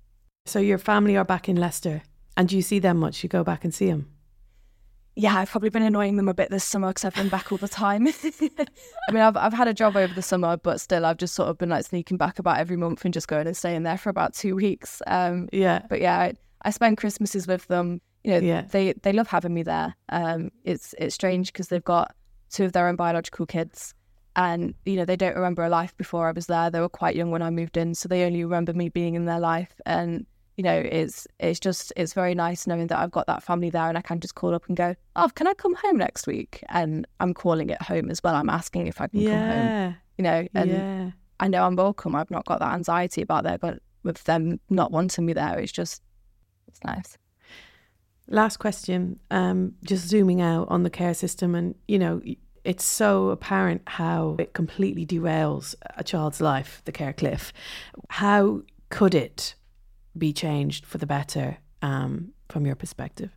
So 0.45 0.59
your 0.59 0.77
family 0.77 1.17
are 1.17 1.25
back 1.25 1.49
in 1.49 1.55
Leicester 1.55 2.03
and 2.37 2.47
do 2.47 2.55
you 2.55 2.61
see 2.61 2.79
them 2.79 2.97
much? 2.97 3.23
You 3.23 3.29
go 3.29 3.43
back 3.43 3.63
and 3.63 3.73
see 3.73 3.87
them? 3.87 4.07
yeah, 5.15 5.35
I've 5.35 5.49
probably 5.49 5.69
been 5.69 5.83
annoying 5.83 6.15
them 6.15 6.29
a 6.29 6.33
bit 6.33 6.49
this 6.49 6.63
summer 6.63 6.87
because 6.89 7.03
I've 7.03 7.15
been 7.15 7.27
back 7.27 7.51
all 7.51 7.57
the 7.57 7.67
time. 7.67 8.07
I 9.09 9.11
mean, 9.11 9.21
I've 9.21 9.35
I've 9.35 9.53
had 9.53 9.67
a 9.67 9.73
job 9.73 9.97
over 9.97 10.13
the 10.13 10.21
summer, 10.21 10.55
but 10.55 10.79
still, 10.79 11.05
I've 11.05 11.17
just 11.17 11.35
sort 11.35 11.49
of 11.49 11.57
been 11.57 11.69
like 11.69 11.85
sneaking 11.85 12.17
back 12.17 12.39
about 12.39 12.59
every 12.59 12.77
month 12.77 13.03
and 13.03 13.13
just 13.13 13.27
going 13.27 13.45
and 13.45 13.55
staying 13.55 13.83
there 13.83 13.97
for 13.97 14.09
about 14.09 14.33
two 14.33 14.55
weeks. 14.55 15.01
Um, 15.07 15.49
yeah, 15.51 15.85
but 15.89 15.99
yeah, 15.99 16.31
I, 16.63 16.69
spend 16.71 16.97
Christmases 16.97 17.47
with 17.47 17.67
them. 17.67 18.01
You 18.23 18.31
know, 18.31 18.39
yeah. 18.39 18.61
they 18.71 18.93
they 18.93 19.13
love 19.13 19.27
having 19.27 19.53
me 19.53 19.63
there. 19.63 19.95
Um, 20.09 20.51
it's 20.63 20.93
it's 20.97 21.15
strange 21.15 21.51
because 21.51 21.69
they've 21.69 21.83
got 21.83 22.13
two 22.49 22.65
of 22.65 22.73
their 22.73 22.87
own 22.87 22.95
biological 22.95 23.45
kids, 23.45 23.93
and 24.35 24.73
you 24.85 24.95
know 24.95 25.05
they 25.05 25.15
don't 25.15 25.35
remember 25.35 25.63
a 25.63 25.69
life 25.69 25.95
before 25.97 26.27
I 26.27 26.31
was 26.31 26.47
there. 26.47 26.69
They 26.69 26.79
were 26.79 26.89
quite 26.89 27.15
young 27.15 27.31
when 27.31 27.41
I 27.41 27.49
moved 27.49 27.77
in, 27.77 27.95
so 27.95 28.07
they 28.07 28.23
only 28.23 28.43
remember 28.43 28.73
me 28.73 28.89
being 28.89 29.15
in 29.15 29.25
their 29.25 29.39
life. 29.39 29.73
And 29.85 30.25
you 30.57 30.63
know, 30.63 30.77
it's 30.77 31.27
it's 31.39 31.59
just 31.59 31.91
it's 31.95 32.13
very 32.13 32.35
nice 32.35 32.67
knowing 32.67 32.87
that 32.87 32.99
I've 32.99 33.11
got 33.11 33.25
that 33.27 33.41
family 33.41 33.69
there 33.69 33.87
and 33.87 33.97
I 33.97 34.01
can 34.01 34.19
just 34.19 34.35
call 34.35 34.53
up 34.53 34.67
and 34.67 34.77
go, 34.77 34.95
oh, 35.15 35.29
can 35.33 35.47
I 35.47 35.53
come 35.55 35.73
home 35.75 35.97
next 35.97 36.27
week? 36.27 36.63
And 36.69 37.07
I'm 37.19 37.33
calling 37.33 37.71
it 37.71 37.81
home 37.81 38.11
as 38.11 38.21
well. 38.23 38.35
I'm 38.35 38.49
asking 38.49 38.85
if 38.85 39.01
I 39.01 39.07
can 39.07 39.21
yeah. 39.21 39.29
come 39.29 39.57
home. 39.57 39.95
You 40.17 40.23
know, 40.23 40.47
and 40.53 40.69
yeah. 40.69 41.11
I 41.39 41.47
know 41.47 41.63
I'm 41.63 41.75
welcome. 41.75 42.15
I've 42.15 42.29
not 42.29 42.45
got 42.45 42.59
that 42.59 42.73
anxiety 42.73 43.23
about 43.23 43.43
that, 43.45 43.59
but 43.59 43.79
with 44.03 44.23
them 44.25 44.59
not 44.69 44.91
wanting 44.91 45.25
me 45.25 45.33
there, 45.33 45.57
it's 45.57 45.71
just 45.71 46.03
it's 46.71 46.83
nice. 46.83 47.17
Last 48.27 48.57
question. 48.57 49.19
Um, 49.29 49.73
just 49.83 50.07
zooming 50.07 50.41
out 50.41 50.67
on 50.69 50.83
the 50.83 50.89
care 50.89 51.13
system, 51.13 51.53
and 51.53 51.75
you 51.87 51.99
know, 51.99 52.21
it's 52.63 52.85
so 52.85 53.29
apparent 53.29 53.81
how 53.87 54.37
it 54.39 54.53
completely 54.53 55.05
derails 55.05 55.75
a 55.97 56.03
child's 56.03 56.39
life. 56.39 56.81
The 56.85 56.91
care 56.91 57.13
cliff. 57.13 57.51
How 58.09 58.61
could 58.89 59.13
it 59.13 59.55
be 60.17 60.33
changed 60.33 60.85
for 60.85 60.97
the 60.97 61.05
better 61.05 61.57
um, 61.81 62.31
from 62.49 62.65
your 62.65 62.75
perspective? 62.75 63.31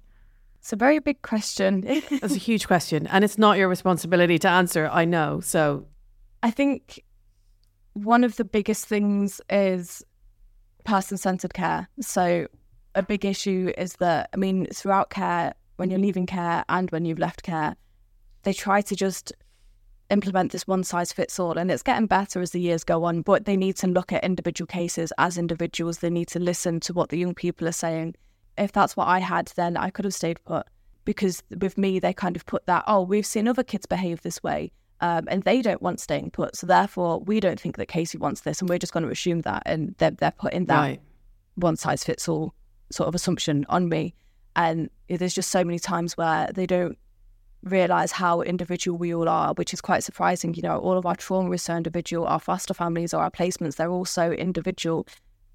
It's 0.59 0.72
a 0.72 0.76
very 0.76 0.99
big 0.99 1.22
question. 1.22 1.80
That's 2.20 2.35
a 2.35 2.39
huge 2.39 2.66
question, 2.66 3.07
and 3.09 3.24
it's 3.24 3.37
not 3.37 3.59
your 3.59 3.68
responsibility 3.68 4.39
to 4.39 4.49
answer. 4.49 4.89
I 4.93 5.05
know. 5.05 5.41
So, 5.41 5.87
I 6.43 6.51
think 6.51 7.03
one 7.95 8.24
of 8.24 8.37
the 8.37 8.45
biggest 8.45 8.87
things 8.87 9.41
is 9.51 10.05
person 10.85 11.16
centered 11.16 11.55
care. 11.55 11.89
So, 12.01 12.47
a 12.95 13.03
big 13.03 13.25
issue 13.25 13.73
is 13.77 13.95
that, 13.95 14.31
I 14.33 14.37
mean, 14.37 14.67
throughout 14.67 15.11
care, 15.11 15.55
when 15.77 15.91
you're 15.91 15.99
leaving 15.99 16.27
care 16.27 16.65
and 16.69 16.91
when 16.91 17.05
you've 17.05 17.19
left 17.19 17.43
care, 17.43 17.77
they 18.43 18.53
try 18.53 18.81
to 18.83 18.95
just 18.95 19.33
implement 20.11 20.53
this 20.53 20.67
one 20.67 20.85
size 20.85 21.13
fits 21.13 21.41
all. 21.41 21.59
And 21.59 21.71
it's 21.71 21.83
getting 21.83 22.07
better 22.07 22.41
as 22.41 22.53
the 22.53 22.61
years 22.61 22.85
go 22.85 23.05
on, 23.05 23.23
but 23.23 23.45
they 23.45 23.57
need 23.57 23.77
to 23.77 23.87
look 23.87 24.13
at 24.13 24.23
individual 24.25 24.67
cases 24.67 25.13
as 25.19 25.39
individuals. 25.39 25.99
They 25.99 26.11
need 26.11 26.29
to 26.29 26.39
listen 26.39 26.81
to 26.81 26.93
what 26.93 27.09
the 27.09 27.19
young 27.19 27.35
people 27.35 27.67
are 27.67 27.73
saying. 27.73 28.15
If 28.57 28.73
that's 28.73 28.97
what 28.97 29.09
I 29.09 29.19
had, 29.19 29.53
then 29.57 29.77
I 29.77 29.91
could 29.91 30.05
have 30.05 30.15
stayed 30.15 30.43
put. 30.45 30.67
Because 31.05 31.43
with 31.61 31.77
me, 31.77 31.99
they 31.99 32.13
kind 32.13 32.37
of 32.37 32.47
put 32.47 32.67
that, 32.67 32.85
oh, 32.87 33.03
we've 33.03 33.27
seen 33.27 33.49
other 33.49 33.65
kids 33.65 33.87
behave 33.87 34.23
this 34.23 34.43
way. 34.43 34.73
Um, 35.01 35.25
and 35.29 35.43
they 35.43 35.61
don't 35.61 35.83
want 35.83 36.01
staying 36.01 36.31
put. 36.31 36.57
So 36.57 36.67
therefore, 36.67 37.19
we 37.21 37.41
don't 37.41 37.59
think 37.59 37.77
that 37.77 37.87
Casey 37.87 38.17
wants 38.17 38.43
this, 38.43 38.61
and 38.61 38.71
we're 38.71 38.79
just 38.79 38.93
going 38.93 39.05
to 39.05 39.11
assume 39.11 39.41
that, 39.41 39.65
and 39.67 39.95
they're 39.99 40.13
they're 40.13 40.31
putting 40.31 40.67
that 40.67 40.79
right. 40.79 41.01
one 41.57 41.77
size 41.77 42.05
fits 42.05 42.29
all 42.29 42.55
sort 42.91 43.09
of 43.09 43.14
assumption 43.14 43.64
on 43.68 43.89
me. 43.89 44.14
And 44.57 44.89
there's 45.09 45.35
just 45.35 45.51
so 45.51 45.64
many 45.64 45.78
times 45.78 46.16
where 46.16 46.51
they 46.55 46.66
don't 46.66 46.97
realize 47.62 48.12
how 48.12 48.43
individual 48.43 48.99
we 48.99 49.14
all 49.14 49.28
are, 49.28 49.55
which 49.55 49.72
is 49.72 49.80
quite 49.80 50.05
surprising. 50.05 50.55
You 50.55 50.62
know, 50.62 50.78
all 50.78 50.99
of 50.99 51.07
our 51.07 51.16
trauma 51.16 51.51
is 51.53 51.62
so 51.62 51.76
individual, 51.76 52.26
our 52.26 52.39
foster 52.39 52.74
families 52.74 53.14
or 53.14 53.22
our 53.22 53.30
placements, 53.30 53.76
they're 53.76 53.91
all 53.91 54.05
so 54.05 54.32
individual. 54.32 55.07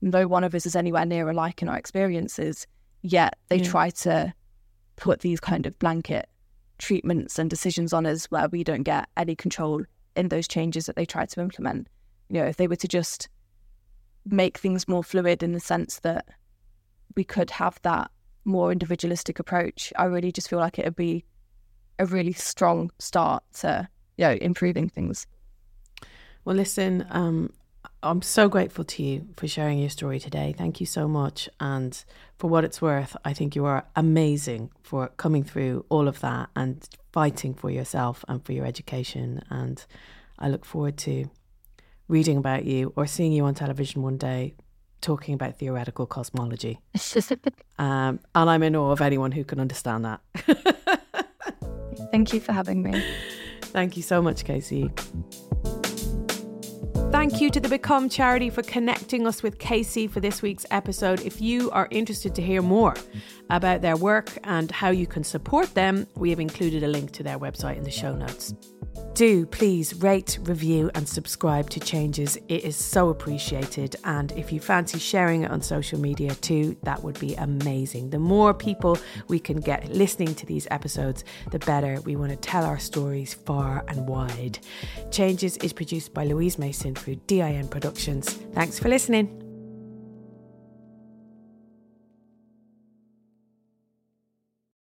No 0.01 0.27
one 0.27 0.43
of 0.43 0.55
us 0.55 0.65
is 0.65 0.75
anywhere 0.75 1.05
near 1.05 1.29
alike 1.29 1.61
in 1.61 1.69
our 1.69 1.77
experiences, 1.77 2.65
yet 3.03 3.37
they 3.49 3.57
Yeah. 3.57 3.69
try 3.69 3.89
to 3.91 4.33
put 4.95 5.21
these 5.21 5.39
kind 5.39 5.65
of 5.65 5.77
blanket 5.79 6.27
treatments 6.77 7.37
and 7.37 7.49
decisions 7.49 7.93
on 7.93 8.05
us 8.05 8.25
where 8.31 8.47
we 8.49 8.63
don't 8.63 8.83
get 8.83 9.07
any 9.15 9.35
control 9.35 9.83
in 10.15 10.29
those 10.29 10.47
changes 10.47 10.87
that 10.87 10.95
they 10.95 11.05
try 11.05 11.25
to 11.25 11.41
implement. 11.41 11.87
You 12.29 12.41
know, 12.41 12.47
if 12.47 12.57
they 12.57 12.67
were 12.67 12.75
to 12.77 12.87
just 12.87 13.29
make 14.25 14.57
things 14.57 14.87
more 14.87 15.03
fluid 15.03 15.43
in 15.43 15.51
the 15.53 15.59
sense 15.59 15.99
that 16.01 16.25
we 17.15 17.23
could 17.23 17.51
have 17.51 17.79
that 17.83 18.11
more 18.45 18.71
individualistic 18.71 19.39
approach, 19.39 19.93
I 19.97 20.05
really 20.05 20.31
just 20.31 20.49
feel 20.49 20.59
like 20.59 20.79
it 20.79 20.85
would 20.85 20.95
be 20.95 21.25
a 21.97 22.05
really 22.05 22.33
strong 22.33 22.91
start 22.99 23.43
to 23.59 23.87
you 24.17 24.25
know 24.25 24.37
improving 24.41 24.89
things. 24.89 25.27
Well, 26.45 26.55
listen, 26.55 27.05
um, 27.09 27.53
I'm 28.01 28.21
so 28.21 28.47
grateful 28.47 28.85
to 28.85 29.03
you 29.03 29.27
for 29.35 29.47
sharing 29.47 29.79
your 29.79 29.89
story 29.89 30.19
today. 30.19 30.55
Thank 30.57 30.79
you 30.79 30.85
so 30.85 31.07
much. 31.07 31.49
And 31.59 32.01
for 32.37 32.49
what 32.49 32.63
it's 32.63 32.81
worth, 32.81 33.15
I 33.25 33.33
think 33.33 33.55
you 33.55 33.65
are 33.65 33.85
amazing 33.95 34.71
for 34.81 35.09
coming 35.09 35.43
through 35.43 35.85
all 35.89 36.07
of 36.07 36.21
that 36.21 36.49
and 36.55 36.87
fighting 37.11 37.53
for 37.53 37.69
yourself 37.69 38.23
and 38.27 38.43
for 38.43 38.53
your 38.53 38.65
education. 38.65 39.43
And 39.49 39.85
I 40.37 40.47
look 40.47 40.63
forward 40.63 40.97
to 40.99 41.29
reading 42.07 42.37
about 42.37 42.65
you 42.65 42.93
or 42.95 43.05
seeing 43.05 43.33
you 43.33 43.43
on 43.43 43.53
television 43.53 44.01
one 44.01 44.17
day 44.17 44.55
talking 45.01 45.33
about 45.33 45.57
theoretical 45.57 46.05
cosmology. 46.05 46.79
Um, 47.77 48.19
and 48.35 48.49
I'm 48.49 48.63
in 48.63 48.75
awe 48.75 48.91
of 48.91 49.01
anyone 49.01 49.31
who 49.31 49.43
can 49.43 49.59
understand 49.59 50.05
that. 50.05 50.21
Thank 52.11 52.33
you 52.33 52.39
for 52.39 52.51
having 52.51 52.83
me. 52.83 53.03
Thank 53.61 53.95
you 53.95 54.03
so 54.03 54.21
much, 54.21 54.43
Casey. 54.43 54.89
Thank 57.19 57.41
you 57.41 57.49
to 57.49 57.59
the 57.59 57.67
Become 57.67 58.07
charity 58.07 58.49
for 58.49 58.61
connecting 58.61 59.27
us 59.27 59.43
with 59.43 59.59
Casey 59.59 60.07
for 60.07 60.21
this 60.21 60.41
week's 60.41 60.65
episode. 60.71 61.19
If 61.19 61.41
you 61.41 61.69
are 61.71 61.89
interested 61.91 62.33
to 62.35 62.41
hear 62.41 62.61
more 62.61 62.95
about 63.49 63.81
their 63.81 63.97
work 63.97 64.37
and 64.45 64.71
how 64.71 64.91
you 64.91 65.05
can 65.05 65.25
support 65.25 65.73
them, 65.73 66.07
we 66.15 66.29
have 66.29 66.39
included 66.39 66.81
a 66.81 66.87
link 66.87 67.11
to 67.11 67.23
their 67.23 67.37
website 67.37 67.75
in 67.75 67.83
the 67.83 67.91
show 67.91 68.15
notes. 68.15 68.53
Do 69.13 69.45
please 69.45 69.95
rate, 69.95 70.39
review, 70.43 70.89
and 70.95 71.07
subscribe 71.07 71.69
to 71.71 71.79
Changes. 71.81 72.37
It 72.47 72.63
is 72.63 72.77
so 72.77 73.09
appreciated. 73.09 73.97
And 74.05 74.31
if 74.33 74.53
you 74.53 74.61
fancy 74.61 74.97
sharing 74.97 75.43
it 75.43 75.51
on 75.51 75.61
social 75.61 75.99
media 75.99 76.33
too, 76.35 76.77
that 76.83 77.03
would 77.03 77.19
be 77.19 77.35
amazing. 77.35 78.11
The 78.11 78.19
more 78.19 78.53
people 78.53 78.97
we 79.27 79.37
can 79.37 79.59
get 79.59 79.89
listening 79.89 80.35
to 80.35 80.45
these 80.45 80.67
episodes, 80.71 81.25
the 81.51 81.59
better. 81.59 81.99
We 82.05 82.15
want 82.15 82.31
to 82.31 82.37
tell 82.37 82.63
our 82.63 82.79
stories 82.79 83.33
far 83.33 83.83
and 83.89 84.07
wide. 84.07 84.59
Changes 85.11 85.57
is 85.57 85.73
produced 85.73 86.13
by 86.13 86.23
Louise 86.23 86.57
Mason 86.57 86.93
through 87.09 87.21
DIN 87.27 87.67
Productions. 87.67 88.29
Thanks 88.53 88.77
for 88.77 88.89
listening. 88.89 89.38